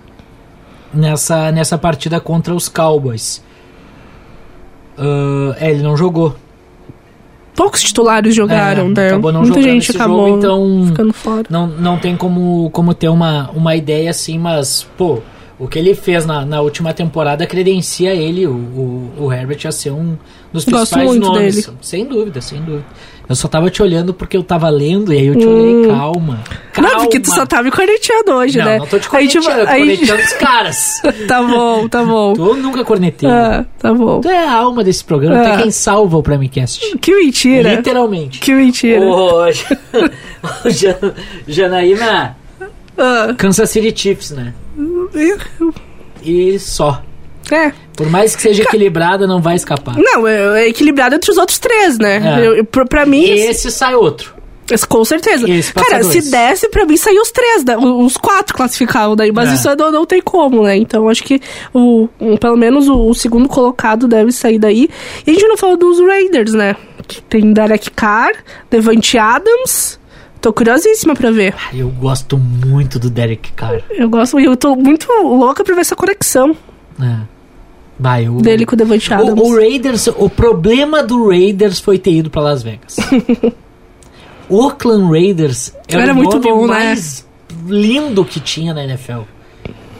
nessa, 0.92 1.50
nessa 1.50 1.78
partida 1.78 2.20
contra 2.20 2.54
os 2.54 2.68
Cowboys. 2.68 3.42
Ah, 5.02 5.56
é, 5.60 5.70
ele 5.70 5.82
não 5.82 5.96
jogou. 5.96 6.34
Poucos 7.54 7.82
titulares 7.82 8.34
jogaram, 8.34 8.86
É, 8.86 8.88
né? 8.88 9.06
acabou 9.08 9.30
não 9.30 9.42
Muita 9.42 9.56
jogando 9.60 9.72
gente 9.74 9.88
esse 9.90 9.96
acabou 9.96 10.26
jogo, 10.28 10.38
então 10.38 10.84
ficando 10.86 11.12
fora. 11.12 11.44
não, 11.50 11.66
não 11.66 11.98
tem 11.98 12.16
como, 12.16 12.70
como 12.70 12.94
ter 12.94 13.08
uma, 13.10 13.50
uma 13.50 13.76
ideia 13.76 14.08
assim, 14.10 14.38
mas, 14.38 14.86
pô, 14.96 15.18
o 15.58 15.68
que 15.68 15.78
ele 15.78 15.94
fez 15.94 16.24
na, 16.24 16.46
na 16.46 16.62
última 16.62 16.94
temporada 16.94 17.46
credencia 17.46 18.14
ele, 18.14 18.46
o, 18.46 18.52
o, 18.52 19.12
o 19.24 19.32
Herbert, 19.32 19.66
a 19.66 19.70
ser 19.72 19.90
um 19.92 20.16
dos 20.50 20.64
principais 20.64 21.14
nomes. 21.16 21.66
dele. 21.66 21.76
Sem 21.82 22.06
dúvida, 22.06 22.40
sem 22.40 22.60
dúvida. 22.62 22.86
Eu 23.32 23.36
só 23.36 23.48
tava 23.48 23.70
te 23.70 23.82
olhando 23.82 24.12
porque 24.12 24.36
eu 24.36 24.42
tava 24.42 24.68
lendo 24.68 25.10
e 25.12 25.16
aí 25.16 25.26
eu 25.26 25.34
te 25.34 25.46
olhei, 25.46 25.86
calma. 25.88 26.38
calma. 26.72 26.90
Hum. 26.90 26.94
Não, 26.94 27.00
porque 27.04 27.18
tu 27.20 27.30
só 27.32 27.46
tá 27.46 27.62
me 27.62 27.70
corneteando 27.70 28.32
hoje, 28.32 28.58
Não, 28.58 28.64
né? 28.66 28.78
não 28.78 28.86
tô 28.86 28.98
te 28.98 29.08
corneteando, 29.08 29.48
eu 29.48 29.52
tô 29.58 29.64
vai- 29.64 29.80
a 29.82 29.84
gente- 29.86 29.96
corneteando 30.06 30.22
os 30.22 30.32
caras. 30.34 30.92
Tá 31.26 31.42
bom, 31.42 31.88
tá 31.88 32.04
bom. 32.04 32.34
Tu 32.34 32.54
nunca 32.56 32.84
cornetei. 32.84 33.28
Ah, 33.30 33.64
tá 33.78 33.92
bom. 33.94 34.20
Tu 34.20 34.28
é 34.28 34.46
a 34.46 34.52
alma 34.52 34.84
desse 34.84 35.02
programa, 35.02 35.42
tu 35.42 35.48
Ah. 35.48 35.54
é 35.54 35.62
quem 35.62 35.70
salva 35.70 36.16
o 36.18 36.22
Premicast. 36.22 36.96
Que 36.98 37.14
mentira. 37.24 37.74
Literalmente. 37.74 38.38
Que 38.38 38.52
mentira. 38.52 39.00
Ô, 39.06 39.46
Ja- 39.50 39.78
Ô, 40.64 40.68
Ja- 40.68 40.98
Janaína, 41.48 42.36
Ah, 42.98 43.34
Kansas 43.38 43.70
City 43.70 43.98
Chiefs, 43.98 44.32
né? 44.32 44.52
E 46.22 46.58
só. 46.58 47.02
É. 47.54 47.72
Por 47.96 48.08
mais 48.10 48.34
que 48.34 48.42
seja 48.42 48.62
equilibrada, 48.62 49.26
não 49.26 49.40
vai 49.40 49.54
escapar. 49.56 49.96
Não, 49.96 50.26
é, 50.26 50.62
é 50.64 50.68
equilibrado 50.68 51.14
entre 51.14 51.30
os 51.30 51.36
outros 51.38 51.58
três, 51.58 51.98
né? 51.98 52.40
É. 52.42 52.60
Eu- 52.60 52.64
pra, 52.64 52.84
pra 52.84 53.06
mim, 53.06 53.24
Esse 53.24 53.70
sai 53.70 53.94
outro. 53.94 54.34
com 54.88 55.04
certeza. 55.04 55.46
Cara, 55.74 56.00
dois. 56.02 56.24
se 56.24 56.30
desse, 56.30 56.68
pra 56.70 56.86
mim 56.86 56.96
saiu 56.96 57.20
os 57.20 57.30
três, 57.30 57.62
né? 57.64 57.76
os 57.76 58.16
quatro 58.16 58.54
classificavam 58.56 59.14
daí, 59.14 59.30
mas 59.30 59.50
É. 59.50 59.54
isso 59.54 59.68
não, 59.76 59.92
não 59.92 60.06
tem 60.06 60.22
como, 60.22 60.62
né? 60.62 60.76
Então 60.76 61.08
acho 61.08 61.22
que 61.22 61.40
o, 61.74 62.08
um, 62.18 62.36
pelo 62.38 62.56
menos 62.56 62.88
o, 62.88 63.08
o 63.10 63.14
segundo 63.14 63.48
colocado 63.48 64.08
deve 64.08 64.32
sair 64.32 64.58
daí. 64.58 64.88
E 65.26 65.30
a 65.30 65.34
gente 65.34 65.46
não 65.46 65.56
falou 65.58 65.76
dos 65.76 66.00
Raiders, 66.00 66.52
né? 66.54 66.74
Que 67.06 67.20
tem 67.22 67.52
Derek 67.52 67.90
Carr, 67.90 68.32
Devante 68.70 69.18
Adams. 69.18 70.00
Tô 70.40 70.52
curiosíssima 70.52 71.14
pra 71.14 71.30
ver. 71.30 71.54
Eu 71.72 71.88
gosto 71.90 72.36
muito 72.38 72.98
do 72.98 73.08
Derek 73.10 73.52
Carr. 73.52 73.80
Eu 73.90 74.08
gosto, 74.08 74.40
e 74.40 74.44
eu 74.44 74.56
tô 74.56 74.74
muito 74.74 75.06
louca 75.22 75.62
pra 75.62 75.74
ver 75.74 75.82
essa 75.82 75.94
conexão 75.94 76.56
É. 77.00 77.16
Vai, 77.98 78.28
o, 78.28 78.38
dele 78.38 78.64
com 78.66 78.74
o 78.74 78.78
Devante 78.78 79.12
Adams. 79.12 79.40
o, 79.40 79.44
o 79.52 79.54
Raiders, 79.56 80.06
o 80.08 80.28
problema 80.28 81.02
do 81.02 81.28
Raiders 81.28 81.78
foi 81.78 81.98
ter 81.98 82.12
ido 82.12 82.30
pra 82.30 82.42
Las 82.42 82.62
Vegas. 82.62 82.96
Oakland 84.48 85.10
Raiders 85.10 85.72
era, 85.88 86.02
Era 86.02 86.12
o 86.12 86.16
muito 86.16 86.36
nome 86.38 86.50
bom, 86.50 86.66
né? 86.66 86.74
mais 86.74 87.26
lindo 87.66 88.24
que 88.24 88.40
tinha 88.40 88.74
na 88.74 88.84
NFL. 88.84 89.20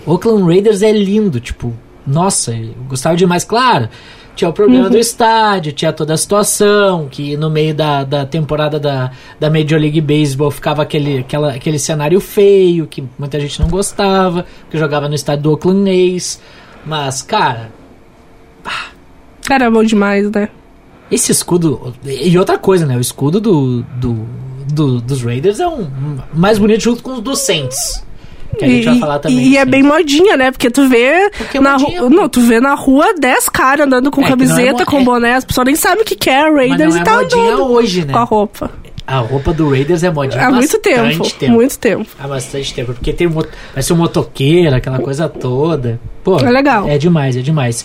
Oakland 0.07 0.43
Raiders 0.45 0.83
é 0.83 0.91
lindo, 0.93 1.39
tipo, 1.41 1.73
nossa, 2.07 2.53
eu 2.53 2.75
gostava 2.89 3.17
demais, 3.17 3.45
claro. 3.45 3.89
Tinha 4.35 4.49
o 4.49 4.53
problema 4.53 4.87
Uhum. 4.87 4.91
do 4.91 4.99
estádio, 4.99 5.73
tinha 5.73 5.93
toda 5.93 6.15
a 6.15 6.17
situação, 6.17 7.07
que 7.11 7.37
no 7.37 7.51
meio 7.51 7.75
da, 7.75 8.03
da 8.03 8.25
temporada 8.25 8.81
da, 8.81 9.11
da 9.39 9.51
Major 9.51 9.79
League 9.79 10.01
Baseball 10.01 10.51
ficava 10.51 10.81
aquele, 10.83 11.19
aquela, 11.19 11.53
aquele 11.53 11.79
cenário 11.79 12.19
feio, 12.19 12.87
que 12.87 13.05
muita 13.19 13.39
gente 13.39 13.61
não 13.61 13.69
gostava, 13.69 14.47
que 14.71 14.79
jogava 14.79 15.07
no 15.07 15.15
estádio 15.15 15.43
do 15.45 15.51
Oakland 15.53 15.89
A's. 16.17 16.41
Mas, 16.85 17.21
cara, 17.23 17.71
É 19.51 19.71
bom 19.71 19.83
demais, 19.85 20.31
né? 20.31 20.49
esse 21.11 21.31
escudo. 21.31 21.93
E 22.07 22.39
outra 22.39 22.57
coisa, 22.57 22.87
né? 22.87 22.97
O 22.97 23.01
escudo 23.01 23.39
do, 23.39 23.83
do, 23.97 24.27
do- 24.73 25.01
dos 25.01 25.23
Raiders 25.23 25.61
é 25.61 25.69
um 25.69 25.87
mais 26.33 26.59
bonito 26.59 26.81
junto 26.81 27.03
com 27.03 27.13
os 27.13 27.21
do 27.21 27.37
Saints. 27.37 28.03
Que 28.59 28.65
a 28.65 28.69
gente 28.69 28.85
vai 28.87 28.99
falar 28.99 29.19
também. 29.19 29.39
E 29.49 29.57
é 29.59 29.65
do 29.65 29.71
bem 29.71 29.83
modinha, 29.83 30.37
né? 30.39 30.51
Porque 30.51 30.71
tu 30.71 30.89
vê 30.89 31.31
Porque 31.37 31.59
é 31.59 31.61
na 31.61 31.79
modinha. 31.79 32.09
Não, 32.09 32.29
tu 32.31 32.41
vê 32.41 32.61
na 32.61 32.75
rua 32.75 33.13
10 33.19 33.49
caras 33.51 33.87
andando 33.87 34.11
com 34.11 34.23
É 34.23 34.25
é 34.25 34.29
camiseta, 34.29 34.85
mo- 34.85 34.87
com 34.87 34.99
é- 35.01 35.05
boné, 35.05 35.35
as 35.35 35.45
pessoas 35.45 35.67
nem 35.67 35.77
sabem 35.77 36.03
o 36.03 36.05
que, 36.07 36.31
é 36.31 36.51
Raiders 36.51 36.95
e 36.95 36.99
é 36.99 37.03
tá 37.05 37.15
modinha 37.17 37.43
andando 37.55 37.71
hoje, 37.73 38.05
né? 38.07 38.13
com 38.13 38.19
a 38.19 38.25
roupa. 38.25 38.71
A 39.13 39.19
roupa 39.19 39.53
do 39.53 39.69
Raiders 39.69 40.03
é 40.03 40.11
modinha 40.11 40.47
Há 40.47 40.51
muito 40.51 40.79
tempo, 40.79 41.29
tempo. 41.39 41.53
Muito 41.53 41.79
tempo. 41.79 42.07
Há 42.19 42.27
bastante 42.27 42.73
tempo. 42.73 42.95
Porque 42.95 43.13
tem 43.13 43.29
vai 43.29 43.83
ser 43.83 43.93
um 43.93 43.97
motoqueiro, 43.97 44.75
aquela 44.75 44.99
coisa 44.99 45.29
toda. 45.29 46.01
Pô, 46.25 46.39
É 46.39 46.51
legal. 46.51 46.89
É 46.89 46.97
demais, 46.97 47.37
é 47.37 47.43
demais. 47.43 47.85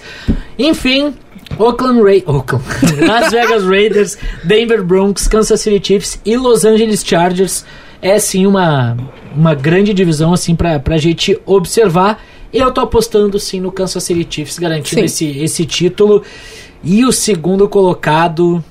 Enfim, 0.57 1.13
Oakland 1.59 2.01
Raiders. 2.01 2.33
Oakland. 2.33 2.65
Las 3.05 3.29
Vegas 3.29 3.65
Raiders, 3.65 4.17
Denver 4.45 4.81
Broncos, 4.81 5.27
Kansas 5.27 5.59
City 5.59 5.85
Chiefs 5.85 6.17
e 6.23 6.37
Los 6.37 6.63
Angeles 6.63 7.03
Chargers. 7.05 7.65
É 8.01 8.17
sim 8.19 8.45
uma, 8.45 8.95
uma 9.35 9.53
grande 9.53 9.93
divisão 9.93 10.31
assim 10.31 10.55
pra, 10.55 10.79
pra 10.79 10.95
gente 10.95 11.37
observar. 11.45 12.23
Eu 12.53 12.71
tô 12.71 12.79
apostando 12.79 13.37
sim 13.37 13.59
no 13.59 13.69
Kansas 13.69 14.01
City 14.01 14.25
Chiefs, 14.29 14.57
garantindo 14.57 15.01
Sim. 15.01 15.05
esse, 15.05 15.39
esse 15.39 15.65
título. 15.65 16.23
E 16.81 17.03
o 17.03 17.11
segundo 17.11 17.67
colocado. 17.67 18.63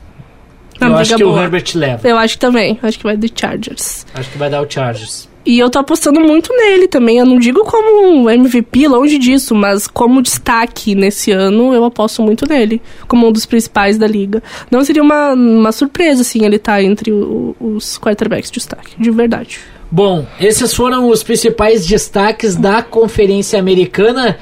Eu 0.80 0.96
acho 0.96 1.16
que 1.16 1.24
o 1.24 1.28
boa. 1.30 1.42
Herbert 1.42 1.64
leva. 1.74 2.08
Eu 2.08 2.16
acho 2.18 2.34
que 2.34 2.40
também. 2.40 2.78
Acho 2.82 2.98
que 2.98 3.04
vai 3.04 3.16
de 3.16 3.32
Chargers. 3.34 4.06
Acho 4.14 4.30
que 4.30 4.38
vai 4.38 4.50
dar 4.50 4.62
o 4.62 4.70
Chargers. 4.70 5.28
E 5.44 5.60
eu 5.60 5.70
tô 5.70 5.78
apostando 5.78 6.18
muito 6.20 6.52
nele 6.56 6.88
também. 6.88 7.18
Eu 7.18 7.24
não 7.26 7.38
digo 7.38 7.60
como 7.64 8.28
MVP, 8.28 8.88
longe 8.88 9.16
disso, 9.16 9.54
mas 9.54 9.86
como 9.86 10.20
destaque 10.20 10.94
nesse 10.96 11.30
ano, 11.30 11.72
eu 11.72 11.84
aposto 11.84 12.20
muito 12.20 12.48
nele. 12.48 12.82
Como 13.06 13.28
um 13.28 13.30
dos 13.32 13.46
principais 13.46 13.96
da 13.96 14.08
liga. 14.08 14.42
Não 14.70 14.84
seria 14.84 15.02
uma, 15.02 15.34
uma 15.34 15.70
surpresa, 15.70 16.22
assim, 16.22 16.44
ele 16.44 16.58
tá 16.58 16.82
entre 16.82 17.12
o- 17.12 17.54
os 17.60 17.96
quarterbacks 17.96 18.50
de 18.50 18.58
destaque, 18.58 18.94
de 18.98 19.10
verdade. 19.12 19.60
Bom, 19.88 20.26
esses 20.40 20.74
foram 20.74 21.08
os 21.08 21.22
principais 21.22 21.86
destaques 21.86 22.56
da 22.56 22.82
Conferência 22.82 23.56
Americana. 23.56 24.36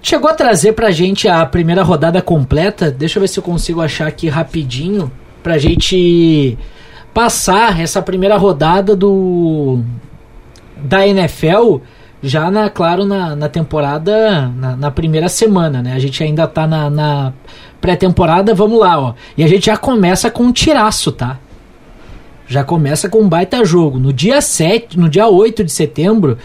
Chegou 0.00 0.30
a 0.30 0.34
trazer 0.34 0.72
pra 0.74 0.92
gente 0.92 1.26
a 1.26 1.44
primeira 1.44 1.82
rodada 1.82 2.22
completa. 2.22 2.92
Deixa 2.92 3.18
eu 3.18 3.22
ver 3.22 3.26
se 3.28 3.40
eu 3.40 3.42
consigo 3.42 3.80
achar 3.80 4.06
aqui 4.06 4.28
rapidinho 4.28 5.10
pra 5.44 5.58
gente 5.58 6.58
passar 7.14 7.80
essa 7.80 8.02
primeira 8.02 8.36
rodada 8.36 8.96
do 8.96 9.78
da 10.76 11.06
NFL 11.06 11.76
já 12.20 12.50
na 12.50 12.68
claro 12.68 13.04
na, 13.04 13.36
na 13.36 13.48
temporada 13.48 14.48
na, 14.48 14.76
na 14.76 14.90
primeira 14.90 15.28
semana, 15.28 15.80
né? 15.80 15.92
A 15.92 16.00
gente 16.00 16.20
ainda 16.24 16.48
tá 16.48 16.66
na, 16.66 16.90
na 16.90 17.32
pré-temporada, 17.80 18.52
vamos 18.52 18.80
lá, 18.80 18.98
ó. 18.98 19.14
E 19.36 19.44
a 19.44 19.46
gente 19.46 19.66
já 19.66 19.76
começa 19.76 20.28
com 20.28 20.42
um 20.42 20.52
tiraço, 20.52 21.12
tá? 21.12 21.38
já 22.46 22.62
começa 22.62 23.08
com 23.08 23.20
um 23.20 23.28
baita 23.28 23.64
jogo. 23.64 23.98
No 23.98 24.12
dia 24.12 24.40
7, 24.40 24.98
no 24.98 25.08
dia 25.08 25.28
8 25.28 25.64
de 25.64 25.72
setembro, 25.72 26.38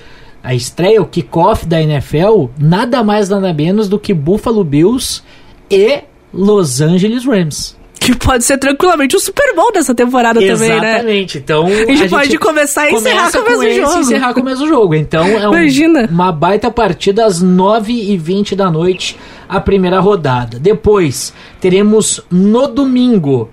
a 0.43 0.53
estreia, 0.53 1.01
o 1.01 1.05
kickoff 1.05 1.65
da 1.65 1.81
NFL, 1.81 2.47
nada 2.57 3.03
mais 3.03 3.29
nada 3.29 3.53
menos 3.53 3.89
do 3.89 3.99
que 3.99 4.13
Buffalo 4.13 4.63
Bills 4.63 5.21
e 5.69 6.01
Los 6.33 6.81
Angeles 6.81 7.25
Rams. 7.25 7.78
Que 7.99 8.15
pode 8.15 8.43
ser 8.43 8.57
tranquilamente 8.57 9.15
o 9.15 9.19
Super 9.19 9.53
Bowl 9.53 9.71
dessa 9.71 9.93
temporada 9.93 10.41
Exatamente. 10.41 10.69
também, 10.69 10.81
né? 10.81 10.93
Exatamente. 10.95 11.37
Então. 11.37 11.65
A 11.65 11.69
gente, 11.69 11.91
a 11.91 11.95
gente 11.95 12.09
pode 12.09 12.37
começar 12.37 12.89
e 12.89 12.93
encerrar 12.93 13.31
com 13.31 13.39
o 13.39 13.43
mesmo 13.43 13.73
jogo. 13.73 13.97
E 13.97 13.99
encerrar 13.99 14.33
com 14.33 14.39
o 14.39 14.45
mesmo 14.45 14.67
jogo. 14.67 14.95
Então 14.95 15.27
é 15.27 15.49
um, 15.49 15.53
Imagina. 15.53 16.07
uma 16.09 16.31
baita 16.31 16.71
partida 16.71 17.25
às 17.25 17.43
9h20 17.43 18.55
da 18.55 18.71
noite, 18.71 19.17
a 19.47 19.59
primeira 19.59 19.99
rodada. 19.99 20.59
Depois, 20.59 21.33
teremos 21.59 22.21
no 22.31 22.67
domingo. 22.67 23.49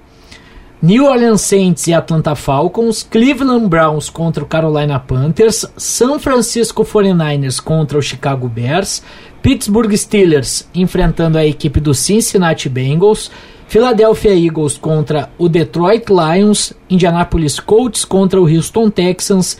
New 0.80 1.06
Orleans 1.06 1.40
Saints 1.40 1.86
e 1.86 1.94
Atlanta 1.94 2.34
Falcons, 2.34 3.02
Cleveland 3.02 3.66
Browns 3.66 4.10
contra 4.10 4.44
o 4.44 4.46
Carolina 4.46 5.00
Panthers, 5.00 5.64
San 5.76 6.18
Francisco 6.18 6.84
49ers 6.84 7.60
contra 7.60 7.98
o 7.98 8.02
Chicago 8.02 8.46
Bears, 8.46 9.02
Pittsburgh 9.42 9.92
Steelers 9.96 10.68
enfrentando 10.74 11.38
a 11.38 11.46
equipe 11.46 11.80
do 11.80 11.94
Cincinnati 11.94 12.68
Bengals, 12.68 13.30
Philadelphia 13.68 14.34
Eagles 14.34 14.78
contra 14.78 15.30
o 15.36 15.48
Detroit 15.48 16.04
Lions, 16.08 16.72
Indianapolis 16.88 17.58
Colts 17.58 18.04
contra 18.04 18.40
o 18.40 18.44
Houston 18.44 18.90
Texans, 18.90 19.58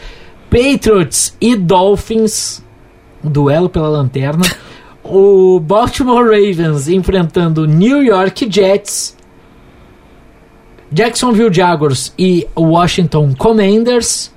Patriots 0.49 1.37
e 1.41 1.57
Dolphins, 1.57 2.63
um 3.25 3.29
duelo 3.29 3.69
pela 3.69 3.89
lanterna, 3.89 4.45
o 5.03 5.59
Baltimore 5.59 6.25
Ravens 6.25 6.89
enfrentando 6.89 7.63
o 7.63 7.67
New 7.67 8.03
York 8.03 8.47
Jets, 8.49 9.17
Jacksonville 10.93 11.53
Jaguars 11.53 12.15
e 12.17 12.47
Washington 12.57 13.35
Commanders, 13.37 14.33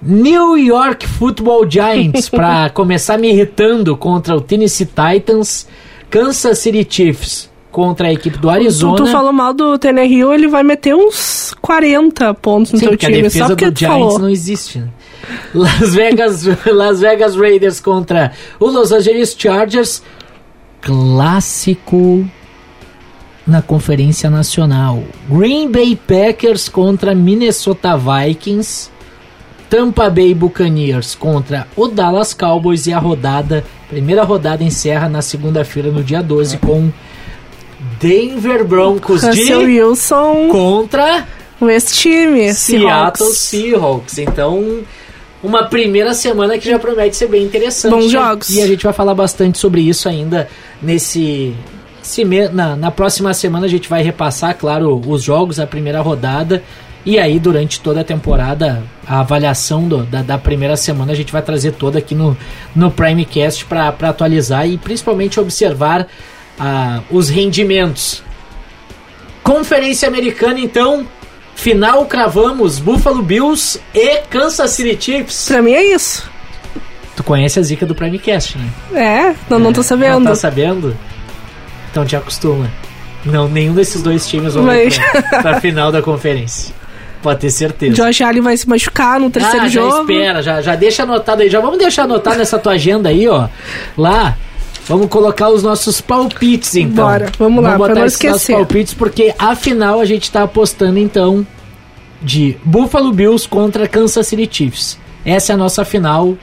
New 0.00 0.56
York 0.56 1.08
Football 1.08 1.68
Giants 1.68 2.28
para 2.28 2.70
começar 2.70 3.18
me 3.18 3.32
irritando 3.32 3.96
contra 3.96 4.36
o 4.36 4.40
Tennessee 4.40 4.86
Titans, 4.86 5.66
Kansas 6.08 6.60
City 6.60 6.86
Chiefs 6.88 7.50
contra 7.76 8.08
a 8.08 8.12
equipe 8.14 8.38
do 8.38 8.48
Arizona. 8.48 8.96
Tu, 8.96 9.04
tu 9.04 9.10
falou 9.10 9.34
mal 9.34 9.52
do 9.52 9.78
Hill, 10.02 10.32
ele 10.32 10.48
vai 10.48 10.62
meter 10.62 10.94
uns 10.94 11.54
40 11.60 12.32
pontos 12.32 12.72
no 12.72 12.78
Sim, 12.78 12.86
teu 12.86 12.96
time. 12.96 13.18
a 13.18 13.22
defesa 13.24 13.38
só 13.38 13.46
porque 13.48 13.70
do 13.70 13.78
Giants 13.78 13.98
falou. 13.98 14.18
não 14.18 14.30
existe. 14.30 14.78
Né? 14.78 14.88
Las 15.52 15.94
Vegas, 15.94 16.44
Las 16.64 17.00
Vegas 17.00 17.36
Raiders 17.36 17.78
contra 17.78 18.32
o 18.58 18.70
Los 18.70 18.92
Angeles 18.92 19.36
Chargers, 19.38 20.02
clássico 20.80 22.26
na 23.46 23.60
Conferência 23.60 24.30
Nacional. 24.30 25.02
Green 25.28 25.70
Bay 25.70 25.96
Packers 25.96 26.70
contra 26.70 27.14
Minnesota 27.14 27.94
Vikings. 27.94 28.90
Tampa 29.68 30.08
Bay 30.08 30.32
Buccaneers 30.32 31.14
contra 31.14 31.66
o 31.76 31.88
Dallas 31.88 32.32
Cowboys 32.32 32.86
e 32.86 32.92
a 32.92 32.98
rodada, 32.98 33.64
primeira 33.88 34.22
rodada 34.22 34.62
encerra 34.62 35.08
na 35.08 35.20
segunda-feira 35.20 35.90
no 35.90 36.04
dia 36.04 36.22
12 36.22 36.56
com 36.58 36.90
Denver 38.00 38.64
Broncos 38.64 39.22
Russell 39.22 39.60
de 39.60 39.64
Wilson 39.80 40.48
contra 40.50 41.26
com 41.58 41.70
esse 41.70 41.94
time. 41.94 42.52
Seattle 42.52 43.30
Seahawks. 43.34 44.18
Então, 44.18 44.80
uma 45.42 45.64
primeira 45.64 46.12
semana 46.14 46.58
que 46.58 46.68
já 46.68 46.78
promete 46.78 47.16
ser 47.16 47.28
bem 47.28 47.44
interessante. 47.44 47.92
Bons 47.92 48.10
jogos. 48.10 48.50
E 48.50 48.60
a 48.62 48.66
gente 48.66 48.82
vai 48.84 48.92
falar 48.92 49.14
bastante 49.14 49.58
sobre 49.58 49.80
isso 49.80 50.08
ainda 50.08 50.48
nesse. 50.82 51.54
na, 52.52 52.76
na 52.76 52.90
próxima 52.90 53.32
semana 53.34 53.66
a 53.66 53.68
gente 53.68 53.88
vai 53.88 54.02
repassar, 54.02 54.56
claro, 54.56 55.00
os 55.06 55.22
jogos, 55.22 55.58
a 55.58 55.66
primeira 55.66 56.00
rodada. 56.00 56.62
E 57.04 57.20
aí, 57.20 57.38
durante 57.38 57.78
toda 57.80 58.00
a 58.00 58.04
temporada, 58.04 58.82
a 59.06 59.20
avaliação 59.20 59.86
do- 59.86 60.02
da, 60.02 60.22
da 60.22 60.36
primeira 60.38 60.76
semana 60.76 61.12
a 61.12 61.14
gente 61.14 61.30
vai 61.32 61.40
trazer 61.40 61.70
toda 61.72 61.98
aqui 62.00 62.16
no, 62.16 62.36
no 62.74 62.90
Primecast 62.90 63.64
para 63.64 63.88
atualizar 63.90 64.68
e 64.68 64.76
principalmente 64.76 65.38
observar 65.38 66.08
os 67.10 67.28
rendimentos. 67.28 68.22
Conferência 69.42 70.08
Americana, 70.08 70.58
então, 70.58 71.06
final 71.54 72.04
cravamos 72.06 72.78
Buffalo 72.78 73.22
Bills 73.22 73.80
e 73.94 74.18
Kansas 74.28 74.70
City 74.72 74.96
Chiefs. 75.00 75.46
Pra 75.48 75.62
mim 75.62 75.72
é 75.72 75.94
isso. 75.94 76.28
Tu 77.14 77.22
conhece 77.22 77.58
a 77.58 77.62
zica 77.62 77.86
do 77.86 77.94
Primecast, 77.94 78.58
né? 78.58 78.68
É, 78.92 79.34
não, 79.48 79.58
não 79.58 79.72
tô 79.72 79.82
sabendo. 79.82 80.20
Não 80.20 80.26
tá 80.26 80.34
sabendo? 80.34 80.96
Então 81.90 82.04
te 82.04 82.14
acostuma. 82.16 82.70
Não, 83.24 83.48
nenhum 83.48 83.74
desses 83.74 84.02
dois 84.02 84.26
times 84.28 84.54
vão 84.54 84.64
Mas- 84.64 84.98
pra, 84.98 85.42
pra 85.42 85.60
final 85.60 85.90
da 85.90 86.02
conferência. 86.02 86.74
Pode 87.22 87.40
ter 87.40 87.50
certeza. 87.50 87.94
Josh 87.94 88.20
Allen 88.20 88.42
vai 88.42 88.56
se 88.56 88.68
machucar 88.68 89.18
no 89.18 89.30
terceiro 89.30 89.64
ah, 89.64 89.68
já 89.68 89.80
jogo. 89.80 90.12
espera, 90.12 90.42
já, 90.42 90.60
já 90.60 90.76
deixa 90.76 91.02
anotado 91.04 91.42
aí. 91.42 91.48
Já 91.48 91.60
vamos 91.60 91.78
deixar 91.78 92.02
anotado 92.04 92.36
nessa 92.36 92.58
tua 92.58 92.72
agenda 92.72 93.08
aí, 93.08 93.26
ó. 93.26 93.48
Lá, 93.96 94.36
vamos 94.86 95.08
colocar 95.08 95.48
os 95.48 95.62
nossos 95.62 96.00
palpites, 96.00 96.74
então. 96.76 97.04
Bora, 97.06 97.30
vamos 97.38 97.62
lá, 97.62 97.70
pra 97.70 97.78
botar 97.78 97.94
não 97.94 98.06
esses 98.06 98.22
nossos 98.22 98.40
esquecer. 98.42 98.56
palpites, 98.56 98.94
porque 98.94 99.34
afinal 99.38 100.00
a 100.00 100.04
gente 100.04 100.30
tá 100.30 100.42
apostando, 100.42 100.98
então, 100.98 101.46
de 102.22 102.56
Buffalo 102.64 103.12
Bills 103.12 103.48
contra 103.48 103.86
Kansas 103.86 104.26
City 104.26 104.48
Chiefs. 104.50 104.98
Essa 105.24 105.52
é 105.52 105.54
a 105.54 105.56
nossa 105.56 105.84
final 105.84 106.36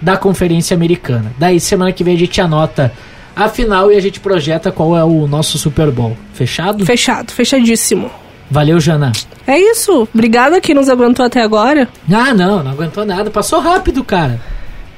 da 0.00 0.16
Conferência 0.16 0.74
Americana. 0.74 1.32
Daí, 1.38 1.60
semana 1.60 1.92
que 1.92 2.04
vem 2.04 2.14
a 2.16 2.18
gente 2.18 2.40
anota 2.40 2.92
a 3.34 3.48
final 3.48 3.90
e 3.90 3.96
a 3.96 4.00
gente 4.00 4.20
projeta 4.20 4.70
qual 4.70 4.96
é 4.96 5.04
o 5.04 5.26
nosso 5.26 5.58
Super 5.58 5.90
Bowl. 5.90 6.16
Fechado? 6.34 6.84
Fechado, 6.84 7.32
fechadíssimo. 7.32 8.10
Valeu, 8.50 8.78
Jana. 8.78 9.12
É 9.46 9.58
isso. 9.58 10.06
Obrigada 10.14 10.60
que 10.60 10.74
nos 10.74 10.88
aguentou 10.88 11.24
até 11.24 11.42
agora. 11.42 11.88
Ah, 12.12 12.34
não, 12.34 12.62
não 12.62 12.70
aguentou 12.70 13.04
nada. 13.04 13.30
Passou 13.30 13.60
rápido, 13.60 14.04
cara. 14.04 14.40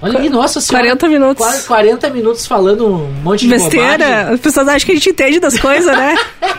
Olha 0.00 0.18
aí, 0.18 0.28
nossa 0.28 0.60
senhora. 0.60 0.86
40 0.88 1.08
minutos. 1.08 1.44
Quase 1.44 1.66
40 1.66 2.10
minutos 2.10 2.46
falando 2.46 2.86
um 2.86 3.12
monte 3.22 3.40
de 3.40 3.48
Besteira. 3.48 4.30
As 4.32 4.40
pessoas 4.40 4.68
acham 4.68 4.86
que 4.86 4.92
a 4.92 4.94
gente 4.94 5.10
entende 5.10 5.40
das 5.40 5.58
coisas, 5.58 5.96
né? 5.96 6.14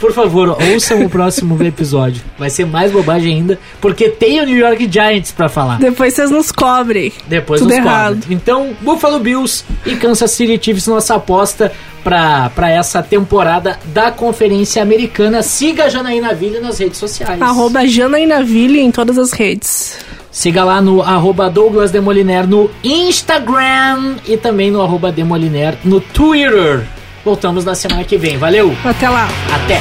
Por 0.00 0.12
favor, 0.12 0.56
ouçam 0.72 1.04
o 1.04 1.10
próximo 1.10 1.62
episódio. 1.62 2.22
Vai 2.38 2.48
ser 2.48 2.64
mais 2.64 2.90
bobagem 2.90 3.34
ainda, 3.34 3.58
porque 3.80 4.08
tem 4.08 4.40
o 4.40 4.46
New 4.46 4.56
York 4.56 4.88
Giants 4.90 5.32
pra 5.32 5.50
falar. 5.50 5.78
Depois 5.78 6.14
vocês 6.14 6.30
nos 6.30 6.50
cobrem. 6.50 7.12
Depois 7.26 7.60
Tudo 7.60 7.68
nos 7.68 7.76
errado. 7.76 8.20
cobra. 8.20 8.34
Então, 8.34 8.74
Buffalo 8.80 9.18
Bills 9.18 9.64
e 9.84 9.96
Kansas 9.96 10.30
City 10.30 10.58
Chiefs, 10.62 10.86
nossa 10.86 11.16
aposta 11.16 11.70
pra, 12.02 12.50
pra 12.50 12.70
essa 12.70 13.02
temporada 13.02 13.78
da 13.86 14.10
Conferência 14.10 14.82
Americana. 14.82 15.42
Siga 15.42 15.84
a 15.84 15.88
Janaína 15.90 16.32
Ville 16.32 16.58
nas 16.58 16.78
redes 16.78 16.98
sociais. 16.98 17.40
Arroba 17.40 17.86
Janainaville 17.86 18.80
em 18.80 18.90
todas 18.90 19.18
as 19.18 19.32
redes. 19.32 19.98
Siga 20.30 20.62
lá 20.64 20.80
no 20.80 21.02
arroba 21.02 21.50
Douglas 21.50 21.90
Demoliner 21.90 22.46
no 22.46 22.70
Instagram 22.84 24.16
e 24.26 24.36
também 24.36 24.70
no 24.70 24.80
arroba 24.80 25.10
Demoliner 25.10 25.76
no 25.84 26.00
Twitter. 26.00 26.86
Voltamos 27.24 27.64
na 27.64 27.74
semana 27.74 28.04
que 28.04 28.16
vem. 28.16 28.38
Valeu, 28.38 28.74
Até 28.84 29.08
lá. 29.08 29.28
até! 29.52 29.80